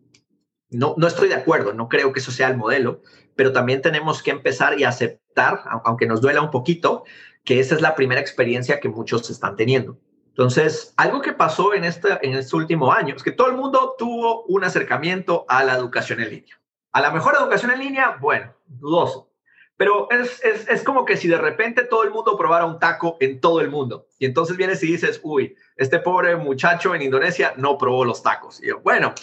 No, 0.69 0.93
no 0.97 1.07
estoy 1.07 1.30
de 1.30 1.36
acuerdo, 1.36 1.73
no 1.73 1.89
creo 1.89 2.13
que 2.13 2.19
eso 2.19 2.32
sea 2.32 2.49
el 2.49 2.57
modelo, 2.57 3.01
pero 3.36 3.51
también 3.51 3.82
tenemos 3.82 4.21
que 4.21 4.30
empezar 4.30 4.80
y 4.80 4.84
aceptar, 4.84 5.61
aunque 5.84 6.05
nos 6.05 6.21
duela 6.21 6.43
un 6.43 6.51
poquito, 6.51 7.05
que 7.43 7.59
esa 7.59 7.73
es 7.73 7.82
la 7.82 7.95
primera 7.95 8.21
experiencia 8.21 8.80
que 8.80 8.89
muchos 8.89 9.32
están 9.32 9.55
teniendo. 9.55 9.97
Entonces, 10.28 10.93
algo 10.95 11.21
que 11.21 11.34
pasó 11.34 11.73
en 11.73 11.86
este, 11.86 12.09
en 12.21 12.36
este 12.36 12.55
último 12.55 12.93
año 12.93 13.15
es 13.15 13.23
que 13.23 13.32
todo 13.32 13.47
el 13.47 13.55
mundo 13.55 13.95
tuvo 13.97 14.43
un 14.43 14.63
acercamiento 14.63 15.43
a 15.49 15.63
la 15.63 15.75
educación 15.75 16.19
en 16.19 16.30
línea. 16.30 16.61
A 16.98 17.02
la 17.02 17.12
mejor 17.12 17.36
educación 17.39 17.70
en 17.70 17.78
línea, 17.78 18.18
bueno, 18.20 18.56
dudoso. 18.66 19.30
Pero 19.78 20.10
es, 20.10 20.43
es, 20.43 20.68
es, 20.68 20.82
como 20.82 21.06
que 21.06 21.16
si 21.16 21.28
de 21.28 21.38
repente 21.38 21.84
todo 21.84 22.04
el 22.04 22.10
mundo 22.10 22.36
probara 22.36 22.66
un 22.66 22.80
taco 22.80 23.18
en 23.20 23.39
todo 23.39 23.62
el 23.62 23.70
mundo. 23.70 24.08
Y 24.18 24.26
entonces 24.26 24.58
vienes 24.58 24.82
y 24.82 24.88
dices, 24.88 25.20
uy, 25.22 25.56
este 25.76 26.00
pobre 26.00 26.36
muchacho 26.38 26.95
en 26.95 27.04
Indonesia 27.04 27.54
no 27.56 27.78
probó 27.78 28.04
los 28.04 28.24
tacos. 28.24 28.64
Y 28.64 28.70
yo, 28.70 28.80
bueno, 28.80 29.14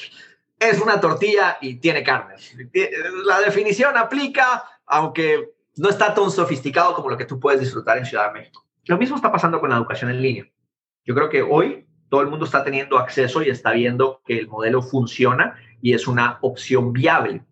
es 0.61 0.81
una 0.81 1.01
tortilla 1.01 1.59
y 1.61 1.81
tiene 1.81 2.05
carne. 2.05 2.37
La 3.25 3.41
definición 3.41 3.97
aplica, 3.97 4.63
aunque 4.87 5.55
no 5.75 5.89
está 5.89 6.15
tan 6.15 6.31
sofisticado 6.31 6.95
como 6.95 7.11
lo 7.11 7.17
que 7.17 7.25
tú 7.25 7.41
puedes 7.41 7.59
disfrutar 7.59 7.99
en 7.99 8.07
Ciudad 8.07 8.29
de 8.29 8.39
México. 8.39 8.65
Lo 8.85 8.99
mismo 8.99 9.17
está 9.17 9.33
pasando 9.33 9.59
con 9.59 9.71
la 9.71 9.79
educación 9.79 10.13
en 10.13 10.23
línea. 10.23 10.47
Yo 11.05 11.13
creo 11.17 11.29
que 11.29 11.43
hoy 11.43 11.89
todo 12.09 12.21
el 12.21 12.29
mundo 12.29 12.45
está 12.45 12.63
teniendo 12.63 12.99
acceso 12.99 13.43
y 13.43 13.51
está 13.51 13.73
viendo 13.73 14.23
que 14.25 14.39
el 14.39 14.47
modelo 14.47 14.81
funciona 14.81 15.57
y 15.83 15.93
es 15.93 16.07
una 16.07 16.39
opción 16.41 16.93
viable. 16.93 17.43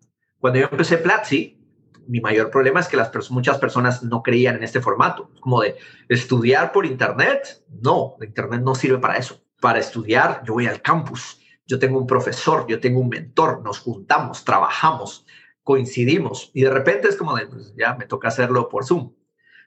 Cuando 0.43 0.59
yo 0.59 0.67
empecé 0.69 0.97
Platzi, 0.97 1.57
mi 2.05 2.19
mayor 2.19 2.51
problema 2.51 2.81
es 2.81 2.89
que 2.89 2.97
las 2.97 3.31
muchas 3.31 3.59
personas 3.59 4.03
no 4.03 4.21
creían 4.21 4.57
en 4.57 4.63
este 4.63 4.81
formato. 4.81 5.31
Como 5.39 5.61
de 5.61 5.77
estudiar 6.09 6.73
por 6.73 6.85
Internet. 6.85 7.63
No, 7.81 8.17
Internet 8.21 8.59
no 8.61 8.75
sirve 8.75 8.97
para 8.97 9.15
eso. 9.15 9.41
Para 9.61 9.79
estudiar, 9.79 10.43
yo 10.45 10.55
voy 10.55 10.67
al 10.67 10.81
campus. 10.81 11.39
Yo 11.65 11.79
tengo 11.79 11.97
un 11.97 12.05
profesor, 12.05 12.65
yo 12.67 12.81
tengo 12.81 12.99
un 12.99 13.07
mentor, 13.07 13.61
nos 13.63 13.79
juntamos, 13.79 14.43
trabajamos, 14.43 15.25
coincidimos 15.63 16.51
y 16.53 16.63
de 16.63 16.71
repente 16.71 17.07
es 17.07 17.15
como 17.15 17.37
de, 17.37 17.47
pues 17.47 17.73
ya 17.77 17.95
me 17.95 18.05
toca 18.05 18.27
hacerlo 18.27 18.67
por 18.67 18.83
Zoom. 18.83 19.13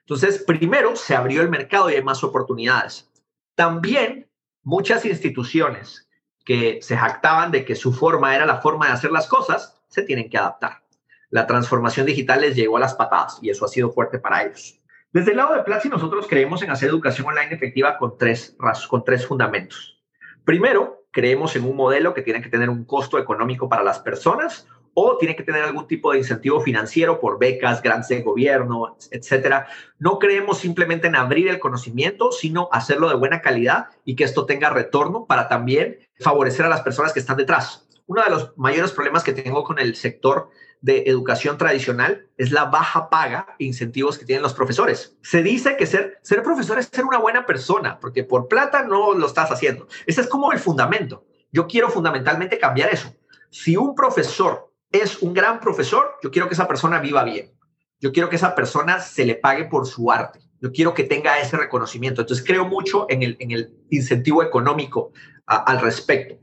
Entonces, 0.01 0.43
primero 0.45 0.95
se 0.95 1.15
abrió 1.15 1.41
el 1.41 1.49
mercado 1.49 1.89
y 1.89 1.95
hay 1.95 2.03
más 2.03 2.23
oportunidades. 2.23 3.09
También 3.55 4.29
muchas 4.61 5.05
instituciones 5.05 6.07
que 6.45 6.77
se 6.83 6.95
jactaban 6.95 7.49
de 7.49 7.65
que 7.65 7.75
su 7.75 7.91
forma 7.91 8.35
era 8.35 8.45
la 8.45 8.61
forma 8.61 8.85
de 8.85 8.93
hacer 8.93 9.09
las 9.09 9.25
cosas, 9.25 9.76
se 9.87 10.03
tienen 10.03 10.29
que 10.29 10.37
adaptar. 10.37 10.83
La 11.29 11.45
transformación 11.45 12.05
digital 12.05 12.41
les 12.41 12.55
llegó 12.55 12.77
a 12.77 12.79
las 12.79 12.95
patadas 12.95 13.39
y 13.41 13.49
eso 13.49 13.65
ha 13.65 13.69
sido 13.69 13.91
fuerte 13.91 14.19
para 14.19 14.43
ellos. 14.43 14.79
Desde 15.11 15.31
el 15.31 15.37
lado 15.37 15.55
de 15.55 15.63
Platzi, 15.63 15.89
nosotros 15.89 16.27
creemos 16.27 16.61
en 16.61 16.69
hacer 16.69 16.89
educación 16.89 17.27
online 17.27 17.53
efectiva 17.53 17.97
con 17.97 18.17
tres, 18.17 18.55
con 18.89 19.03
tres 19.03 19.25
fundamentos. 19.25 20.01
Primero, 20.43 21.05
creemos 21.11 21.55
en 21.55 21.65
un 21.65 21.75
modelo 21.75 22.13
que 22.13 22.21
tiene 22.21 22.41
que 22.41 22.49
tener 22.49 22.69
un 22.69 22.85
costo 22.85 23.17
económico 23.17 23.67
para 23.67 23.83
las 23.83 23.99
personas 23.99 24.67
o 24.93 25.17
tiene 25.17 25.35
que 25.35 25.43
tener 25.43 25.63
algún 25.63 25.87
tipo 25.87 26.11
de 26.11 26.19
incentivo 26.19 26.59
financiero 26.59 27.19
por 27.19 27.37
becas, 27.37 27.83
grants 27.83 28.07
de 28.07 28.21
gobierno, 28.21 28.97
etcétera. 29.11 29.67
No 29.99 30.17
creemos 30.19 30.57
simplemente 30.57 31.07
en 31.07 31.15
abrir 31.15 31.49
el 31.49 31.59
conocimiento, 31.59 32.31
sino 32.31 32.69
hacerlo 32.71 33.07
de 33.07 33.15
buena 33.15 33.41
calidad 33.41 33.87
y 34.05 34.15
que 34.15 34.23
esto 34.23 34.45
tenga 34.45 34.69
retorno 34.69 35.25
para 35.25 35.47
también 35.47 35.99
favorecer 36.19 36.65
a 36.65 36.69
las 36.69 36.81
personas 36.81 37.13
que 37.13 37.19
están 37.19 37.37
detrás. 37.37 37.86
Uno 38.07 38.23
de 38.23 38.29
los 38.29 38.57
mayores 38.57 38.91
problemas 38.91 39.23
que 39.23 39.33
tengo 39.33 39.63
con 39.63 39.79
el 39.79 39.95
sector 39.95 40.49
de 40.81 41.03
educación 41.07 41.57
tradicional 41.57 42.27
es 42.37 42.51
la 42.51 42.65
baja 42.65 43.09
paga 43.09 43.55
e 43.59 43.65
incentivos 43.65 44.17
que 44.17 44.25
tienen 44.25 44.43
los 44.43 44.53
profesores. 44.53 45.17
Se 45.21 45.43
dice 45.43 45.75
que 45.75 45.85
ser, 45.85 46.17
ser 46.21 46.41
profesor 46.41 46.79
es 46.79 46.87
ser 46.87 47.05
una 47.05 47.17
buena 47.17 47.45
persona, 47.45 47.99
porque 47.99 48.23
por 48.23 48.47
plata 48.47 48.83
no 48.83 49.13
lo 49.13 49.27
estás 49.27 49.51
haciendo. 49.51 49.87
Ese 50.05 50.21
es 50.21 50.27
como 50.27 50.51
el 50.53 50.59
fundamento. 50.59 51.25
Yo 51.51 51.67
quiero 51.67 51.89
fundamentalmente 51.89 52.57
cambiar 52.57 52.93
eso. 52.93 53.13
Si 53.49 53.75
un 53.75 53.93
profesor 53.93 54.71
es 54.91 55.21
un 55.21 55.33
gran 55.33 55.59
profesor, 55.59 56.15
yo 56.23 56.31
quiero 56.31 56.47
que 56.47 56.53
esa 56.53 56.67
persona 56.67 56.99
viva 56.99 57.23
bien. 57.23 57.51
Yo 57.99 58.11
quiero 58.11 58.29
que 58.29 58.35
esa 58.35 58.55
persona 58.55 58.99
se 58.99 59.25
le 59.25 59.35
pague 59.35 59.65
por 59.65 59.85
su 59.87 60.11
arte. 60.11 60.39
Yo 60.61 60.71
quiero 60.71 60.93
que 60.93 61.03
tenga 61.03 61.39
ese 61.39 61.57
reconocimiento. 61.57 62.21
Entonces 62.21 62.45
creo 62.45 62.65
mucho 62.65 63.05
en 63.09 63.23
el, 63.23 63.37
en 63.39 63.51
el 63.51 63.73
incentivo 63.89 64.43
económico 64.43 65.11
al 65.45 65.79
respecto. 65.81 66.37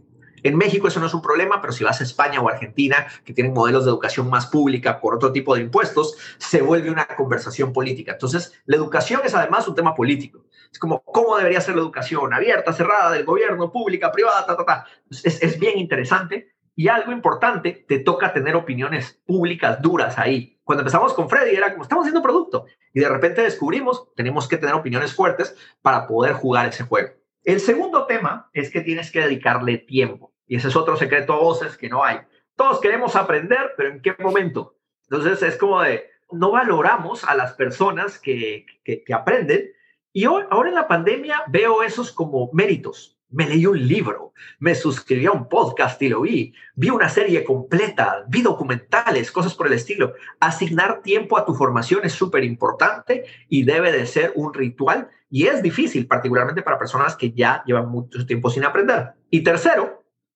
En 0.45 0.57
México 0.57 0.89
eso 0.89 1.01
no 1.01 1.07
es 1.07 1.15
un 1.15 1.23
problema, 1.23 1.61
pero 1.63 1.73
si 1.73 1.83
vas 1.85 2.01
a 2.01 2.05
España 2.05 2.41
o 2.41 2.49
Argentina, 2.49 3.07
que 3.25 3.33
tienen 3.33 3.55
modelos 3.55 3.87
de 3.87 3.91
educación 3.91 4.29
más 4.29 4.47
pública 4.47 5.01
por 5.01 5.15
otro 5.15 5.33
tipo 5.33 5.55
de 5.55 5.63
impuestos, 5.63 6.17
se 6.37 6.61
vuelve 6.61 6.91
una 6.91 7.07
conversación 7.07 7.73
política. 7.73 8.13
Entonces, 8.13 8.53
la 8.67 8.77
educación 8.77 9.23
es 9.25 9.35
además 9.35 9.67
un 9.67 9.75
tema 9.75 9.95
político. 9.95 10.45
Es 10.71 10.79
como, 10.79 11.03
¿cómo 11.03 11.39
debería 11.39 11.63
ser 11.63 11.77
la 11.77 11.81
educación? 11.81 12.35
Abierta, 12.35 12.75
cerrada, 12.75 13.11
del 13.13 13.25
gobierno, 13.25 13.73
pública, 13.73 14.13
privada, 14.13 14.45
ta, 14.45 14.55
ta, 14.55 14.65
ta. 14.67 14.87
Es, 15.11 15.43
es 15.43 15.59
bien 15.59 15.79
interesante 15.79 16.55
Y 16.77 16.89
algo 16.89 17.13
importante, 17.13 17.85
te 17.89 18.01
toca 18.01 18.33
tener 18.33 18.55
opiniones 18.55 19.19
públicas 19.27 19.81
duras 19.81 20.19
ahí. 20.19 20.61
Cuando 20.65 20.83
empezamos 20.83 21.15
con 21.15 21.31
Freddy 21.31 21.55
era 21.55 21.71
como, 21.73 21.85
estamos 21.85 22.03
haciendo 22.03 22.23
producto. 22.23 22.67
Y 22.93 23.01
de 23.01 23.09
repente 23.09 23.43
descubrimos, 23.43 24.13
tenemos 24.15 24.47
que 24.49 24.59
tener 24.59 24.75
opiniones 24.75 25.15
fuertes 25.15 25.57
para 25.81 26.07
poder 26.07 26.33
jugar 26.35 26.67
ese 26.69 26.85
juego. 26.85 27.11
El 27.45 27.61
segundo 27.61 28.07
tema 28.07 28.51
es 28.53 28.71
que 28.71 28.81
tienes 28.81 29.13
que 29.13 29.21
dedicarle 29.21 29.79
tiempo. 29.79 30.34
Y 30.47 30.57
ese 30.57 30.69
es 30.69 30.77
otro 30.77 30.97
secreto 30.97 31.33
a 31.33 31.39
voces 31.39 31.77
que 31.77 31.89
no 31.89 32.05
hay. 32.05 32.19
Todos 32.57 32.81
queremos 32.81 33.17
aprender, 33.17 33.73
pero 33.77 33.91
¿en 33.91 34.01
qué 34.01 34.15
momento? 34.19 34.77
Entonces 35.09 35.43
es 35.43 35.57
como 35.57 35.83
de, 35.83 36.11
no 36.31 36.53
valoramos 36.53 37.25
a 37.25 37.35
las 37.35 37.53
personas 37.55 38.19
que, 38.19 38.67
que, 38.85 39.15
aprenden. 39.15 39.71
Y 40.13 40.27
hoy, 40.27 40.45
ahora 40.51 40.69
en 40.69 40.75
la 40.75 40.89
pandemia 40.89 41.43
veo 41.49 41.83
esos 41.83 42.13
como 42.13 42.51
méritos. 42.53 43.19
Me 43.31 43.49
leí 43.49 43.67
un 43.67 43.89
libro, 43.89 44.33
me 44.61 44.77
suscribí 44.77 45.27
a 45.27 45.33
un 45.33 45.49
podcast 45.49 46.01
y 46.03 46.09
lo 46.09 46.21
vi, 46.21 46.55
vi 46.77 46.91
una 46.91 47.09
serie 47.09 47.43
completa, 47.43 48.25
vi 48.29 48.43
documentales, 48.43 49.33
cosas 49.33 49.55
por 49.55 49.67
el 49.67 49.73
estilo. 49.73 50.15
Asignar 50.39 51.03
tiempo 51.03 51.37
a 51.37 51.45
tu 51.45 51.53
formación 51.55 52.05
es 52.05 52.13
súper 52.13 52.45
importante 52.45 53.25
y 53.49 53.65
debe 53.65 53.91
de 53.91 54.07
ser 54.07 54.33
un 54.37 54.55
ritual 54.55 55.09
y 55.29 55.49
es 55.49 55.63
difícil, 55.63 56.07
particularmente 56.07 56.63
para 56.63 56.79
personas 56.79 57.17
que 57.17 57.33
ya 57.33 57.65
llevan 57.67 57.89
mucho 57.89 58.25
tiempo 58.25 58.51
sin 58.51 58.63
aprender. 58.63 59.15
Y 59.31 59.43
tercero, 59.43 59.94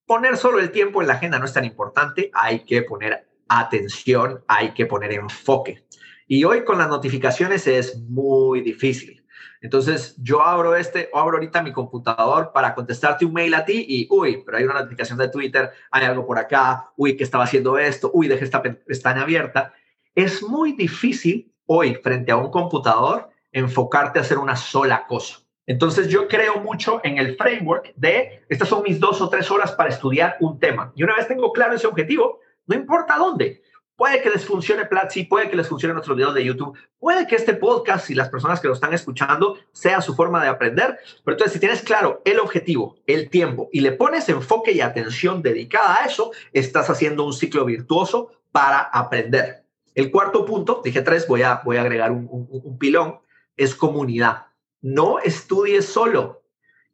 poner 0.09 0.38
solo 0.38 0.59
el 0.59 0.72
tiempo 0.72 1.02
en 1.02 1.06
la 1.06 1.14
agenda 1.14 1.38
no 1.38 1.44
es 1.44 1.52
tan 1.52 1.66
importante, 1.66 2.30
hay 2.32 2.61
que 2.61 2.82
poner 2.82 3.28
atención, 3.46 4.42
hay 4.48 4.72
que 4.72 4.86
poner 4.86 5.12
enfoque. 5.12 5.84
Y 6.26 6.44
hoy 6.44 6.64
con 6.64 6.78
las 6.78 6.88
notificaciones 6.88 7.66
es 7.66 8.00
muy 8.09 8.62
difícil. 8.62 9.22
Entonces 9.61 10.16
yo 10.18 10.42
abro 10.42 10.74
este, 10.76 11.11
o 11.12 11.18
abro 11.18 11.36
ahorita 11.36 11.62
mi 11.62 11.72
computador 11.72 12.52
para 12.54 12.74
contestarte 12.74 13.26
un 13.26 13.34
mail 13.34 13.52
a 13.54 13.66
ti 13.66 13.84
y, 13.86 14.06
uy, 14.11 14.42
pero 14.46 14.56
hay 14.56 14.64
una 14.64 14.80
notificación 14.80 15.18
de 15.18 15.28
Twitter, 15.28 15.70
hay 15.90 16.06
algo 16.06 16.26
por 16.26 16.38
acá, 16.38 16.90
uy, 16.96 17.14
que 17.14 17.24
estaba 17.24 17.44
haciendo 17.44 17.76
esto, 17.76 18.11
uy, 18.14 18.28
dejé 18.28 18.44
esta 18.44 18.62
pestaña 18.62 19.22
abierta. 19.22 19.74
Es 20.14 20.42
muy 20.42 20.72
difícil 20.72 21.52
hoy 21.66 21.96
frente 21.96 22.32
a 22.32 22.36
un 22.36 22.50
computador 22.50 23.28
enfocarte 23.52 24.18
a 24.18 24.22
hacer 24.22 24.38
una 24.38 24.56
sola 24.56 25.06
cosa. 25.06 25.40
Entonces 25.69 26.09
yo 26.09 26.27
creo 26.29 26.61
mucho 26.61 27.01
en 27.05 27.19
el 27.19 27.37
framework 27.37 27.93
de, 27.95 28.43
estas 28.49 28.71
son 28.71 28.83
mis 28.83 28.99
dos 28.99 29.21
o 29.21 29.29
tres 29.29 29.51
horas 29.51 29.73
para 29.73 29.91
estudiar 29.91 30.39
un 30.41 30.59
tema. 30.59 30.93
Y 30.97 31.03
una 31.03 31.14
vez 31.14 31.29
tengo 31.29 31.53
claro 31.53 31.75
ese 31.75 31.87
objetivo, 31.87 32.41
no 32.66 32.75
importa 32.75 33.19
dónde. 33.19 33.62
Puede 33.95 34.23
que 34.23 34.31
les 34.31 34.47
funcione 34.47 34.87
Platzi, 34.87 35.25
puede 35.25 35.51
que 35.51 35.57
les 35.57 35.69
funcione 35.69 35.93
nuestros 35.93 36.16
videos 36.16 36.33
de 36.33 36.43
YouTube, 36.43 36.75
puede 36.99 37.27
que 37.27 37.37
este 37.37 37.53
podcast 37.53 38.09
y 38.09 38.14
las 38.14 38.31
personas 38.31 38.61
que 38.61 38.69
lo 38.69 38.73
están 38.73 38.95
escuchando 38.95 39.59
sea 39.73 40.01
su 40.01 40.14
forma 40.14 40.43
de 40.43 40.49
aprender. 40.49 41.01
Pero 41.23 41.35
entonces, 41.35 41.53
si 41.53 41.61
tienes 41.61 41.83
claro 41.83 42.23
el 42.25 42.41
objetivo, 42.41 42.97
el 43.07 43.29
tiempo 43.29 43.69
y 43.71 43.81
le 43.81 43.93
pones 43.93 44.27
enfoque 44.31 44.73
y 44.73 44.81
atención 44.81 45.43
dedicada 45.43 46.01
a 46.01 46.07
eso, 46.07 46.31
estás 46.55 46.89
haciendo 46.89 47.27
un 47.27 47.35
ciclo 47.35 47.66
virtuoso 47.66 48.31
para 48.53 48.79
aprender. 48.79 49.64
El 49.95 50.11
cuarto 50.11 50.47
punto, 50.47 50.81
dije 50.83 51.03
tres, 51.03 51.29
voy 51.29 51.43
a, 51.43 51.61
voy 51.62 51.77
a 51.77 51.83
agregar 51.83 52.11
un, 52.11 52.27
un 52.31 52.79
pilón, 52.79 53.19
es 53.55 53.75
comunidad. 53.75 54.47
No 54.81 55.18
estudies 55.18 55.87
solo. 55.87 56.43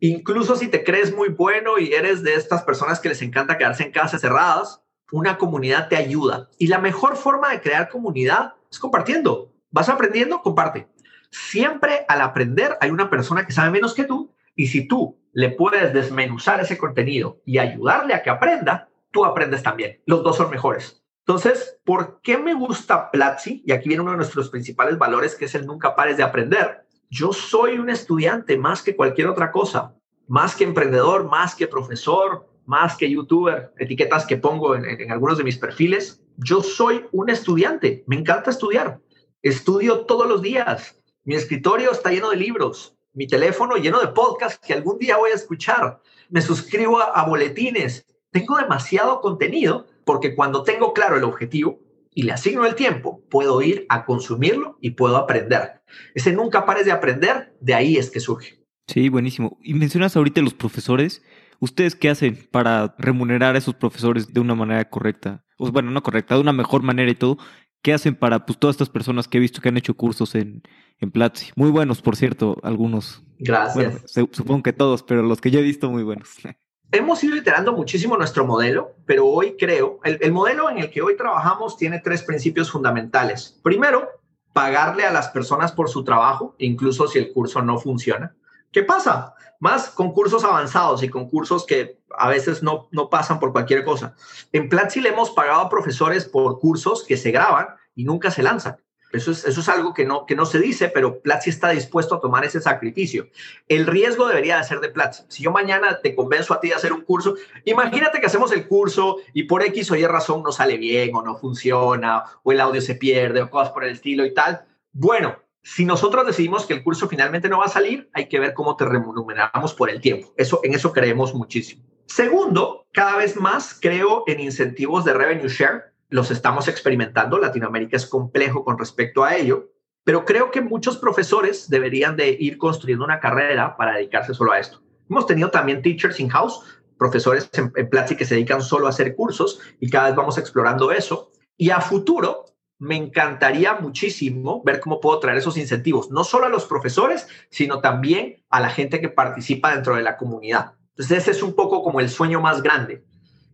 Incluso 0.00 0.56
si 0.56 0.68
te 0.68 0.84
crees 0.84 1.14
muy 1.14 1.28
bueno 1.28 1.78
y 1.78 1.92
eres 1.92 2.22
de 2.22 2.34
estas 2.34 2.62
personas 2.62 3.00
que 3.00 3.08
les 3.08 3.22
encanta 3.22 3.58
quedarse 3.58 3.84
en 3.84 3.92
casa 3.92 4.18
cerradas, 4.18 4.82
una 5.12 5.38
comunidad 5.38 5.88
te 5.88 5.96
ayuda. 5.96 6.48
Y 6.58 6.66
la 6.66 6.78
mejor 6.78 7.16
forma 7.16 7.50
de 7.50 7.60
crear 7.60 7.88
comunidad 7.88 8.54
es 8.70 8.78
compartiendo. 8.78 9.52
Vas 9.70 9.88
aprendiendo, 9.88 10.42
comparte. 10.42 10.88
Siempre 11.30 12.04
al 12.08 12.20
aprender 12.20 12.76
hay 12.80 12.90
una 12.90 13.10
persona 13.10 13.46
que 13.46 13.52
sabe 13.52 13.70
menos 13.70 13.94
que 13.94 14.04
tú 14.04 14.34
y 14.54 14.68
si 14.68 14.86
tú 14.86 15.18
le 15.32 15.50
puedes 15.50 15.92
desmenuzar 15.92 16.60
ese 16.60 16.78
contenido 16.78 17.40
y 17.44 17.58
ayudarle 17.58 18.14
a 18.14 18.22
que 18.22 18.30
aprenda, 18.30 18.88
tú 19.10 19.24
aprendes 19.24 19.62
también. 19.62 20.00
Los 20.06 20.22
dos 20.22 20.36
son 20.36 20.50
mejores. 20.50 21.02
Entonces, 21.26 21.78
¿por 21.84 22.20
qué 22.22 22.38
me 22.38 22.54
gusta 22.54 23.10
Platzi? 23.10 23.62
Y 23.66 23.72
aquí 23.72 23.88
viene 23.88 24.02
uno 24.02 24.12
de 24.12 24.18
nuestros 24.18 24.50
principales 24.50 24.98
valores, 24.98 25.34
que 25.34 25.46
es 25.46 25.54
el 25.54 25.66
nunca 25.66 25.96
pares 25.96 26.16
de 26.18 26.22
aprender. 26.22 26.83
Yo 27.16 27.32
soy 27.32 27.78
un 27.78 27.90
estudiante 27.90 28.58
más 28.58 28.82
que 28.82 28.96
cualquier 28.96 29.28
otra 29.28 29.52
cosa, 29.52 29.94
más 30.26 30.56
que 30.56 30.64
emprendedor, 30.64 31.30
más 31.30 31.54
que 31.54 31.68
profesor, 31.68 32.44
más 32.66 32.96
que 32.96 33.08
youtuber, 33.08 33.72
etiquetas 33.78 34.26
que 34.26 34.36
pongo 34.36 34.74
en, 34.74 35.12
algunos 35.12 35.38
de 35.38 35.44
mis 35.44 35.56
perfiles. 35.56 36.20
Yo 36.38 36.60
soy 36.60 37.06
un 37.12 37.30
estudiante, 37.30 38.02
me 38.08 38.16
encanta 38.16 38.50
estudiar. 38.50 39.00
Estudio 39.42 40.06
todos 40.06 40.28
los 40.28 40.42
días. 40.42 41.00
Mi 41.22 41.36
escritorio 41.36 41.92
está 41.92 42.10
lleno 42.10 42.30
de 42.30 42.36
libros, 42.36 42.96
mi 43.12 43.28
teléfono 43.28 43.76
lleno 43.76 44.00
de 44.00 44.08
podcasts 44.08 44.58
que 44.58 44.72
algún 44.72 44.98
día 44.98 45.16
voy 45.16 45.30
a 45.30 45.36
escuchar. 45.36 46.00
Me 46.30 46.42
suscribo 46.42 47.00
a 47.00 47.24
boletines. 47.28 48.04
Tengo 48.32 48.56
demasiado 48.56 49.20
contenido 49.20 49.86
porque 50.04 50.34
cuando 50.34 50.64
tengo 50.64 50.92
claro 50.92 51.16
el 51.16 51.22
objetivo 51.22 51.78
y 52.14 52.22
le 52.22 52.32
asigno 52.32 52.64
el 52.64 52.74
tiempo, 52.74 53.22
puedo 53.28 53.60
ir 53.60 53.86
a 53.88 54.04
consumirlo 54.04 54.78
y 54.80 54.90
puedo 54.90 55.16
aprender. 55.16 55.82
Ese 56.14 56.32
nunca 56.32 56.64
pares 56.64 56.86
de 56.86 56.92
aprender, 56.92 57.56
de 57.60 57.74
ahí 57.74 57.96
es 57.96 58.10
que 58.10 58.20
surge. 58.20 58.64
Sí, 58.86 59.08
buenísimo. 59.08 59.58
Y 59.62 59.74
mencionas 59.74 60.16
ahorita 60.16 60.40
los 60.42 60.54
profesores. 60.54 61.22
¿Ustedes 61.60 61.94
qué 61.94 62.10
hacen 62.10 62.48
para 62.50 62.94
remunerar 62.98 63.54
a 63.54 63.58
esos 63.58 63.74
profesores 63.74 64.32
de 64.32 64.40
una 64.40 64.54
manera 64.54 64.88
correcta? 64.88 65.44
O, 65.56 65.70
bueno, 65.70 65.90
no 65.90 66.02
correcta, 66.02 66.34
de 66.34 66.40
una 66.40 66.52
mejor 66.52 66.82
manera 66.82 67.10
y 67.10 67.14
todo. 67.14 67.38
¿Qué 67.82 67.92
hacen 67.92 68.14
para 68.14 68.46
pues, 68.46 68.58
todas 68.58 68.74
estas 68.74 68.90
personas 68.90 69.28
que 69.28 69.38
he 69.38 69.40
visto 69.40 69.60
que 69.60 69.68
han 69.68 69.76
hecho 69.76 69.94
cursos 69.94 70.34
en, 70.34 70.62
en 70.98 71.10
Platzi? 71.10 71.50
Muy 71.56 71.70
buenos, 71.70 72.02
por 72.02 72.16
cierto, 72.16 72.56
algunos. 72.62 73.22
Gracias. 73.38 74.02
supongo 74.32 74.62
que 74.62 74.72
todos, 74.72 75.02
pero 75.02 75.22
los 75.22 75.40
que 75.40 75.50
yo 75.50 75.58
he 75.60 75.62
visto 75.62 75.90
muy 75.90 76.02
buenos. 76.02 76.30
Hemos 76.92 77.24
ido 77.24 77.36
iterando 77.36 77.72
muchísimo 77.72 78.16
nuestro 78.16 78.46
modelo, 78.46 78.94
pero 79.04 79.26
hoy 79.26 79.56
creo, 79.58 79.98
el, 80.04 80.18
el 80.20 80.32
modelo 80.32 80.70
en 80.70 80.78
el 80.78 80.90
que 80.90 81.02
hoy 81.02 81.16
trabajamos 81.16 81.76
tiene 81.76 82.00
tres 82.00 82.22
principios 82.22 82.70
fundamentales. 82.70 83.58
Primero, 83.62 84.08
pagarle 84.52 85.04
a 85.04 85.12
las 85.12 85.28
personas 85.28 85.72
por 85.72 85.90
su 85.90 86.04
trabajo, 86.04 86.54
incluso 86.58 87.08
si 87.08 87.18
el 87.18 87.32
curso 87.32 87.60
no 87.60 87.78
funciona. 87.78 88.34
¿Qué 88.70 88.82
pasa? 88.82 89.34
Más 89.60 89.90
con 89.90 90.12
cursos 90.12 90.44
avanzados 90.44 91.02
y 91.02 91.08
con 91.08 91.28
cursos 91.28 91.66
que 91.66 92.00
a 92.16 92.28
veces 92.28 92.62
no, 92.62 92.88
no 92.92 93.08
pasan 93.08 93.40
por 93.40 93.52
cualquier 93.52 93.84
cosa. 93.84 94.14
En 94.52 94.68
Platzi 94.68 95.00
le 95.00 95.10
hemos 95.10 95.30
pagado 95.30 95.60
a 95.60 95.68
profesores 95.68 96.24
por 96.24 96.58
cursos 96.58 97.04
que 97.04 97.16
se 97.16 97.30
graban 97.30 97.68
y 97.94 98.04
nunca 98.04 98.30
se 98.30 98.42
lanzan. 98.42 98.76
Eso 99.14 99.30
es, 99.30 99.44
eso 99.44 99.60
es 99.60 99.68
algo 99.68 99.94
que 99.94 100.04
no, 100.04 100.26
que 100.26 100.34
no 100.34 100.44
se 100.44 100.58
dice, 100.58 100.88
pero 100.88 101.20
Platzi 101.20 101.50
está 101.50 101.70
dispuesto 101.70 102.16
a 102.16 102.20
tomar 102.20 102.44
ese 102.44 102.60
sacrificio. 102.60 103.28
El 103.68 103.86
riesgo 103.86 104.26
debería 104.26 104.58
de 104.58 104.64
ser 104.64 104.80
de 104.80 104.88
Platzi. 104.88 105.22
Si 105.28 105.42
yo 105.42 105.52
mañana 105.52 106.00
te 106.02 106.14
convenzo 106.14 106.52
a 106.52 106.60
ti 106.60 106.68
de 106.68 106.74
hacer 106.74 106.92
un 106.92 107.02
curso, 107.02 107.34
imagínate 107.64 108.20
que 108.20 108.26
hacemos 108.26 108.52
el 108.52 108.66
curso 108.66 109.18
y 109.32 109.44
por 109.44 109.62
X 109.62 109.90
o 109.90 109.96
Y 109.96 110.04
razón 110.06 110.42
no 110.42 110.52
sale 110.52 110.76
bien 110.76 111.14
o 111.14 111.22
no 111.22 111.36
funciona 111.36 112.24
o 112.42 112.52
el 112.52 112.60
audio 112.60 112.80
se 112.80 112.96
pierde 112.96 113.42
o 113.42 113.50
cosas 113.50 113.72
por 113.72 113.84
el 113.84 113.92
estilo 113.92 114.24
y 114.26 114.34
tal. 114.34 114.64
Bueno, 114.92 115.36
si 115.62 115.84
nosotros 115.84 116.26
decidimos 116.26 116.66
que 116.66 116.74
el 116.74 116.82
curso 116.82 117.08
finalmente 117.08 117.48
no 117.48 117.58
va 117.58 117.64
a 117.64 117.68
salir, 117.68 118.10
hay 118.12 118.28
que 118.28 118.38
ver 118.38 118.52
cómo 118.52 118.76
te 118.76 118.84
remuneramos 118.84 119.72
por 119.74 119.88
el 119.88 120.00
tiempo. 120.00 120.34
Eso, 120.36 120.60
en 120.62 120.74
eso 120.74 120.92
creemos 120.92 121.34
muchísimo. 121.34 121.82
Segundo, 122.06 122.86
cada 122.92 123.16
vez 123.16 123.36
más 123.36 123.78
creo 123.80 124.24
en 124.26 124.40
incentivos 124.40 125.04
de 125.04 125.14
revenue 125.14 125.48
share. 125.48 125.93
Los 126.14 126.30
estamos 126.30 126.68
experimentando. 126.68 127.40
Latinoamérica 127.40 127.96
es 127.96 128.06
complejo 128.06 128.62
con 128.62 128.78
respecto 128.78 129.24
a 129.24 129.34
ello, 129.34 129.72
pero 130.04 130.24
creo 130.24 130.52
que 130.52 130.60
muchos 130.60 130.96
profesores 130.96 131.68
deberían 131.68 132.16
de 132.16 132.36
ir 132.38 132.56
construyendo 132.56 133.04
una 133.04 133.18
carrera 133.18 133.76
para 133.76 133.96
dedicarse 133.96 134.32
solo 134.32 134.52
a 134.52 134.60
esto. 134.60 134.80
Hemos 135.10 135.26
tenido 135.26 135.50
también 135.50 135.82
teachers 135.82 136.20
in-house, 136.20 136.60
profesores 136.96 137.50
en, 137.54 137.72
en 137.74 137.90
Platzi 137.90 138.14
que 138.14 138.26
se 138.26 138.36
dedican 138.36 138.62
solo 138.62 138.86
a 138.86 138.90
hacer 138.90 139.16
cursos 139.16 139.58
y 139.80 139.90
cada 139.90 140.06
vez 140.06 140.14
vamos 140.14 140.38
explorando 140.38 140.92
eso. 140.92 141.32
Y 141.56 141.70
a 141.70 141.80
futuro, 141.80 142.44
me 142.78 142.94
encantaría 142.94 143.74
muchísimo 143.74 144.62
ver 144.64 144.78
cómo 144.78 145.00
puedo 145.00 145.18
traer 145.18 145.38
esos 145.38 145.56
incentivos, 145.56 146.12
no 146.12 146.22
solo 146.22 146.46
a 146.46 146.48
los 146.48 146.66
profesores, 146.66 147.26
sino 147.50 147.80
también 147.80 148.44
a 148.50 148.60
la 148.60 148.70
gente 148.70 149.00
que 149.00 149.08
participa 149.08 149.74
dentro 149.74 149.96
de 149.96 150.02
la 150.02 150.16
comunidad. 150.16 150.74
Entonces, 150.90 151.18
ese 151.18 151.32
es 151.32 151.42
un 151.42 151.56
poco 151.56 151.82
como 151.82 151.98
el 151.98 152.08
sueño 152.08 152.40
más 152.40 152.62
grande. 152.62 153.04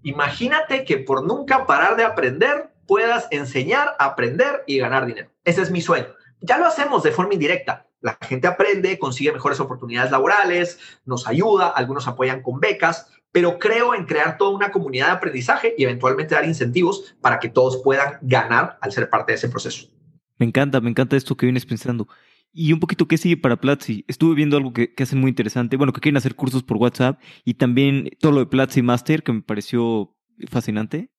Imagínate 0.02 0.84
que 0.84 0.98
por 0.98 1.24
nunca 1.24 1.66
parar 1.66 1.96
de 1.96 2.04
aprender, 2.04 2.70
puedas 2.86 3.28
enseñar, 3.30 3.94
aprender 3.98 4.64
y 4.66 4.78
ganar 4.78 5.06
dinero. 5.06 5.30
Ese 5.44 5.62
es 5.62 5.70
mi 5.70 5.80
sueño. 5.80 6.08
Ya 6.40 6.58
lo 6.58 6.66
hacemos 6.66 7.02
de 7.02 7.12
forma 7.12 7.34
indirecta. 7.34 7.86
La 8.00 8.16
gente 8.22 8.46
aprende, 8.46 8.98
consigue 8.98 9.32
mejores 9.32 9.60
oportunidades 9.60 10.10
laborales, 10.10 10.78
nos 11.04 11.28
ayuda, 11.28 11.68
algunos 11.68 12.08
apoyan 12.08 12.42
con 12.42 12.58
becas, 12.58 13.10
pero 13.30 13.58
creo 13.58 13.94
en 13.94 14.06
crear 14.06 14.38
toda 14.38 14.50
una 14.50 14.72
comunidad 14.72 15.06
de 15.06 15.12
aprendizaje 15.12 15.74
y 15.76 15.84
eventualmente 15.84 16.34
dar 16.34 16.44
incentivos 16.44 17.14
para 17.20 17.38
que 17.38 17.48
todos 17.48 17.80
puedan 17.82 18.18
ganar 18.22 18.78
al 18.80 18.90
ser 18.92 19.08
parte 19.10 19.32
de 19.32 19.36
ese 19.36 19.48
proceso. 19.48 19.88
Me 20.38 20.46
encanta, 20.46 20.80
me 20.80 20.88
encanta 20.88 21.16
esto 21.16 21.36
que 21.36 21.46
vienes 21.46 21.66
pensando. 21.66 22.08
Y 22.52 22.72
un 22.72 22.80
poquito, 22.80 23.06
¿qué 23.06 23.16
sigue 23.16 23.36
para 23.36 23.60
Platzi? 23.60 24.04
Estuve 24.08 24.34
viendo 24.34 24.56
algo 24.56 24.72
que, 24.72 24.92
hacen 24.98 25.20
muy 25.20 25.28
interesante. 25.28 25.76
Bueno, 25.76 25.92
que 25.92 26.00
quieren 26.00 26.16
hacer 26.16 26.34
cursos 26.34 26.62
por 26.62 26.78
WhatsApp 26.78 27.20
y 27.44 27.54
también 27.54 28.10
todo 28.20 28.32
lo 28.32 28.38
de 28.40 28.46
Platzi 28.46 28.82
Master, 28.82 29.22
que 29.22 29.32
me 29.32 29.42
pareció 29.42 30.16
fascinante. 30.50 31.10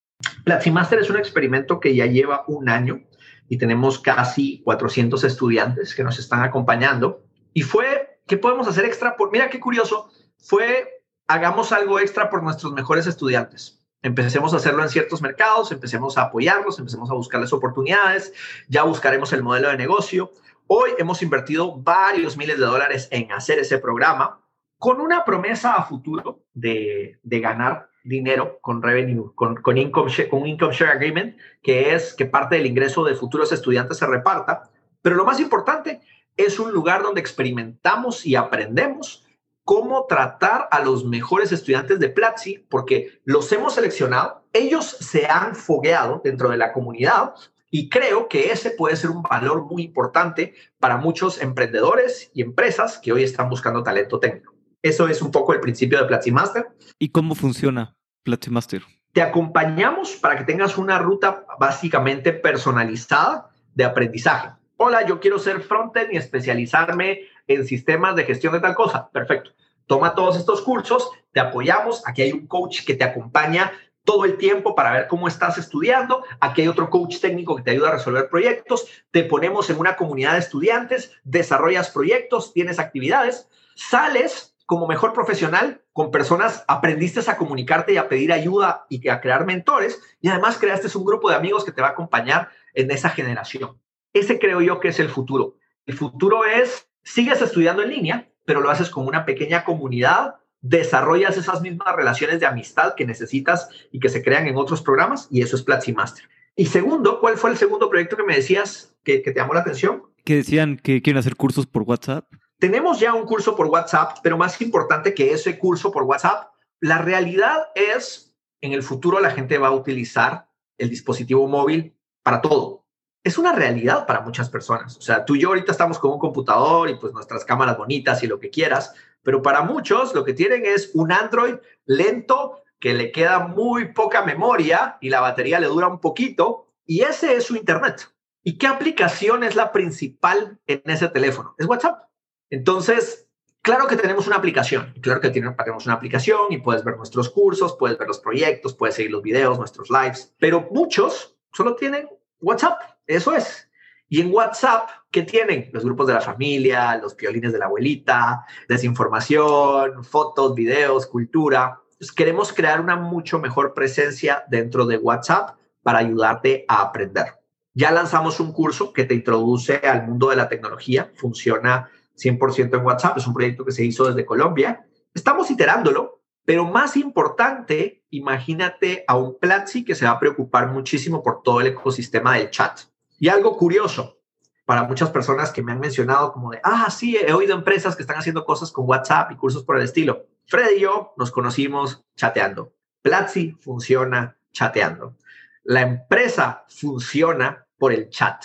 Platzi 0.43 0.71
Master 0.71 0.99
es 0.99 1.09
un 1.09 1.17
experimento 1.17 1.79
que 1.79 1.95
ya 1.95 2.05
lleva 2.05 2.43
un 2.47 2.69
año 2.69 3.01
y 3.47 3.57
tenemos 3.57 3.99
casi 3.99 4.61
400 4.63 5.23
estudiantes 5.23 5.95
que 5.95 6.03
nos 6.03 6.19
están 6.19 6.43
acompañando. 6.43 7.25
Y 7.53 7.61
fue, 7.61 8.19
¿qué 8.27 8.38
podemos 8.38 8.67
hacer 8.67 8.86
extra? 8.86 9.15
Por, 9.15 9.32
mira 9.32 9.49
qué 9.49 9.59
curioso, 9.59 10.11
fue 10.38 11.01
hagamos 11.27 11.71
algo 11.71 11.99
extra 11.99 12.29
por 12.29 12.43
nuestros 12.43 12.73
mejores 12.73 13.07
estudiantes. 13.07 13.82
Empecemos 14.03 14.53
a 14.53 14.57
hacerlo 14.57 14.82
en 14.84 14.89
ciertos 14.89 15.21
mercados, 15.21 15.71
empecemos 15.71 16.17
a 16.17 16.23
apoyarlos, 16.23 16.79
empecemos 16.79 17.11
a 17.11 17.13
buscarles 17.13 17.53
oportunidades, 17.53 18.34
ya 18.67 18.84
buscaremos 18.84 19.32
el 19.32 19.43
modelo 19.43 19.69
de 19.69 19.77
negocio. 19.77 20.32
Hoy 20.74 20.91
hemos 20.97 21.22
invertido 21.22 21.76
varios 21.76 22.38
miles 22.38 22.57
de 22.57 22.65
dólares 22.65 23.09
en 23.11 23.30
hacer 23.34 23.59
ese 23.59 23.78
programa 23.78 24.39
con 24.78 25.01
una 25.01 25.26
promesa 25.26 25.74
a 25.74 25.84
futuro 25.84 26.45
de, 26.53 27.19
ganar 27.24 27.89
dinero 28.05 28.57
con 28.61 28.82
revenue, 28.82 29.34
con, 29.36 29.57
con, 29.61 29.78
income 29.78 30.09
share, 30.09 30.30
con 30.30 30.47
income 30.47 30.74
share 30.74 30.91
agreement, 30.91 31.36
que 31.61 31.93
es 31.93 32.13
que 32.13 32.26
parte 32.26 32.55
del 32.55 32.67
ingreso 32.67 33.03
de 33.03 33.15
futuros 33.15 33.51
estudiantes 33.51 33.97
se 33.97 34.07
reparta. 34.07 34.63
Pero 35.01 35.17
lo 35.17 35.26
más 35.26 35.41
importante 35.41 35.99
es 36.38 36.57
un 36.57 36.72
lugar 36.72 37.03
donde 37.03 37.19
experimentamos 37.19 38.26
y 38.26 38.38
aprendemos 38.38 39.28
cómo 39.65 40.05
tratar 40.07 40.69
a 40.72 40.80
los 40.80 41.03
mejores 41.03 41.51
estudiantes 41.51 41.99
de 41.99 42.07
Platzi, 42.07 42.59
porque 42.69 43.19
los 43.26 43.51
hemos 43.51 43.74
seleccionado, 43.74 44.45
ellos 44.53 44.86
se 44.86 45.28
han 45.28 45.53
fogueado 45.53 46.22
dentro 46.24 46.49
de 46.49 46.55
la 46.55 46.72
comunidad 46.72 47.34
y 47.72 47.89
creo 47.89 48.28
que 48.28 48.51
ese 48.51 48.72
puede 48.72 48.97
ser 48.97 49.09
un 49.09 49.24
valor 49.24 49.65
muy 49.65 49.84
importante 49.84 50.53
para 50.78 50.97
muchos 50.97 51.41
emprendedores 51.41 52.30
y 52.34 52.41
empresas 52.41 52.99
que 52.99 53.13
hoy 53.13 53.24
están 53.24 53.49
buscando 53.49 53.82
talento 53.82 54.19
técnico. 54.19 54.53
Eso 54.82 55.07
es 55.07 55.22
un 55.22 55.32
poco 55.32 55.53
el 55.53 55.61
principio 55.61 55.97
de 55.99 56.05
Platzi 56.05 56.32
Master. 56.32 56.67
¿Y 56.99 57.09
cómo 57.09 57.34
funciona 57.34 57.95
Platzi 58.24 58.51
Master? 58.51 58.84
Te 59.13 59.22
acompañamos 59.22 60.17
para 60.17 60.38
que 60.38 60.43
tengas 60.43 60.78
una 60.78 60.99
ruta 60.99 61.45
básicamente 61.59 62.34
personalizada 62.34 63.49
de 63.74 63.86
aprendizaje. 63.86 64.49
Hola, 64.76 65.05
yo 65.05 65.19
quiero 65.19 65.39
ser 65.39 65.61
frontend 65.61 66.13
y 66.13 66.17
especializarme 66.17 67.22
en 67.47 67.65
sistemas 67.65 68.15
de 68.15 68.26
gestión 68.26 68.53
de 68.53 68.59
tal 68.59 68.76
cosa. 68.76 69.09
Perfecto. 69.11 69.51
Toma 69.86 70.15
todos 70.15 70.38
estos 70.38 70.61
cursos, 70.61 71.09
te 71.32 71.39
apoyamos. 71.39 72.05
Aquí 72.07 72.22
hay 72.22 72.32
un 72.34 72.47
coach 72.47 72.86
que 72.86 72.95
te 72.95 73.03
acompaña 73.03 73.72
todo 74.04 74.26
el 74.26 74.38
tiempo 74.38 74.76
para 74.76 74.91
ver 74.91 75.08
cómo 75.08 75.28
estás 75.28 75.58
estudiando. 75.58 76.24
Aquí 76.39 76.62
hay 76.62 76.68
otro 76.68 76.89
coach 76.89 77.20
técnico 77.20 77.56
que 77.56 77.64
te 77.64 77.72
ayuda 77.72 77.89
a 77.89 77.93
resolver 77.93 78.30
proyectos. 78.30 78.88
Te 79.12 79.24
ponemos 79.24 79.70
en 79.70 79.80
una 79.80 79.95
comunidad 79.95 80.34
de 80.34 80.39
estudiantes, 80.39 81.12
desarrollas 81.24 81.89
proyectos, 81.89 82.54
tienes 82.54 82.80
actividades, 82.80 83.47
sales 83.76 84.56
como 84.66 84.88
mejor 84.88 85.12
profesional 85.12 85.82
con 85.91 86.12
personas, 86.12 86.64
aprendiste 86.68 87.20
a 87.30 87.36
comunicarte 87.36 87.93
y 87.93 87.97
a 87.97 88.08
pedir 88.08 88.32
ayuda 88.32 88.86
y 88.88 89.10
a 89.10 89.20
crear 89.20 89.45
mentores 89.45 90.02
y 90.22 90.30
además 90.30 90.58
creaste 90.58 90.97
un 90.97 91.04
grupo 91.04 91.30
de 91.30 91.36
amigos 91.36 91.66
que 91.66 91.74
te 91.74 91.82
va 91.82 91.89
a 91.89 91.91
acompañar 91.91 92.49
en 92.74 92.89
esa 92.89 93.10
generación. 93.10 93.78
Ese 94.14 94.39
creo 94.39 94.62
yo 94.62 94.80
que 94.80 94.88
es 94.88 94.99
el 95.02 95.10
futuro. 95.10 95.58
El 95.86 95.97
futuro 95.97 96.45
es, 96.45 96.88
sigues 97.04 97.41
estudiando 97.41 97.84
en 97.84 97.89
línea, 97.89 98.30
pero 98.45 98.62
lo 98.62 98.70
haces 98.70 98.89
con 98.89 99.08
una 99.08 99.26
pequeña 99.26 99.66
comunidad 99.66 100.36
desarrollas 100.62 101.38
esas 101.38 101.62
mismas 101.62 101.95
relaciones 101.95 102.39
de 102.39 102.45
amistad 102.45 102.95
que 102.95 103.05
necesitas 103.05 103.70
y 103.91 103.99
que 103.99 104.09
se 104.09 104.24
crean 104.24 104.47
en 104.47 104.57
otros 104.57 104.82
programas 104.82 105.28
y 105.32 105.41
eso 105.41 105.55
es 105.55 105.64
Platzi 105.64 105.93
Master. 105.93 106.24
Y 106.55 106.68
segundo, 106.68 107.20
¿cuál 107.20 107.38
fue 107.38 107.49
el 107.49 107.57
segundo 107.57 107.89
proyecto 107.89 108.18
que 108.18 108.24
me 108.24 108.36
decías 108.36 108.95
que, 109.03 109.22
que 109.22 109.32
te 109.32 109.39
llamó 109.39 109.53
la 109.53 109.62
atención? 109.62 110.03
Que 110.24 110.36
decían 110.36 110.78
que 110.78 111.01
quieren 111.01 111.20
hacer 111.20 111.36
cursos 111.36 111.66
por 111.66 111.84
WhatsApp. 111.84 112.26
Tenemos 112.59 112.99
ya 112.99 113.16
un 113.16 113.26
curso 113.26 113.55
por 113.55 113.68
WhatsApp, 113.68 114.18
pero 114.22 114.38
más 114.38 114.62
importante 114.62 115.16
que 115.16 115.34
ese 115.34 115.57
curso 115.57 115.91
por 115.91 116.03
WhatsApp, 116.03 116.51
la 116.80 116.99
realidad 116.99 117.70
es, 117.74 118.36
en 118.62 118.74
el 118.74 118.84
futuro 118.84 119.20
la 119.20 119.32
gente 119.32 119.57
va 119.57 119.70
a 119.70 119.72
utilizar 119.72 120.47
el 120.78 120.89
dispositivo 120.89 121.47
móvil 121.47 121.95
para 122.22 122.41
todo. 122.41 122.86
Es 123.24 123.38
una 123.38 123.53
realidad 123.53 124.05
para 124.05 124.22
muchas 124.22 124.49
personas. 124.49 124.97
O 124.97 125.01
sea, 125.01 125.26
tú 125.26 125.36
y 125.36 125.41
yo 125.41 125.49
ahorita 125.49 125.72
estamos 125.72 125.99
con 125.99 126.12
un 126.12 126.20
computador 126.20 126.89
y 126.89 126.95
pues 126.95 127.14
nuestras 127.14 127.45
cámaras 127.45 127.78
bonitas 127.78 128.22
y 128.24 128.28
lo 128.28 128.39
que 128.39 128.49
quieras, 128.49 128.93
pero 129.24 129.41
para 129.41 129.61
muchos 129.61 130.13
lo 130.13 130.24
que 130.24 130.34
tienen 130.34 130.65
es 130.65 130.91
un 130.93 131.11
Android 131.11 131.55
lento 131.86 132.61
que 132.80 132.93
le 132.93 133.11
queda 133.11 133.39
muy 133.39 133.93
poca 133.93 134.24
memoria 134.24 134.97
y 135.01 135.09
la 135.09 135.22
batería 135.22 135.59
le 135.59 135.67
dura 135.67 135.88
un 135.88 135.99
poquito 135.99 136.67
y 136.86 137.01
ese 137.01 137.36
es 137.36 137.45
su 137.45 137.55
Internet. 137.55 138.11
¿Y 138.43 138.57
qué 138.57 138.67
aplicación 138.67 139.43
es 139.43 139.55
la 139.55 139.72
principal 139.72 140.59
en 140.65 140.82
ese 140.86 141.07
teléfono? 141.07 141.55
Es 141.59 141.67
WhatsApp. 141.67 142.09
Entonces, 142.49 143.30
claro 143.61 143.88
que 143.88 143.95
tenemos 143.95 144.26
una 144.26 144.38
aplicación, 144.38 144.93
claro 145.01 145.22
que 145.22 145.30
tenemos 145.30 145.86
una 145.86 145.93
aplicación 145.93 146.47
y 146.49 146.57
puedes 146.57 146.84
ver 146.84 146.97
nuestros 146.97 147.30
cursos, 147.30 147.78
puedes 147.78 147.97
ver 147.97 148.07
los 148.07 148.19
proyectos, 148.19 148.74
puedes 148.74 148.95
seguir 148.95 149.11
los 149.11 149.22
videos, 149.22 149.59
nuestros 149.59 149.89
lives, 149.91 150.34
pero 150.39 150.67
muchos 150.72 151.38
solo 151.53 151.76
tienen 151.76 152.09
WhatsApp. 152.41 152.82
Eso 153.05 153.34
es. 153.36 153.69
Y 154.14 154.20
en 154.20 154.34
WhatsApp, 154.34 154.89
¿qué 155.09 155.22
tienen? 155.22 155.70
Los 155.72 155.86
grupos 155.86 156.05
de 156.05 156.14
la 156.14 156.20
familia, 156.20 156.97
los 156.97 157.16
piolines 157.16 157.53
de 157.53 157.59
la 157.59 157.68
abuelita, 157.68 158.43
desinformación, 158.68 160.03
fotos, 160.03 160.53
videos, 160.53 161.07
cultura. 161.07 161.80
queremos 162.14 162.51
crear 162.51 162.82
una 162.82 162.97
mucho 162.97 163.39
mejor 163.39 163.74
presencia 163.74 164.43
dentro 164.49 164.86
de 164.86 164.97
WhatsApp 164.97 165.51
para 165.82 165.99
ayudarte 165.99 166.66
a 166.68 166.82
aprender. 166.82 167.39
Ya 167.74 167.89
lanzamos 167.91 168.41
un 168.41 168.51
curso 168.51 168.91
que 168.91 169.05
te 169.05 169.14
introduce 169.14 169.78
al 169.78 170.05
mundo 170.05 170.28
de 170.28 170.36
la 170.36 170.49
tecnología. 170.49 171.09
Funciona 171.16 171.89
100% 172.18 172.78
en 172.78 172.86
WhatsApp. 172.86 173.18
Es 173.18 173.28
un 173.28 173.34
proyecto 173.34 173.64
que 173.64 173.72
se 173.72 173.86
hizo 173.86 174.09
desde 174.09 174.26
Colombia. 174.26 174.86
Estamos 175.14 175.49
iterándolo, 175.49 176.20
pero 176.43 176.66
más 176.66 176.97
importante, 176.97 178.03
imagínate 178.09 179.05
a 179.07 179.16
un 179.16 179.39
Platzi 179.39 179.86
que 179.86 179.95
se 179.95 180.03
va 180.03 180.12
a 180.12 180.20
preocupar 180.20 180.68
muchísimo 180.68 181.24
por 181.24 181.43
todo 181.43 181.62
el 181.62 181.68
ecosistema 181.68 182.36
del 182.36 182.49
chat. 182.49 182.90
Y 183.22 183.30
algo 183.30 183.55
curioso 183.55 184.17
para 184.65 184.82
muchas 184.82 185.11
personas 185.11 185.51
que 185.51 185.61
me 185.61 185.72
han 185.72 185.80
mencionado 185.80 186.34
como 186.34 186.49
de, 186.49 186.59
ah, 186.63 186.89
sí, 186.89 187.15
he 187.15 187.32
oído 187.34 187.53
empresas 187.53 187.95
que 187.95 188.01
están 188.01 188.17
haciendo 188.17 188.43
cosas 188.43 188.72
con 188.72 188.89
WhatsApp 188.89 189.32
y 189.32 189.36
cursos 189.36 189.63
por 189.63 189.78
el 189.78 189.84
estilo. 189.84 190.26
Fred 190.47 190.72
y 190.78 190.80
yo 190.80 191.13
nos 191.17 191.30
conocimos 191.30 192.03
chateando. 192.15 192.74
Platzi 193.03 193.51
funciona 193.59 194.36
chateando. 194.51 195.17
La 195.65 195.82
empresa 195.82 196.65
funciona 196.67 197.67
por 197.78 197.93
el 197.93 198.09
chat. 198.09 198.43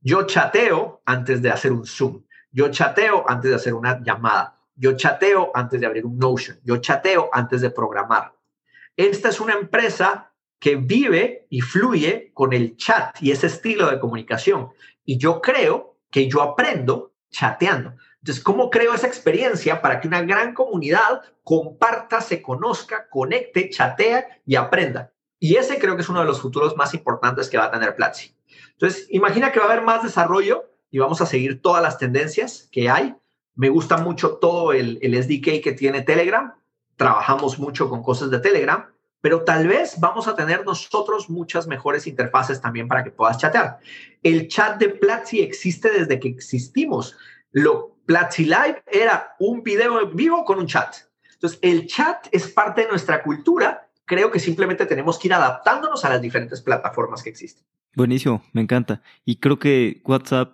Yo 0.00 0.26
chateo 0.26 1.02
antes 1.04 1.40
de 1.40 1.52
hacer 1.52 1.70
un 1.70 1.86
Zoom. 1.86 2.24
Yo 2.50 2.68
chateo 2.72 3.24
antes 3.28 3.50
de 3.52 3.56
hacer 3.56 3.74
una 3.74 4.02
llamada. 4.02 4.58
Yo 4.74 4.96
chateo 4.96 5.52
antes 5.54 5.80
de 5.80 5.86
abrir 5.86 6.04
un 6.04 6.18
Notion. 6.18 6.58
Yo 6.64 6.78
chateo 6.78 7.30
antes 7.32 7.60
de 7.60 7.70
programar. 7.70 8.34
Esta 8.96 9.28
es 9.28 9.38
una 9.40 9.52
empresa 9.52 10.32
que 10.58 10.76
vive 10.76 11.46
y 11.50 11.60
fluye 11.60 12.30
con 12.34 12.52
el 12.52 12.76
chat 12.76 13.16
y 13.20 13.30
ese 13.30 13.46
estilo 13.46 13.90
de 13.90 14.00
comunicación. 14.00 14.70
Y 15.04 15.18
yo 15.18 15.40
creo 15.40 15.96
que 16.10 16.28
yo 16.28 16.42
aprendo 16.42 17.12
chateando. 17.30 17.94
Entonces, 18.18 18.42
¿cómo 18.42 18.70
creo 18.70 18.94
esa 18.94 19.06
experiencia 19.06 19.80
para 19.82 20.00
que 20.00 20.08
una 20.08 20.22
gran 20.22 20.54
comunidad 20.54 21.22
comparta, 21.44 22.20
se 22.20 22.42
conozca, 22.42 23.08
conecte, 23.08 23.70
chatea 23.70 24.40
y 24.44 24.56
aprenda? 24.56 25.12
Y 25.38 25.56
ese 25.56 25.78
creo 25.78 25.94
que 25.94 26.02
es 26.02 26.08
uno 26.08 26.20
de 26.20 26.26
los 26.26 26.40
futuros 26.40 26.76
más 26.76 26.94
importantes 26.94 27.48
que 27.48 27.58
va 27.58 27.66
a 27.66 27.70
tener 27.70 27.94
Platzi. 27.94 28.34
Entonces, 28.72 29.06
imagina 29.10 29.52
que 29.52 29.60
va 29.60 29.66
a 29.66 29.72
haber 29.72 29.84
más 29.84 30.02
desarrollo 30.02 30.64
y 30.90 30.98
vamos 30.98 31.20
a 31.20 31.26
seguir 31.26 31.60
todas 31.60 31.82
las 31.82 31.98
tendencias 31.98 32.68
que 32.72 32.88
hay. 32.88 33.14
Me 33.54 33.68
gusta 33.68 33.98
mucho 33.98 34.38
todo 34.38 34.72
el, 34.72 34.98
el 35.02 35.22
SDK 35.22 35.62
que 35.62 35.72
tiene 35.72 36.02
Telegram. 36.02 36.54
Trabajamos 36.96 37.58
mucho 37.58 37.88
con 37.88 38.02
cosas 38.02 38.30
de 38.30 38.40
Telegram 38.40 38.86
pero 39.26 39.42
tal 39.42 39.66
vez 39.66 39.98
vamos 39.98 40.28
a 40.28 40.36
tener 40.36 40.64
nosotros 40.64 41.28
muchas 41.28 41.66
mejores 41.66 42.06
interfaces 42.06 42.60
también 42.60 42.86
para 42.86 43.02
que 43.02 43.10
puedas 43.10 43.38
chatear. 43.38 43.80
El 44.22 44.46
chat 44.46 44.78
de 44.78 44.88
Platzi 44.88 45.40
existe 45.40 45.90
desde 45.90 46.20
que 46.20 46.28
existimos. 46.28 47.16
Lo 47.50 47.96
Platzi 48.06 48.44
Live 48.44 48.84
era 48.86 49.34
un 49.40 49.64
video 49.64 50.06
vivo 50.10 50.44
con 50.44 50.60
un 50.60 50.68
chat. 50.68 50.94
Entonces, 51.32 51.58
el 51.62 51.88
chat 51.88 52.28
es 52.30 52.46
parte 52.46 52.82
de 52.82 52.88
nuestra 52.88 53.24
cultura. 53.24 53.88
Creo 54.04 54.30
que 54.30 54.38
simplemente 54.38 54.86
tenemos 54.86 55.18
que 55.18 55.26
ir 55.26 55.34
adaptándonos 55.34 56.04
a 56.04 56.10
las 56.10 56.22
diferentes 56.22 56.62
plataformas 56.62 57.24
que 57.24 57.30
existen. 57.30 57.66
Buenísimo, 57.96 58.44
me 58.52 58.62
encanta. 58.62 59.02
Y 59.24 59.40
creo 59.40 59.58
que 59.58 60.02
WhatsApp, 60.04 60.52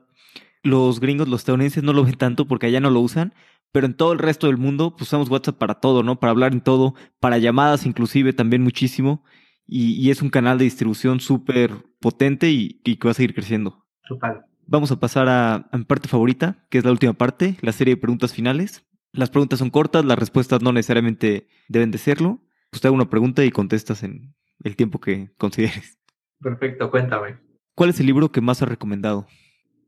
los 0.63 0.99
gringos, 0.99 1.29
los 1.29 1.43
estadounidenses 1.43 1.83
no 1.83 1.93
lo 1.93 2.05
ven 2.05 2.17
tanto 2.17 2.49
porque 2.49 2.69
allá 2.69 2.81
no 2.81 2.89
lo 2.89 3.01
usan, 3.01 3.35
pero 3.73 3.87
en 3.87 3.95
todo 3.95 4.13
el 4.13 4.19
resto 4.19 4.47
del 4.47 4.59
mundo 4.59 4.95
pues, 4.95 5.09
usamos 5.09 5.31
WhatsApp 5.31 5.57
para 5.57 5.75
todo, 5.75 6.03
¿no? 6.03 6.21
Para 6.21 6.31
hablar 6.31 6.53
en 6.53 6.61
todo, 6.61 6.95
para 7.19 7.39
llamadas 7.39 7.87
inclusive 7.87 8.33
también 8.33 8.63
muchísimo. 8.63 9.25
Y, 9.67 10.11
es 10.11 10.21
un 10.21 10.29
canal 10.29 10.59
de 10.59 10.65
distribución 10.65 11.21
súper 11.21 11.71
potente 11.99 12.51
y, 12.51 12.81
que 12.83 12.99
va 13.05 13.13
a 13.13 13.15
seguir 13.15 13.35
creciendo. 13.35 13.87
Total. 14.07 14.45
Vamos 14.67 14.93
a 14.93 15.01
pasar 15.01 15.29
a, 15.29 15.71
mi 15.73 15.85
parte 15.85 16.09
favorita, 16.09 16.67
que 16.69 16.79
es 16.79 16.85
la 16.85 16.91
última 16.91 17.15
parte, 17.15 17.57
la 17.63 17.73
serie 17.73 17.95
de 17.95 18.01
preguntas 18.01 18.35
finales. 18.35 18.85
Las 19.13 19.31
preguntas 19.31 19.61
son 19.61 19.71
cortas, 19.71 20.05
las 20.05 20.19
respuestas 20.19 20.61
no 20.63 20.73
necesariamente 20.73 21.49
deben 21.69 21.91
de 21.91 21.99
serlo. 21.99 22.41
Usted 22.73 22.89
haga 22.89 22.97
una 22.97 23.09
pregunta 23.09 23.45
y 23.45 23.51
contestas 23.51 24.03
en 24.03 24.35
el 24.63 24.77
tiempo 24.77 25.01
que 25.01 25.33
consideres. 25.39 25.99
Perfecto, 26.41 26.91
cuéntame. 26.91 27.39
¿Cuál 27.75 27.91
es 27.91 28.01
el 28.01 28.07
libro 28.07 28.31
que 28.31 28.43
más 28.43 28.61
has 28.63 28.69
recomendado? 28.69 29.27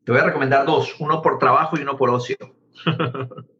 Te 0.04 0.12
voy 0.12 0.20
a 0.20 0.24
recomendar 0.24 0.64
dos, 0.64 0.96
uno 0.98 1.20
por 1.20 1.38
trabajo 1.38 1.76
y 1.78 1.82
uno 1.82 1.96
por 1.96 2.10
ocio. 2.10 2.36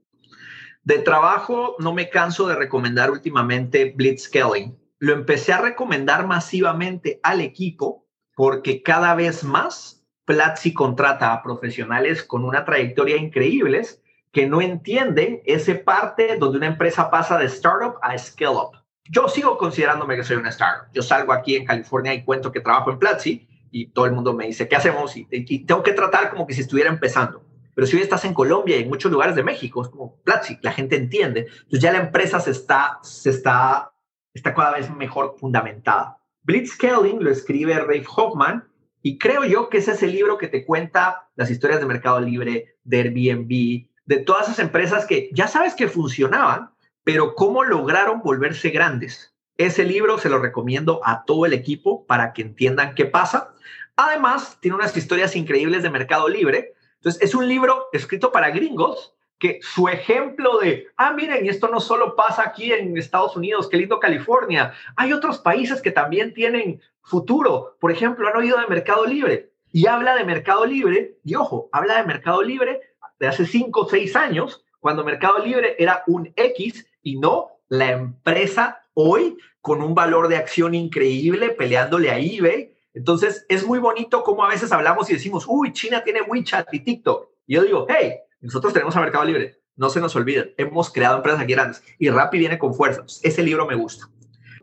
De 0.85 0.99
trabajo, 0.99 1.77
no 1.79 1.95
me 1.95 2.11
canso 2.11 2.47
de 2.47 2.57
recomendar 2.57 3.11
últimamente 3.11 3.95
Blitzscaling. 3.97 4.79
Lo 4.99 5.15
empecé 5.15 5.53
a 5.53 5.61
recomendar 5.63 6.27
masivamente 6.27 7.21
al 7.23 7.41
equipo 7.41 8.07
porque 8.35 8.83
cada 8.83 9.15
vez 9.15 9.45
más 9.45 10.05
Platzi 10.27 10.73
contrata 10.73 11.33
a 11.33 11.43
profesionales 11.43 12.23
con 12.23 12.45
una 12.45 12.65
trayectoria 12.65 13.17
increíbles 13.17 14.03
que 14.33 14.47
no 14.47 14.61
entienden 14.61 15.41
ese 15.47 15.75
parte 15.75 16.37
donde 16.39 16.59
una 16.59 16.67
empresa 16.67 17.11
pasa 17.11 17.39
de 17.39 17.47
startup 17.47 17.97
a 18.03 18.17
scale 18.19 18.57
up. 18.57 18.73
yo 19.11 19.29
sigo 19.29 19.57
considerándome 19.57 20.17
que 20.17 20.25
soy 20.25 20.37
una 20.37 20.51
startup. 20.51 20.89
Yo 20.93 21.03
salgo 21.03 21.33
aquí 21.33 21.57
en 21.57 21.65
California 21.65 22.13
y 22.13 22.25
cuento 22.25 22.53
que 22.53 22.61
trabajo 22.61 22.91
en 22.91 22.99
Platzi 22.99 23.49
y 23.71 23.87
todo 23.87 24.07
el 24.07 24.13
mundo 24.13 24.35
me 24.35 24.47
dice, 24.47 24.69
¿qué 24.69 24.77
hacemos? 24.77 25.17
Y, 25.17 25.25
tengo 25.65 25.83
que 25.83 25.93
tratar 25.93 26.31
como 26.31 26.47
que 26.47 26.55
si 26.55 26.61
estuviera 26.61 26.91
empezando. 26.91 27.43
Pero 27.75 27.87
si 27.87 27.97
hoy 27.97 28.03
estás 28.03 28.25
en 28.25 28.35
Colombia 28.35 28.77
y 28.77 28.83
en 28.83 28.89
muchos 28.89 29.11
lugares 29.11 29.35
de 29.35 29.43
México, 29.43 29.83
es 29.83 29.89
como 29.89 30.17
Platzi, 30.23 30.59
la 30.63 30.73
gente 30.73 30.97
entiende. 30.97 31.49
Entonces 31.51 31.81
ya 31.81 31.93
la 31.93 31.99
empresa 31.99 32.41
se 32.41 32.51
está, 32.51 32.99
se 33.03 33.31
está, 33.31 33.93
está 34.33 34.55
cada 34.55 34.73
vez 34.73 34.91
mejor 34.91 35.37
fundamentada. 35.39 36.19
Blitzscaling 36.43 37.23
lo 37.23 37.31
escribe 37.31 37.79
Ray 37.79 38.05
Hoffman 38.17 38.69
y 39.03 39.19
creo 39.19 39.45
yo 39.45 39.69
que 39.69 39.79
ese 39.79 39.93
es 39.93 40.03
el 40.03 40.13
libro 40.13 40.39
que 40.39 40.49
te 40.49 40.65
cuenta 40.65 41.29
las 41.37 41.51
historias 41.51 41.81
de 41.81 41.87
Mercado 41.87 42.21
Libre, 42.21 42.77
de 42.85 42.99
Airbnb, 42.99 43.89
de 44.07 44.19
todas 44.19 44.49
esas 44.49 44.59
empresas 44.59 45.07
que 45.07 45.31
ya 45.33 45.49
sabes 45.49 45.75
que 45.75 45.89
funcionaban, 45.89 46.71
pero 47.03 47.35
cómo 47.35 47.65
lograron 47.65 48.21
volverse 48.23 48.71
grandes. 48.71 49.35
Ese 49.57 49.85
libro 49.85 50.19
se 50.19 50.29
lo 50.29 50.39
recomiendo 50.39 51.01
a 51.05 51.25
todo 51.25 51.47
el 51.47 51.53
equipo 51.53 52.07
para 52.07 52.33
que 52.33 52.43
entiendan 52.43 52.95
qué 52.95 53.07
pasa. 53.07 53.55
Además, 53.97 54.59
tiene 54.61 54.77
unas 54.77 54.97
historias 54.97 55.37
increíbles 55.37 55.83
de 55.83 55.91
Mercado 55.91 56.29
Libre. 56.29 56.74
Entonces, 57.05 57.23
es 57.23 57.35
un 57.35 57.47
libro 57.47 57.89
escrito 57.93 58.33
para 58.33 58.49
gringos 58.49 59.15
que 59.39 59.59
su 59.61 59.89
ejemplo 59.89 60.59
de, 60.59 60.87
ah, 60.97 61.13
miren, 61.13 61.47
esto 61.47 61.69
no 61.69 61.79
solo 61.79 62.17
pasa 62.17 62.43
aquí 62.43 62.73
en 62.73 62.97
Estados 62.97 63.37
Unidos, 63.37 63.69
qué 63.69 63.77
lindo 63.77 64.01
California, 64.01 64.73
hay 64.97 65.13
otros 65.13 65.39
países 65.39 65.83
que 65.83 65.91
también 65.91 66.33
tienen 66.33 66.81
futuro. 67.03 67.77
Por 67.79 67.93
ejemplo, 67.93 68.27
han 68.27 68.37
oído 68.39 68.59
de 68.59 68.69
Mercado 68.69 69.05
Libre 69.05 69.51
y 69.71 69.87
habla 69.87 70.15
de 70.15 70.25
Mercado 70.25 70.65
Libre, 70.65 71.19
y 71.25 71.35
ojo, 71.35 71.69
habla 71.73 71.99
de 71.99 72.07
Mercado 72.07 72.43
Libre 72.43 72.81
de 73.21 73.27
hace 73.27 73.45
cinco 73.45 73.83
o 73.83 73.89
seis 73.89 74.17
años, 74.17 74.65
cuando 74.81 75.05
Mercado 75.05 75.41
Libre 75.41 75.77
era 75.79 76.05
un 76.07 76.33
X 76.37 76.87
y 77.03 77.19
no 77.19 77.59
la 77.69 77.91
empresa 77.91 78.83
hoy 78.95 79.37
con 79.61 79.83
un 79.83 79.95
valor 79.95 80.29
de 80.29 80.39
acción 80.39 80.75
increíble 80.75 81.51
peleándole 81.51 82.11
a 82.11 82.19
eBay. 82.19 82.74
Entonces, 82.95 83.45
es 83.49 83.67
muy 83.67 83.81
bonito 83.81 84.23
como 84.23 84.45
a 84.45 84.49
veces 84.49 84.71
hablamos 84.71 85.11
y 85.11 85.15
decimos, 85.15 85.45
uy, 85.49 85.73
China 85.73 86.03
tiene 86.05 86.23
WeChat 86.23 86.73
y 86.73 86.81
TikTok. 86.81 87.29
Y 87.47 87.55
yo 87.55 87.63
digo, 87.63 87.87
hey, 87.89 88.15
nosotros 88.41 88.73
tenemos 88.73 88.97
a 88.97 89.01
Mercado 89.01 89.25
Libre. 89.25 89.61
No 89.77 89.91
se 89.91 90.01
nos 90.01 90.15
olviden, 90.15 90.55
hemos 90.57 90.93
creado 90.93 91.17
empresas 91.17 91.41
aquí 91.41 91.53
grandes 91.53 91.83
y 91.99 92.09
Rappi 92.09 92.39
viene 92.39 92.59
con 92.59 92.75
fuerza. 92.75 93.05
Ese 93.23 93.43
libro 93.43 93.67
me 93.67 93.75
gusta. 93.75 94.09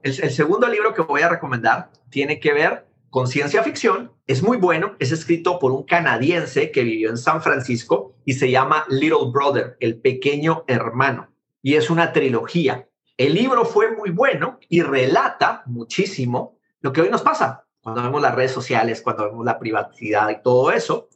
El, 0.01 0.17
el 0.23 0.31
segundo 0.31 0.69
libro 0.69 0.93
que 0.93 1.01
voy 1.01 1.21
a 1.21 1.27
recomendar 1.27 1.91
tiene 2.09 2.39
que 2.39 2.53
ver 2.53 2.87
con 3.09 3.27
ciencia 3.27 3.61
ficción. 3.61 4.13
Es 4.25 4.41
muy 4.41 4.57
bueno. 4.57 4.95
Es 4.99 5.11
escrito 5.11 5.59
por 5.59 5.73
un 5.73 5.83
canadiense 5.83 6.71
que 6.71 6.83
vivió 6.83 7.09
en 7.09 7.17
San 7.17 7.41
Francisco 7.41 8.15
y 8.23 8.33
se 8.33 8.49
llama 8.49 8.85
Little 8.87 9.31
Brother, 9.33 9.75
el 9.81 9.99
pequeño 9.99 10.63
hermano. 10.67 11.27
Y 11.61 11.75
es 11.75 11.89
una 11.89 12.13
trilogía. 12.13 12.87
El 13.17 13.33
libro 13.33 13.65
fue 13.65 13.91
muy 13.91 14.11
bueno 14.11 14.57
y 14.69 14.81
relata 14.81 15.63
muchísimo 15.65 16.57
lo 16.79 16.93
que 16.93 17.01
hoy 17.01 17.09
nos 17.09 17.21
pasa 17.21 17.65
cuando 17.81 18.03
vemos 18.03 18.21
las 18.21 18.35
redes 18.35 18.51
sociales, 18.51 19.01
cuando 19.01 19.25
vemos 19.25 19.45
la 19.45 19.59
privacidad 19.59 20.29
y 20.29 20.41
todo 20.41 20.71
eso. 20.71 21.09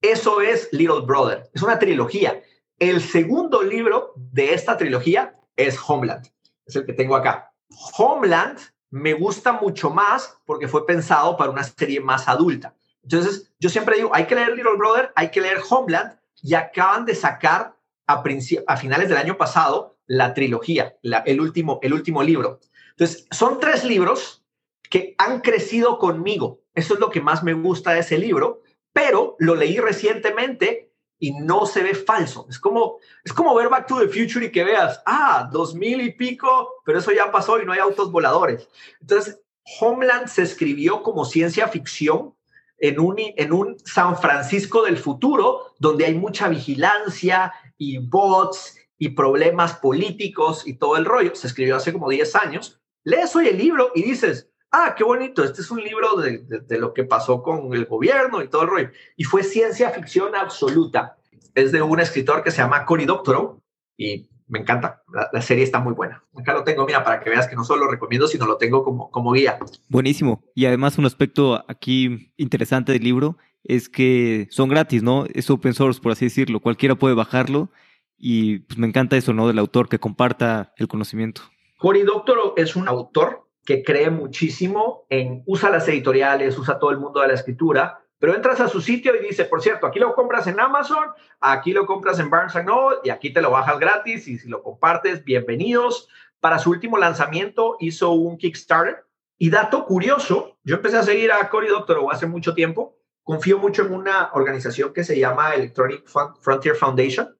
Eso 0.00 0.40
es 0.40 0.68
Little 0.72 1.02
Brother. 1.04 1.50
Es 1.52 1.62
una 1.62 1.78
trilogía. 1.78 2.42
El 2.78 3.00
segundo 3.00 3.62
libro 3.62 4.12
de 4.16 4.54
esta 4.54 4.76
trilogía 4.76 5.38
es 5.56 5.78
Homeland. 5.86 6.26
Es 6.66 6.76
el 6.76 6.84
que 6.84 6.92
tengo 6.92 7.16
acá. 7.16 7.52
Homeland 7.98 8.58
me 8.90 9.14
gusta 9.14 9.52
mucho 9.52 9.90
más 9.90 10.38
porque 10.44 10.68
fue 10.68 10.86
pensado 10.86 11.36
para 11.36 11.50
una 11.50 11.64
serie 11.64 12.00
más 12.00 12.28
adulta. 12.28 12.74
Entonces, 13.02 13.52
yo 13.58 13.68
siempre 13.68 13.96
digo, 13.96 14.10
hay 14.12 14.26
que 14.26 14.34
leer 14.34 14.50
Little 14.56 14.76
Brother, 14.76 15.12
hay 15.14 15.30
que 15.30 15.40
leer 15.40 15.58
Homeland 15.68 16.18
y 16.42 16.54
acaban 16.54 17.04
de 17.04 17.14
sacar 17.14 17.76
a, 18.06 18.22
a 18.66 18.76
finales 18.76 19.08
del 19.08 19.18
año 19.18 19.36
pasado 19.36 19.96
la 20.06 20.34
trilogía, 20.34 20.96
el, 21.02 21.40
último, 21.40 21.78
el 21.82 21.92
último 21.92 22.22
libro. 22.22 22.60
Entonces, 22.90 23.26
son 23.30 23.60
tres 23.60 23.84
libros 23.84 24.45
que 24.90 25.14
han 25.18 25.40
crecido 25.40 25.98
conmigo. 25.98 26.60
Eso 26.74 26.94
es 26.94 27.00
lo 27.00 27.10
que 27.10 27.20
más 27.20 27.42
me 27.42 27.54
gusta 27.54 27.92
de 27.92 28.00
ese 28.00 28.18
libro, 28.18 28.62
pero 28.92 29.36
lo 29.38 29.54
leí 29.54 29.78
recientemente 29.78 30.92
y 31.18 31.32
no 31.32 31.66
se 31.66 31.82
ve 31.82 31.94
falso. 31.94 32.46
Es 32.48 32.58
como, 32.58 32.98
es 33.24 33.32
como 33.32 33.54
ver 33.54 33.68
Back 33.68 33.86
to 33.86 33.98
the 33.98 34.08
Future 34.08 34.46
y 34.46 34.52
que 34.52 34.64
veas, 34.64 35.02
ah, 35.06 35.48
dos 35.50 35.74
mil 35.74 36.00
y 36.00 36.12
pico, 36.12 36.74
pero 36.84 36.98
eso 36.98 37.12
ya 37.12 37.30
pasó 37.30 37.60
y 37.60 37.64
no 37.64 37.72
hay 37.72 37.78
autos 37.78 38.12
voladores. 38.12 38.68
Entonces, 39.00 39.40
Homeland 39.80 40.28
se 40.28 40.42
escribió 40.42 41.02
como 41.02 41.24
ciencia 41.24 41.68
ficción 41.68 42.34
en 42.78 43.00
un, 43.00 43.16
en 43.18 43.52
un 43.52 43.78
San 43.84 44.18
Francisco 44.18 44.82
del 44.82 44.98
futuro, 44.98 45.74
donde 45.78 46.04
hay 46.04 46.14
mucha 46.14 46.48
vigilancia 46.48 47.52
y 47.78 47.98
bots 47.98 48.76
y 48.98 49.10
problemas 49.10 49.74
políticos 49.74 50.66
y 50.66 50.74
todo 50.74 50.96
el 50.96 51.04
rollo. 51.04 51.34
Se 51.34 51.46
escribió 51.46 51.76
hace 51.76 51.92
como 51.92 52.10
10 52.10 52.36
años. 52.36 52.80
Lees 53.04 53.34
hoy 53.34 53.48
el 53.48 53.58
libro 53.58 53.92
y 53.94 54.02
dices, 54.02 54.50
ah, 54.76 54.94
qué 54.96 55.04
bonito, 55.04 55.42
este 55.42 55.62
es 55.62 55.70
un 55.70 55.80
libro 55.82 56.16
de, 56.16 56.78
lo 56.78 56.92
que 56.92 57.04
pasó 57.04 57.42
con 57.42 57.72
el 57.74 57.86
gobierno 57.86 58.42
y 58.42 58.48
todo 58.48 58.62
el 58.62 58.68
rollo. 58.68 58.90
Y 59.16 59.24
fue 59.24 59.42
ciencia 59.42 59.90
ficción 59.90 60.34
absoluta. 60.34 61.16
Es 61.54 61.72
de 61.72 61.82
un 61.82 62.00
escritor 62.00 62.42
que 62.42 62.50
se 62.50 62.58
llama 62.58 62.84
Cory 62.84 63.06
Doctorow 63.06 63.62
y 63.96 64.28
me 64.48 64.58
encanta. 64.60 65.02
La, 65.32 65.40
serie 65.42 65.64
está 65.64 65.80
muy 65.80 65.94
buena. 65.94 66.22
Acá 66.34 66.52
lo 66.52 66.64
tengo, 66.64 66.84
mira, 66.86 67.02
para 67.02 67.20
que 67.20 67.30
veas 67.30 67.48
que 67.48 67.56
no 67.56 67.64
solo 67.64 67.86
lo 67.86 67.90
recomiendo, 67.90 68.28
sino 68.28 68.46
lo 68.46 68.58
tengo 68.58 68.84
como, 68.84 69.10
como 69.10 69.32
guía. 69.32 69.58
Buenísimo. 69.88 70.44
Y 70.54 70.66
además 70.66 70.98
un 70.98 71.06
aspecto 71.06 71.64
aquí 71.68 72.32
interesante 72.36 72.92
del 72.92 73.02
libro 73.02 73.38
es 73.64 73.88
que 73.88 74.46
son 74.50 74.68
gratis, 74.68 75.02
¿no? 75.02 75.24
Es 75.32 75.50
open 75.50 75.74
source, 75.74 76.00
por 76.00 76.12
así 76.12 76.26
decirlo. 76.26 76.60
Cualquiera 76.60 76.94
puede 76.94 77.14
bajarlo 77.14 77.70
y 78.18 78.60
pues 78.60 78.78
me 78.78 78.86
encanta 78.86 79.16
eso, 79.16 79.32
¿no? 79.32 79.46
Del 79.46 79.58
autor 79.58 79.88
que 79.88 79.98
comparta 79.98 80.74
el 80.76 80.86
conocimiento. 80.86 81.42
Cory 81.78 82.02
Doctorow 82.02 82.54
es 82.56 82.76
un 82.76 82.88
autor 82.88 83.45
que 83.66 83.82
cree 83.82 84.08
muchísimo 84.08 85.04
en 85.10 85.42
usa 85.44 85.68
las 85.68 85.86
editoriales, 85.88 86.56
usa 86.56 86.78
todo 86.78 86.90
el 86.90 86.98
mundo 86.98 87.20
de 87.20 87.28
la 87.28 87.34
escritura, 87.34 88.00
pero 88.18 88.34
entras 88.34 88.60
a 88.60 88.68
su 88.68 88.80
sitio 88.80 89.14
y 89.14 89.26
dice, 89.26 89.44
por 89.44 89.60
cierto, 89.60 89.86
aquí 89.86 89.98
lo 89.98 90.14
compras 90.14 90.46
en 90.46 90.58
Amazon, 90.58 91.04
aquí 91.40 91.72
lo 91.72 91.84
compras 91.84 92.18
en 92.18 92.30
Barnes 92.30 92.54
Noble 92.64 92.98
y 93.04 93.10
aquí 93.10 93.32
te 93.32 93.42
lo 93.42 93.50
bajas 93.50 93.78
gratis 93.78 94.26
y 94.28 94.38
si 94.38 94.48
lo 94.48 94.62
compartes, 94.62 95.24
bienvenidos. 95.24 96.08
Para 96.40 96.58
su 96.58 96.70
último 96.70 96.96
lanzamiento 96.96 97.76
hizo 97.80 98.12
un 98.12 98.38
Kickstarter 98.38 99.04
y 99.36 99.50
dato 99.50 99.84
curioso, 99.84 100.56
yo 100.64 100.76
empecé 100.76 100.96
a 100.96 101.02
seguir 101.02 101.30
a 101.32 101.50
Cory 101.50 101.68
Doctorow 101.68 102.10
hace 102.10 102.26
mucho 102.26 102.54
tiempo, 102.54 102.96
confío 103.22 103.58
mucho 103.58 103.84
en 103.84 103.92
una 103.92 104.30
organización 104.32 104.94
que 104.94 105.04
se 105.04 105.18
llama 105.18 105.54
Electronic 105.54 106.04
Frontier 106.40 106.76
Foundation, 106.76 107.36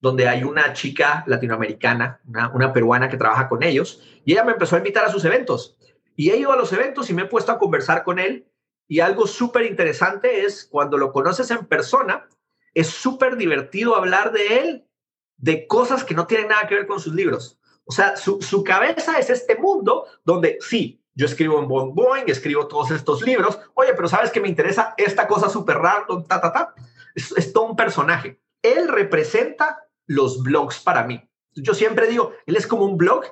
donde 0.00 0.28
hay 0.28 0.44
una 0.44 0.72
chica 0.72 1.24
latinoamericana, 1.26 2.20
una, 2.52 2.72
peruana 2.72 3.08
que 3.08 3.16
trabaja 3.16 3.48
con 3.48 3.62
ellos, 3.62 4.02
y 4.24 4.32
ella 4.32 4.44
me 4.44 4.52
empezó 4.52 4.76
a 4.76 4.78
invitar 4.78 5.04
a 5.04 5.10
sus 5.10 5.24
eventos. 5.24 5.76
Y 6.14 6.30
he 6.30 6.36
ido 6.36 6.52
a 6.52 6.56
los 6.56 6.72
eventos 6.72 7.10
y 7.10 7.14
me 7.14 7.22
he 7.22 7.26
puesto 7.26 7.52
a 7.52 7.58
conversar 7.58 8.04
con 8.04 8.18
él. 8.18 8.46
Y 8.86 9.00
algo 9.00 9.26
súper 9.26 9.66
interesante 9.66 10.44
es 10.44 10.66
cuando 10.70 10.96
lo 10.98 11.12
conoces 11.12 11.50
en 11.50 11.66
persona, 11.66 12.28
es 12.74 12.88
súper 12.88 13.36
divertido 13.36 13.96
hablar 13.96 14.32
de 14.32 14.60
él, 14.60 14.88
de 15.36 15.66
cosas 15.66 16.04
que 16.04 16.14
no 16.14 16.26
tienen 16.26 16.48
nada 16.48 16.66
que 16.66 16.74
ver 16.74 16.86
con 16.86 17.00
sus 17.00 17.14
libros. 17.14 17.58
O 17.84 17.92
sea, 17.92 18.16
su, 18.16 18.64
cabeza 18.64 19.18
es 19.18 19.30
este 19.30 19.56
mundo 19.56 20.06
donde 20.24 20.58
sí, 20.60 21.02
yo 21.14 21.26
escribo 21.26 21.58
en 21.58 21.68
Boing 21.68 21.94
Boing, 21.94 22.24
escribo 22.26 22.68
todos 22.68 22.90
estos 22.90 23.22
libros. 23.22 23.58
Oye, 23.74 23.94
pero 23.94 24.08
¿sabes 24.08 24.30
que 24.30 24.40
me 24.40 24.48
interesa 24.48 24.94
esta 24.96 25.26
cosa 25.26 25.48
súper 25.48 25.78
rara? 25.78 26.06
Ta, 26.28 26.40
ta, 26.40 26.52
ta. 26.52 26.74
Es, 27.14 27.32
es 27.32 27.52
todo 27.52 27.64
un 27.64 27.76
personaje. 27.76 28.40
Él 28.62 28.88
representa 28.88 29.87
los 30.08 30.42
blogs 30.42 30.80
para 30.80 31.04
mí. 31.04 31.22
Yo 31.54 31.74
siempre 31.74 32.08
digo, 32.08 32.32
él 32.46 32.56
es 32.56 32.66
como 32.66 32.84
un 32.84 32.96
blog 32.96 33.24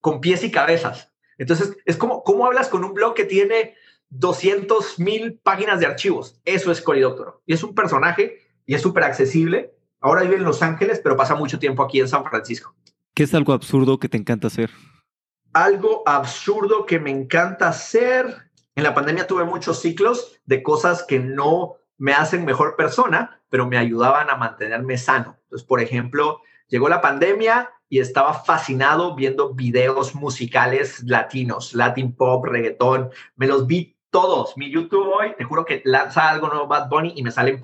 con 0.00 0.20
pies 0.20 0.44
y 0.44 0.50
cabezas. 0.50 1.12
Entonces, 1.38 1.76
es 1.86 1.96
como, 1.96 2.22
¿cómo 2.22 2.44
hablas 2.46 2.68
con 2.68 2.84
un 2.84 2.92
blog 2.92 3.14
que 3.14 3.24
tiene 3.24 3.74
200 4.10 4.98
mil 4.98 5.38
páginas 5.38 5.80
de 5.80 5.86
archivos? 5.86 6.40
Eso 6.44 6.70
es 6.70 6.82
Cory 6.82 7.00
Doctorow. 7.00 7.40
Y 7.46 7.54
es 7.54 7.62
un 7.62 7.74
personaje 7.74 8.40
y 8.66 8.74
es 8.74 8.82
súper 8.82 9.04
accesible. 9.04 9.74
Ahora 10.00 10.22
vive 10.22 10.36
en 10.36 10.44
Los 10.44 10.62
Ángeles, 10.62 11.00
pero 11.02 11.16
pasa 11.16 11.34
mucho 11.34 11.58
tiempo 11.58 11.82
aquí 11.82 12.00
en 12.00 12.08
San 12.08 12.24
Francisco. 12.24 12.74
¿Qué 13.14 13.22
es 13.22 13.34
algo 13.34 13.52
absurdo 13.52 13.98
que 13.98 14.08
te 14.08 14.16
encanta 14.16 14.48
hacer? 14.48 14.70
Algo 15.52 16.02
absurdo 16.06 16.84
que 16.84 16.98
me 16.98 17.10
encanta 17.10 17.68
hacer. 17.68 18.50
En 18.74 18.84
la 18.84 18.94
pandemia 18.94 19.26
tuve 19.26 19.44
muchos 19.44 19.80
ciclos 19.80 20.38
de 20.44 20.62
cosas 20.62 21.02
que 21.02 21.18
no 21.18 21.76
me 21.98 22.12
hacen 22.12 22.44
mejor 22.44 22.76
persona, 22.76 23.40
pero 23.48 23.66
me 23.66 23.78
ayudaban 23.78 24.30
a 24.30 24.36
mantenerme 24.36 24.98
sano. 24.98 25.36
Entonces, 25.44 25.66
por 25.66 25.80
ejemplo, 25.80 26.40
llegó 26.68 26.88
la 26.88 27.00
pandemia 27.00 27.70
y 27.88 28.00
estaba 28.00 28.34
fascinado 28.34 29.14
viendo 29.14 29.54
videos 29.54 30.14
musicales 30.14 31.02
latinos, 31.04 31.74
latin 31.74 32.14
pop, 32.14 32.44
reggaetón. 32.44 33.10
Me 33.36 33.46
los 33.46 33.66
vi 33.66 33.96
todos. 34.10 34.56
Mi 34.56 34.70
YouTube 34.70 35.12
hoy, 35.18 35.34
te 35.36 35.44
juro 35.44 35.64
que 35.64 35.82
lanza 35.84 36.28
algo 36.28 36.48
nuevo 36.48 36.66
Bad 36.66 36.88
Bunny 36.88 37.12
y 37.16 37.22
me 37.22 37.30
sale 37.30 37.50
en 37.50 37.60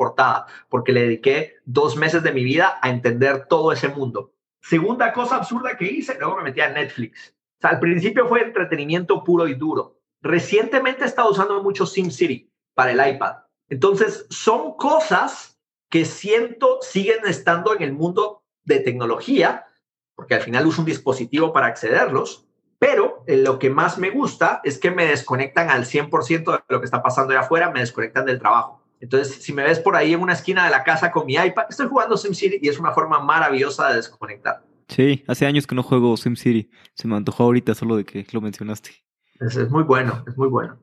porque 0.69 0.93
le 0.93 1.03
dediqué 1.03 1.57
dos 1.65 1.97
meses 1.97 2.23
de 2.23 2.33
mi 2.33 2.45
vida 2.45 2.79
a 2.83 2.91
entender 2.91 3.47
todo 3.47 3.73
ese 3.73 3.89
mundo. 3.89 4.33
Segunda 4.61 5.13
cosa 5.13 5.37
absurda 5.37 5.77
que 5.77 5.87
hice, 5.87 6.17
luego 6.19 6.37
me 6.37 6.45
metí 6.45 6.61
a 6.61 6.71
Netflix. 6.71 7.35
O 7.59 7.61
sea, 7.63 7.71
al 7.71 7.81
principio 7.81 8.29
fue 8.29 8.43
entretenimiento 8.43 9.25
puro 9.25 9.49
y 9.49 9.55
duro. 9.55 9.99
Recientemente 10.21 11.03
he 11.03 11.07
estado 11.07 11.31
usando 11.31 11.63
mucho 11.63 11.85
SimCity 11.85 12.49
para 12.75 12.93
el 12.93 13.15
iPad 13.15 13.43
entonces, 13.73 14.27
son 14.29 14.75
cosas 14.77 15.52
que 15.93 16.07
siento 16.07 16.79
siguen 16.81 17.19
estando 17.27 17.77
en 17.77 17.83
el 17.83 17.93
mundo 17.93 18.43
de 18.65 18.81
tecnología, 18.81 19.67
porque 20.15 20.35
al 20.35 20.41
final 20.41 20.67
uso 20.67 20.81
un 20.81 20.87
dispositivo 20.87 21.53
para 21.53 21.67
accederlos, 21.67 22.49
pero 22.79 23.23
eh, 23.27 23.37
lo 23.37 23.59
que 23.59 23.69
más 23.69 23.99
me 23.99 24.09
gusta 24.09 24.63
es 24.65 24.79
que 24.79 24.91
me 24.91 25.05
desconectan 25.05 25.69
al 25.69 25.85
100% 25.85 26.51
de 26.51 26.61
lo 26.67 26.81
que 26.81 26.87
está 26.87 27.03
pasando 27.03 27.33
allá 27.33 27.43
afuera, 27.43 27.71
me 27.71 27.81
desconectan 27.81 28.25
del 28.25 28.39
trabajo. 28.39 28.83
Entonces, 29.01 29.35
si 29.43 29.53
me 29.53 29.65
ves 29.65 29.81
por 29.81 29.95
ahí 29.95 30.15
en 30.15 30.23
una 30.23 30.33
esquina 30.33 30.65
de 30.65 30.71
la 30.71 30.83
casa 30.83 31.13
con 31.13 31.27
mi 31.27 31.35
iPad, 31.35 31.67
estoy 31.69 31.89
jugando 31.89 32.17
SimCity 32.17 32.61
y 32.63 32.71
es 32.71 32.79
una 32.79 32.93
forma 32.93 33.21
maravillosa 33.21 33.91
de 33.91 33.97
desconectar. 33.97 34.65
Sí, 34.89 35.23
hace 35.27 35.45
años 35.45 35.67
que 35.67 35.75
no 35.75 35.83
juego 35.83 36.17
SimCity. 36.17 36.71
Se 36.95 37.07
me 37.07 37.17
antojó 37.17 37.45
ahorita 37.45 37.75
solo 37.75 37.97
de 37.97 38.07
que 38.07 38.27
lo 38.33 38.41
mencionaste. 38.41 38.93
Es, 39.41 39.57
es 39.57 39.69
muy 39.69 39.83
bueno, 39.83 40.25
es 40.27 40.39
muy 40.39 40.49
bueno. 40.49 40.79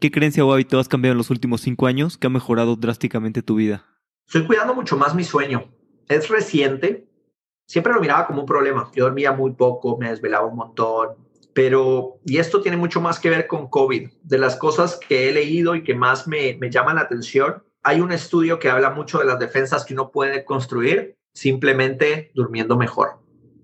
¿Qué 0.00 0.10
creencia 0.10 0.46
o 0.46 0.52
hábito 0.52 0.78
has 0.78 0.88
cambiado 0.88 1.12
en 1.12 1.18
los 1.18 1.28
últimos 1.28 1.60
cinco 1.60 1.86
años 1.86 2.16
que 2.16 2.26
ha 2.26 2.30
mejorado 2.30 2.76
drásticamente 2.76 3.42
tu 3.42 3.56
vida? 3.56 3.84
Estoy 4.26 4.44
cuidando 4.44 4.74
mucho 4.74 4.96
más 4.96 5.14
mi 5.14 5.22
sueño. 5.22 5.72
Es 6.08 6.28
reciente. 6.28 7.08
Siempre 7.66 7.92
lo 7.92 8.00
miraba 8.00 8.26
como 8.26 8.40
un 8.40 8.46
problema. 8.46 8.90
Yo 8.94 9.04
dormía 9.04 9.32
muy 9.32 9.52
poco, 9.52 9.96
me 9.98 10.10
desvelaba 10.10 10.46
un 10.46 10.56
montón. 10.56 11.10
Pero, 11.54 12.18
y 12.24 12.38
esto 12.38 12.60
tiene 12.60 12.76
mucho 12.76 13.00
más 13.00 13.20
que 13.20 13.30
ver 13.30 13.46
con 13.46 13.68
COVID. 13.68 14.10
De 14.22 14.38
las 14.38 14.56
cosas 14.56 14.98
que 14.98 15.28
he 15.28 15.32
leído 15.32 15.74
y 15.74 15.84
que 15.84 15.94
más 15.94 16.26
me, 16.26 16.56
me 16.60 16.70
llaman 16.70 16.96
la 16.96 17.02
atención, 17.02 17.62
hay 17.82 18.00
un 18.00 18.10
estudio 18.10 18.58
que 18.58 18.68
habla 18.68 18.90
mucho 18.90 19.18
de 19.18 19.24
las 19.26 19.38
defensas 19.38 19.84
que 19.84 19.94
uno 19.94 20.10
puede 20.10 20.44
construir 20.44 21.16
simplemente 21.32 22.32
durmiendo 22.34 22.76
mejor. 22.76 23.20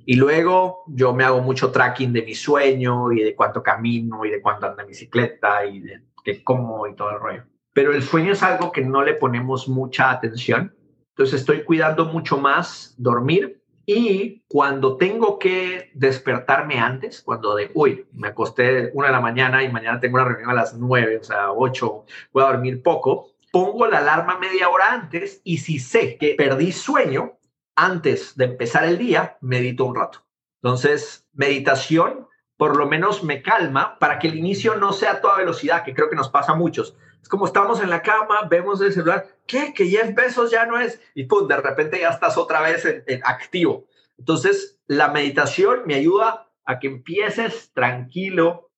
Y 0.06 0.14
luego 0.14 0.84
yo 0.86 1.12
me 1.12 1.24
hago 1.24 1.40
mucho 1.40 1.72
tracking 1.72 2.12
de 2.12 2.22
mi 2.22 2.34
sueño 2.34 3.12
y 3.12 3.22
de 3.22 3.34
cuánto 3.34 3.62
camino 3.62 4.24
y 4.24 4.30
de 4.30 4.40
cuánto 4.40 4.66
ando 4.66 4.82
en 4.82 4.88
bicicleta 4.88 5.64
y 5.66 5.80
de 5.80 6.02
qué 6.24 6.42
como 6.44 6.86
y 6.86 6.94
todo 6.94 7.10
el 7.10 7.20
rollo. 7.20 7.51
Pero 7.72 7.92
el 7.92 8.02
sueño 8.02 8.32
es 8.32 8.42
algo 8.42 8.72
que 8.72 8.82
no 8.82 9.02
le 9.02 9.14
ponemos 9.14 9.68
mucha 9.68 10.10
atención. 10.10 10.74
Entonces 11.10 11.40
estoy 11.40 11.64
cuidando 11.64 12.06
mucho 12.06 12.38
más 12.38 12.94
dormir 12.98 13.62
y 13.84 14.42
cuando 14.48 14.96
tengo 14.96 15.38
que 15.38 15.90
despertarme 15.94 16.78
antes, 16.78 17.20
cuando 17.20 17.54
de, 17.54 17.70
uy, 17.74 18.06
me 18.12 18.28
acosté 18.28 18.90
una 18.94 19.08
de 19.08 19.12
la 19.12 19.20
mañana 19.20 19.62
y 19.62 19.72
mañana 19.72 19.98
tengo 19.98 20.16
una 20.16 20.24
reunión 20.24 20.50
a 20.50 20.54
las 20.54 20.74
nueve, 20.74 21.18
o 21.18 21.24
sea, 21.24 21.50
ocho, 21.52 22.04
voy 22.32 22.44
a 22.44 22.46
dormir 22.46 22.82
poco, 22.82 23.32
pongo 23.50 23.86
la 23.86 23.98
alarma 23.98 24.38
media 24.38 24.68
hora 24.68 24.92
antes 24.92 25.40
y 25.44 25.58
si 25.58 25.78
sé 25.78 26.16
que 26.16 26.34
perdí 26.34 26.72
sueño, 26.72 27.38
antes 27.74 28.36
de 28.36 28.44
empezar 28.44 28.84
el 28.84 28.98
día, 28.98 29.36
medito 29.40 29.84
un 29.84 29.96
rato. 29.96 30.24
Entonces, 30.62 31.26
meditación 31.32 32.28
por 32.56 32.76
lo 32.76 32.86
menos 32.86 33.24
me 33.24 33.42
calma 33.42 33.98
para 33.98 34.20
que 34.20 34.28
el 34.28 34.36
inicio 34.36 34.76
no 34.76 34.92
sea 34.92 35.12
a 35.12 35.20
toda 35.20 35.38
velocidad, 35.38 35.82
que 35.82 35.94
creo 35.94 36.08
que 36.08 36.14
nos 36.14 36.28
pasa 36.28 36.52
a 36.52 36.54
muchos. 36.54 36.96
Es 37.22 37.28
como 37.28 37.46
estamos 37.46 37.80
en 37.80 37.88
la 37.88 38.02
cama, 38.02 38.48
vemos 38.50 38.80
el 38.80 38.92
celular, 38.92 39.26
¿qué? 39.46 39.72
Que 39.72 39.86
Jeff 39.86 40.14
Bezos 40.14 40.50
ya 40.50 40.66
no 40.66 40.78
es, 40.78 41.00
y 41.14 41.24
pum, 41.24 41.46
de 41.46 41.56
repente 41.56 42.00
ya 42.00 42.10
estás 42.10 42.36
otra 42.36 42.60
vez 42.60 42.84
en, 42.84 43.04
en 43.06 43.20
activo. 43.24 43.86
Entonces, 44.18 44.80
la 44.86 45.08
meditación 45.08 45.82
me 45.86 45.94
ayuda 45.94 46.48
a 46.64 46.78
que 46.78 46.88
empieces 46.88 47.72
tranquilo. 47.72 48.70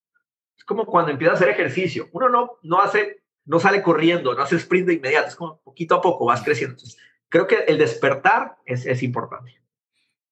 Es 0.56 0.64
como 0.64 0.86
cuando 0.86 1.10
empiezas 1.10 1.34
a 1.34 1.44
hacer 1.44 1.48
ejercicio. 1.54 2.08
Uno 2.12 2.28
no, 2.28 2.58
no 2.62 2.80
hace, 2.80 3.22
no 3.44 3.58
sale 3.60 3.82
corriendo, 3.82 4.34
no 4.34 4.42
hace 4.42 4.56
sprint 4.56 4.86
de 4.86 4.94
inmediato, 4.94 5.28
es 5.28 5.36
como 5.36 5.60
poquito 5.62 5.94
a 5.94 6.02
poco 6.02 6.26
vas 6.26 6.42
creciendo. 6.42 6.74
Entonces, 6.74 6.98
creo 7.28 7.46
que 7.46 7.56
el 7.66 7.78
despertar 7.78 8.56
es, 8.64 8.86
es 8.86 9.02
importante. 9.02 9.60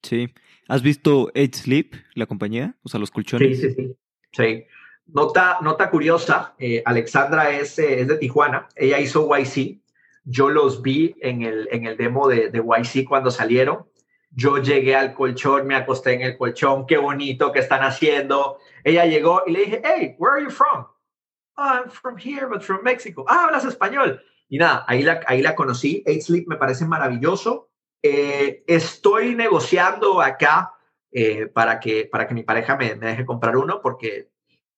Sí. 0.02 0.32
¿Has 0.68 0.82
visto 0.82 1.30
Eight 1.34 1.54
Sleep, 1.54 1.94
la 2.14 2.26
compañía? 2.26 2.76
O 2.82 2.88
sea, 2.88 3.00
los 3.00 3.10
colchones. 3.10 3.60
Sí, 3.60 3.68
sí, 3.68 3.74
sí. 3.74 3.96
sí. 4.32 4.66
Nota, 5.07 5.90
curiosa, 5.90 6.55
eh, 6.59 6.82
Alexandra 6.84 7.50
es, 7.50 7.78
eh, 7.78 8.05
de 8.05 8.16
Tijuana, 8.16 8.68
ella 8.76 8.98
hizo 8.98 9.28
YC, 9.36 9.80
yo 10.24 10.48
los 10.48 10.80
vi 10.80 11.14
en 11.20 11.42
el, 11.42 11.96
demo 11.96 12.28
de, 12.28 12.50
de 12.50 12.61
YC 12.61 13.07
cuando 13.07 13.30
salieron, 13.30 13.86
yo 14.34 14.59
llegué 14.59 14.96
al 14.96 15.14
colchón, 15.14 15.66
me 15.66 15.74
acosté 15.74 16.14
en 16.14 16.22
el 16.22 16.38
colchón, 16.38 16.86
qué 16.86 16.96
bonito 16.96 17.53
que 17.53 17.59
están 17.59 17.82
haciendo. 17.82 18.59
Ella 18.82 19.05
llegó 19.05 19.42
y 19.46 19.53
le 19.53 19.61
dije, 19.61 19.82
hey, 19.84 20.16
where 20.18 20.36
are 20.36 20.42
you 20.42 20.50
from? 20.50 20.86
I'm 21.57 21.90
from 21.90 22.16
here, 22.16 22.46
but 22.46 22.62
from 22.62 22.82
Mexico. 22.82 23.24
Ah, 23.28 23.44
hablas 23.44 23.64
español. 23.66 24.22
Y 24.48 24.59
nada, 24.59 24.84
ahí 24.88 25.03
la, 25.03 25.20
ahí 25.26 25.42
la 25.42 25.55
conocí. 25.55 26.03
Eight 26.07 26.22
Sleep 26.22 26.46
me 26.48 26.57
parece 26.57 26.86
maravilloso. 26.86 27.68
Eh, 28.03 28.64
estoy 28.66 29.34
negociando 29.34 30.22
acá 30.22 30.74
eh, 31.11 31.46
para, 31.46 31.78
que, 31.78 32.09
para 32.11 32.26
que 32.26 32.34
mi 32.34 32.42
pareja 32.42 32.76
me, 32.76 32.94
me, 32.94 33.09
deje 33.09 33.26
comprar 33.26 33.57
uno 33.57 33.80
porque 33.82 34.32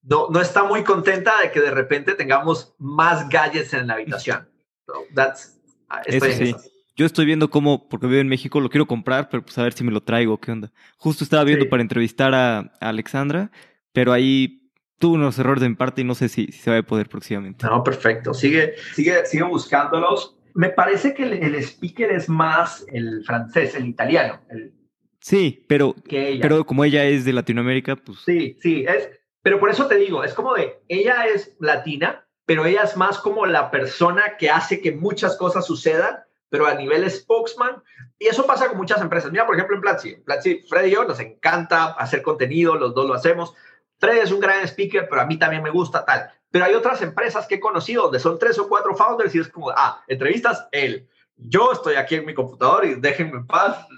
no, 0.04 0.28
no 0.30 0.40
está 0.40 0.64
muy 0.64 0.84
contenta 0.84 1.40
de 1.42 1.50
que 1.50 1.60
de 1.60 1.70
repente 1.70 2.14
tengamos 2.14 2.74
más 2.78 3.28
gadgets 3.28 3.72
en 3.74 3.86
la 3.86 3.94
habitación. 3.94 4.48
So 4.86 4.92
that's, 5.14 5.60
estoy 6.06 6.30
Eso 6.30 6.58
sí. 6.58 6.70
Yo 6.96 7.06
estoy 7.06 7.26
viendo 7.26 7.50
cómo, 7.50 7.88
porque 7.88 8.06
vivo 8.06 8.20
en 8.20 8.28
México, 8.28 8.60
lo 8.60 8.70
quiero 8.70 8.86
comprar, 8.86 9.28
pero 9.28 9.44
pues 9.44 9.58
a 9.58 9.64
ver 9.64 9.72
si 9.72 9.82
me 9.82 9.90
lo 9.90 10.02
traigo, 10.02 10.38
qué 10.38 10.52
onda. 10.52 10.72
Justo 10.96 11.24
estaba 11.24 11.42
viendo 11.42 11.64
sí. 11.64 11.70
para 11.70 11.82
entrevistar 11.82 12.34
a, 12.34 12.58
a, 12.58 12.70
Alexandra, 12.80 13.50
pero 13.92 14.12
ahí 14.12 14.70
tuvo 15.00 15.14
unos 15.14 15.36
errores 15.38 15.60
de 15.62 15.70
mi 15.70 15.74
parte 15.74 16.02
y 16.02 16.04
no 16.04 16.14
sé 16.14 16.28
si, 16.28 16.46
si, 16.46 16.60
se 16.60 16.70
va 16.70 16.78
a 16.78 16.82
poder 16.84 17.08
próximamente. 17.08 17.66
No, 17.66 17.82
perfecto. 17.82 18.32
Sigue, 18.32 18.74
sigue, 18.94 19.26
sigue 19.26 19.42
buscándolos. 19.42 20.36
Me 20.54 20.68
parece 20.68 21.14
que 21.14 21.24
el, 21.24 21.32
el 21.32 21.56
speaker 21.56 22.12
es 22.12 22.28
más 22.28 22.86
el 22.92 23.24
francés, 23.24 23.74
el 23.74 23.86
italiano. 23.86 24.40
El, 24.48 24.72
sí, 25.18 25.64
pero, 25.68 25.96
pero 26.08 26.64
como 26.64 26.84
ella 26.84 27.04
es 27.06 27.24
de 27.24 27.32
Latinoamérica, 27.32 27.96
pues... 27.96 28.18
Sí, 28.24 28.56
sí, 28.60 28.84
es, 28.86 29.08
pero 29.44 29.60
por 29.60 29.70
eso 29.70 29.86
te 29.86 29.96
digo, 29.96 30.24
es 30.24 30.32
como 30.34 30.54
de, 30.54 30.80
ella 30.88 31.26
es 31.26 31.54
latina, 31.60 32.26
pero 32.46 32.64
ella 32.64 32.82
es 32.82 32.96
más 32.96 33.18
como 33.18 33.44
la 33.44 33.70
persona 33.70 34.38
que 34.38 34.50
hace 34.50 34.80
que 34.80 34.90
muchas 34.90 35.36
cosas 35.36 35.66
sucedan 35.66 36.24
pero 36.54 36.68
a 36.68 36.74
nivel 36.76 37.10
spokesman. 37.10 37.82
Y 38.16 38.26
eso 38.26 38.46
pasa 38.46 38.68
con 38.68 38.76
muchas 38.76 39.00
empresas. 39.00 39.32
Mira, 39.32 39.44
por 39.44 39.56
ejemplo, 39.56 39.74
en 39.74 39.82
Platzi. 39.82 40.14
Platzi, 40.24 40.62
Fred 40.68 40.86
y 40.86 40.92
yo 40.92 41.04
nos 41.04 41.18
encanta 41.18 41.86
hacer 41.94 42.22
contenido, 42.22 42.76
los 42.76 42.94
dos 42.94 43.08
lo 43.08 43.14
hacemos. 43.14 43.52
Fred 43.98 44.18
es 44.18 44.30
un 44.30 44.38
gran 44.38 44.62
speaker, 44.62 45.08
pero 45.08 45.20
a 45.20 45.26
mí 45.26 45.36
también 45.36 45.64
me 45.64 45.70
gusta 45.70 46.04
tal. 46.04 46.30
Pero 46.52 46.66
hay 46.66 46.74
otras 46.74 47.02
empresas 47.02 47.48
que 47.48 47.56
he 47.56 47.60
conocido 47.60 48.04
donde 48.04 48.20
son 48.20 48.38
tres 48.38 48.56
o 48.60 48.68
cuatro 48.68 48.94
founders 48.94 49.34
y 49.34 49.40
es 49.40 49.48
como, 49.48 49.70
ah, 49.70 50.04
entrevistas 50.06 50.68
él. 50.70 51.08
Yo 51.36 51.72
estoy 51.72 51.96
aquí 51.96 52.14
en 52.14 52.24
mi 52.24 52.34
computador 52.34 52.84
y 52.84 52.94
déjenme 52.94 53.38
en 53.38 53.48
paz. 53.48 53.88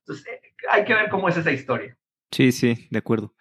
Entonces, 0.00 0.26
hay 0.68 0.84
que 0.84 0.94
ver 0.94 1.10
cómo 1.10 1.28
es 1.28 1.36
esa 1.36 1.52
historia. 1.52 1.96
Sí, 2.32 2.50
sí, 2.50 2.88
de 2.90 2.98
acuerdo. 2.98 3.32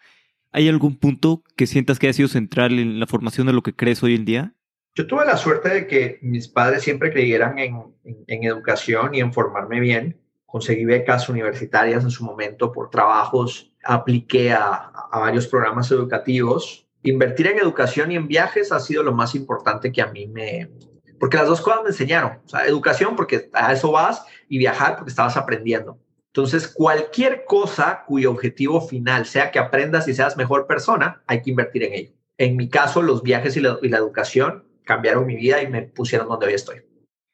¿Hay 0.51 0.67
algún 0.67 0.97
punto 0.97 1.43
que 1.55 1.67
sientas 1.67 1.99
que 1.99 2.09
ha 2.09 2.13
sido 2.13 2.27
central 2.27 2.79
en 2.79 2.99
la 2.99 3.07
formación 3.07 3.47
de 3.47 3.53
lo 3.53 3.61
que 3.61 3.75
crees 3.75 4.01
hoy 4.01 4.15
en 4.15 4.25
día? 4.25 4.53
Yo 4.95 5.05
tuve 5.05 5.25
la 5.25 5.37
suerte 5.37 5.69
de 5.69 5.87
que 5.87 6.19
mis 6.21 6.47
padres 6.47 6.83
siempre 6.83 7.11
creyeran 7.11 7.59
en, 7.59 7.75
en, 8.03 8.23
en, 8.27 8.43
educación 8.43 9.13
y 9.13 9.19
en 9.19 9.31
formarme 9.31 9.79
bien. 9.79 10.19
Conseguí 10.45 10.85
becas 10.85 11.29
universitarias 11.29 12.03
en 12.03 12.09
su 12.09 12.25
momento 12.25 12.71
por 12.71 12.89
trabajos, 12.89 13.71
apliqué 13.83 14.51
a, 14.51 14.91
a, 15.11 15.19
varios 15.19 15.47
programas 15.47 15.91
educativos. 15.91 16.87
Invertir 17.03 17.47
en 17.47 17.59
educación 17.59 18.11
y 18.11 18.15
en 18.15 18.27
viajes 18.27 18.71
ha 18.71 18.79
sido 18.79 19.03
lo 19.03 19.13
más 19.13 19.35
importante 19.35 19.91
que 19.91 20.01
a 20.01 20.07
mí 20.07 20.27
me... 20.27 20.71
Porque 21.19 21.37
las 21.37 21.47
dos 21.47 21.61
cosas 21.61 21.83
me 21.83 21.89
enseñaron. 21.89 22.39
O 22.43 22.49
sea, 22.49 22.65
educación 22.65 23.15
porque 23.15 23.49
a 23.53 23.71
eso 23.71 23.91
vas 23.91 24.25
y 24.47 24.57
viajar 24.57 24.95
porque 24.95 25.11
estabas 25.11 25.37
aprendiendo. 25.37 25.99
Entonces, 26.33 26.67
cualquier 26.67 27.43
cosa 27.45 28.03
cuyo 28.05 28.31
objetivo 28.31 28.81
final 28.81 29.25
sea 29.25 29.49
que 29.49 29.59
aprendas 29.59 30.07
y 30.07 30.13
seas 30.13 30.37
mejor 30.37 30.67
persona, 30.67 31.23
hay 31.25 31.41
que 31.41 31.49
invertir 31.49 31.83
en 31.83 31.93
ello. 31.93 32.11
En 32.37 32.55
mi 32.55 32.69
caso, 32.69 33.01
los 33.01 33.23
viajes 33.23 33.57
y 33.57 33.61
la, 33.61 33.79
y 33.81 33.89
la 33.89 33.97
educación 33.97 34.63
cambiaron 34.83 35.25
mi 35.25 35.35
vida 35.35 35.61
y 35.61 35.67
me 35.67 35.81
pusieron 35.81 36.27
donde 36.27 36.47
hoy 36.47 36.53
estoy. 36.53 36.81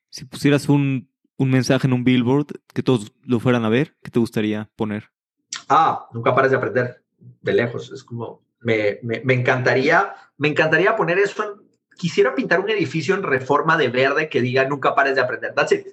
Si 0.09 0.25
pusieras 0.25 0.69
un, 0.69 1.09
un, 1.37 1.49
mensaje 1.49 1.87
en 1.87 1.93
un 1.93 2.05
billboard 2.05 2.47
que 2.73 2.83
todos 2.83 3.13
lo 3.23 3.39
fueran 3.39 3.65
a 3.65 3.69
ver, 3.69 3.95
¿qué 4.01 4.11
te 4.11 4.19
gustaría 4.19 4.69
poner? 4.75 5.09
Ah, 5.67 6.07
nunca 6.13 6.33
pares 6.33 6.51
de 6.51 6.57
aprender, 6.57 7.03
de 7.41 7.53
lejos. 7.53 7.91
Es 7.91 8.03
como, 8.03 8.43
me, 8.61 8.99
me, 9.03 9.21
me 9.25 9.33
encantaría, 9.33 10.15
me 10.37 10.47
encantaría 10.47 10.95
poner 10.95 11.19
eso 11.19 11.43
en, 11.43 11.64
quisiera 11.97 12.35
pintar 12.35 12.59
un 12.59 12.69
edificio 12.69 13.15
en 13.15 13.23
reforma 13.23 13.77
de 13.77 13.89
verde 13.89 14.29
que 14.29 14.41
diga 14.41 14.65
nunca 14.65 14.95
pares 14.95 15.15
de 15.15 15.21
aprender. 15.21 15.53
That's 15.53 15.71
it. 15.71 15.87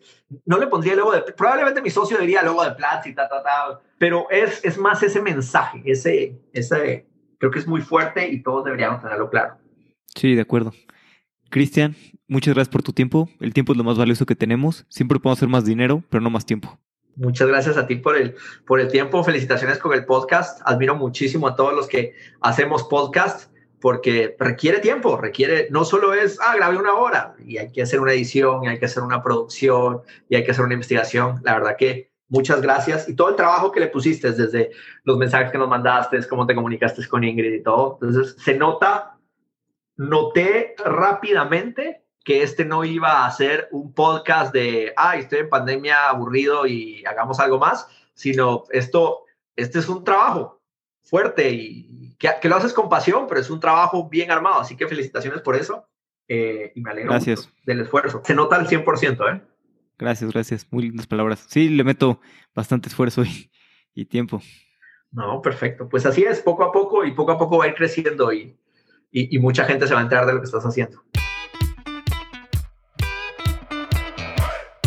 No 0.44 0.58
le 0.58 0.66
pondría 0.66 0.92
el 0.92 0.98
logo 0.98 1.12
de, 1.12 1.22
probablemente 1.32 1.82
mi 1.82 1.90
socio 1.90 2.18
diría 2.18 2.42
logo 2.42 2.64
de 2.64 2.72
Platzi, 2.72 3.10
y 3.10 3.14
ta, 3.14 3.28
ta, 3.28 3.42
ta, 3.42 3.80
pero 3.98 4.28
es, 4.30 4.64
es 4.64 4.78
más 4.78 5.02
ese 5.02 5.20
mensaje, 5.20 5.82
ese, 5.84 6.38
ese, 6.52 7.06
creo 7.38 7.50
que 7.50 7.58
es 7.58 7.66
muy 7.66 7.80
fuerte 7.80 8.28
y 8.28 8.42
todos 8.42 8.64
deberíamos 8.64 9.02
tenerlo 9.02 9.30
claro. 9.30 9.56
Sí, 10.14 10.34
de 10.34 10.42
acuerdo. 10.42 10.72
Cristian, 11.50 11.94
muchas 12.28 12.54
gracias 12.54 12.72
por 12.72 12.82
tu 12.82 12.92
tiempo. 12.92 13.28
El 13.40 13.52
tiempo 13.52 13.72
es 13.72 13.78
lo 13.78 13.84
más 13.84 13.98
valioso 13.98 14.26
que 14.26 14.34
tenemos. 14.34 14.86
Siempre 14.88 15.18
podemos 15.18 15.38
hacer 15.38 15.48
más 15.48 15.64
dinero, 15.64 16.02
pero 16.08 16.22
no 16.22 16.30
más 16.30 16.46
tiempo. 16.46 16.78
Muchas 17.14 17.46
gracias 17.46 17.76
a 17.76 17.86
ti 17.86 17.96
por 17.96 18.16
el, 18.16 18.34
por 18.66 18.80
el 18.80 18.88
tiempo. 18.88 19.22
Felicitaciones 19.22 19.78
con 19.78 19.92
el 19.92 20.06
podcast. 20.06 20.62
Admiro 20.64 20.96
muchísimo 20.96 21.46
a 21.46 21.56
todos 21.56 21.74
los 21.74 21.88
que 21.88 22.14
hacemos 22.40 22.84
podcast 22.84 23.51
porque 23.82 24.36
requiere 24.38 24.78
tiempo, 24.78 25.16
requiere, 25.16 25.66
no 25.70 25.84
solo 25.84 26.14
es, 26.14 26.38
ah, 26.40 26.54
grabé 26.54 26.76
una 26.76 26.94
hora 26.94 27.34
y 27.44 27.58
hay 27.58 27.72
que 27.72 27.82
hacer 27.82 28.00
una 28.00 28.12
edición, 28.12 28.64
y 28.64 28.68
hay 28.68 28.78
que 28.78 28.84
hacer 28.86 29.02
una 29.02 29.22
producción 29.22 30.02
y 30.28 30.36
hay 30.36 30.44
que 30.44 30.52
hacer 30.52 30.64
una 30.64 30.74
investigación. 30.74 31.40
La 31.42 31.54
verdad 31.54 31.76
que 31.76 32.12
muchas 32.28 32.62
gracias 32.62 33.08
y 33.08 33.16
todo 33.16 33.30
el 33.30 33.36
trabajo 33.36 33.72
que 33.72 33.80
le 33.80 33.88
pusiste 33.88 34.32
desde 34.32 34.70
los 35.02 35.18
mensajes 35.18 35.50
que 35.50 35.58
nos 35.58 35.68
mandaste, 35.68 36.26
cómo 36.28 36.46
te 36.46 36.54
comunicaste 36.54 37.06
con 37.08 37.24
Ingrid 37.24 37.54
y 37.54 37.62
todo. 37.62 37.98
Entonces 38.00 38.36
se 38.40 38.54
nota 38.54 39.18
noté 39.96 40.74
rápidamente 40.78 42.04
que 42.24 42.44
este 42.44 42.64
no 42.64 42.84
iba 42.84 43.26
a 43.26 43.30
ser 43.32 43.68
un 43.72 43.92
podcast 43.92 44.52
de, 44.52 44.92
ay, 44.96 45.20
estoy 45.20 45.40
en 45.40 45.48
pandemia 45.48 46.08
aburrido 46.08 46.66
y 46.66 47.04
hagamos 47.04 47.40
algo 47.40 47.58
más, 47.58 47.88
sino 48.14 48.62
esto, 48.70 49.24
este 49.56 49.80
es 49.80 49.88
un 49.88 50.04
trabajo. 50.04 50.60
fuerte 51.04 51.50
y 51.50 52.11
que, 52.40 52.48
lo 52.48 52.56
haces 52.56 52.72
con 52.72 52.88
pasión, 52.88 53.26
pero 53.28 53.40
es 53.40 53.50
un 53.50 53.60
trabajo 53.60 54.08
bien 54.08 54.30
armado, 54.30 54.60
así 54.60 54.76
que 54.76 54.86
felicitaciones 54.86 55.40
por 55.40 55.56
eso 55.56 55.88
eh, 56.28 56.72
y 56.74 56.80
me 56.80 56.90
alegro 56.90 57.10
gracias. 57.10 57.50
del 57.64 57.80
esfuerzo. 57.80 58.22
Se 58.24 58.34
nota 58.34 58.56
al 58.56 58.68
100%, 58.68 59.34
¿eh? 59.34 59.42
Gracias, 59.98 60.32
gracias. 60.32 60.66
Muy 60.70 60.84
lindas 60.84 61.06
palabras. 61.06 61.44
Sí, 61.48 61.68
le 61.68 61.84
meto 61.84 62.20
bastante 62.54 62.88
esfuerzo 62.88 63.22
y, 63.94 64.04
tiempo. 64.06 64.40
No, 65.10 65.42
perfecto. 65.42 65.88
Pues 65.88 66.06
así 66.06 66.22
es, 66.22 66.40
poco 66.40 66.64
a 66.64 66.72
poco 66.72 67.04
y 67.04 67.12
poco 67.12 67.32
a 67.32 67.38
poco 67.38 67.58
va 67.58 67.64
a 67.64 67.68
ir 67.68 67.74
creciendo 67.74 68.32
y, 68.32 68.56
y 69.10 69.38
mucha 69.38 69.64
gente 69.64 69.86
se 69.86 69.94
va 69.94 70.00
a 70.00 70.04
enterar 70.04 70.26
de 70.26 70.32
lo 70.32 70.40
que 70.40 70.46
estás 70.46 70.64
haciendo. 70.64 71.02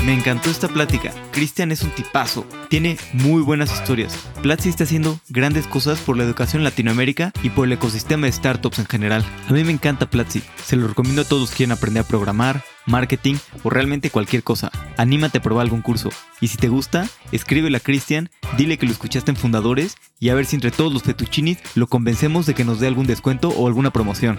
Me 0.05 0.13
encantó 0.13 0.51
esta 0.51 0.67
plática. 0.67 1.11
Cristian 1.31 1.71
es 1.71 1.81
un 1.81 1.89
tipazo. 1.89 2.45
Tiene 2.69 2.95
muy 3.13 3.41
buenas 3.41 3.73
historias. 3.73 4.15
Platzi 4.43 4.69
está 4.69 4.83
haciendo 4.83 5.19
grandes 5.29 5.65
cosas 5.65 5.99
por 5.99 6.15
la 6.15 6.23
educación 6.23 6.59
en 6.59 6.65
Latinoamérica 6.65 7.33
y 7.41 7.49
por 7.49 7.65
el 7.65 7.73
ecosistema 7.73 8.27
de 8.27 8.31
startups 8.31 8.77
en 8.77 8.85
general. 8.85 9.25
A 9.49 9.53
mí 9.53 9.63
me 9.63 9.71
encanta 9.71 10.07
Platzi. 10.07 10.43
Se 10.63 10.75
lo 10.75 10.87
recomiendo 10.87 11.23
a 11.23 11.25
todos 11.25 11.49
quieran 11.49 11.75
aprender 11.75 12.03
a 12.03 12.07
programar, 12.07 12.63
marketing 12.85 13.37
o 13.63 13.71
realmente 13.71 14.11
cualquier 14.11 14.43
cosa. 14.43 14.71
Anímate 14.95 15.39
a 15.39 15.41
probar 15.41 15.63
algún 15.63 15.81
curso. 15.81 16.11
Y 16.39 16.49
si 16.49 16.57
te 16.57 16.67
gusta, 16.67 17.09
escríbele 17.31 17.77
a 17.77 17.79
Cristian, 17.79 18.29
dile 18.57 18.77
que 18.77 18.85
lo 18.85 18.91
escuchaste 18.91 19.31
en 19.31 19.37
Fundadores 19.37 19.95
y 20.19 20.29
a 20.29 20.35
ver 20.35 20.45
si 20.45 20.55
entre 20.55 20.69
todos 20.69 20.93
los 20.93 21.01
fetuchinis 21.01 21.57
lo 21.73 21.87
convencemos 21.87 22.45
de 22.45 22.53
que 22.53 22.63
nos 22.63 22.79
dé 22.79 22.85
algún 22.85 23.07
descuento 23.07 23.49
o 23.49 23.65
alguna 23.65 23.89
promoción. 23.89 24.37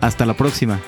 Hasta 0.00 0.26
la 0.26 0.34
próxima. 0.34 0.80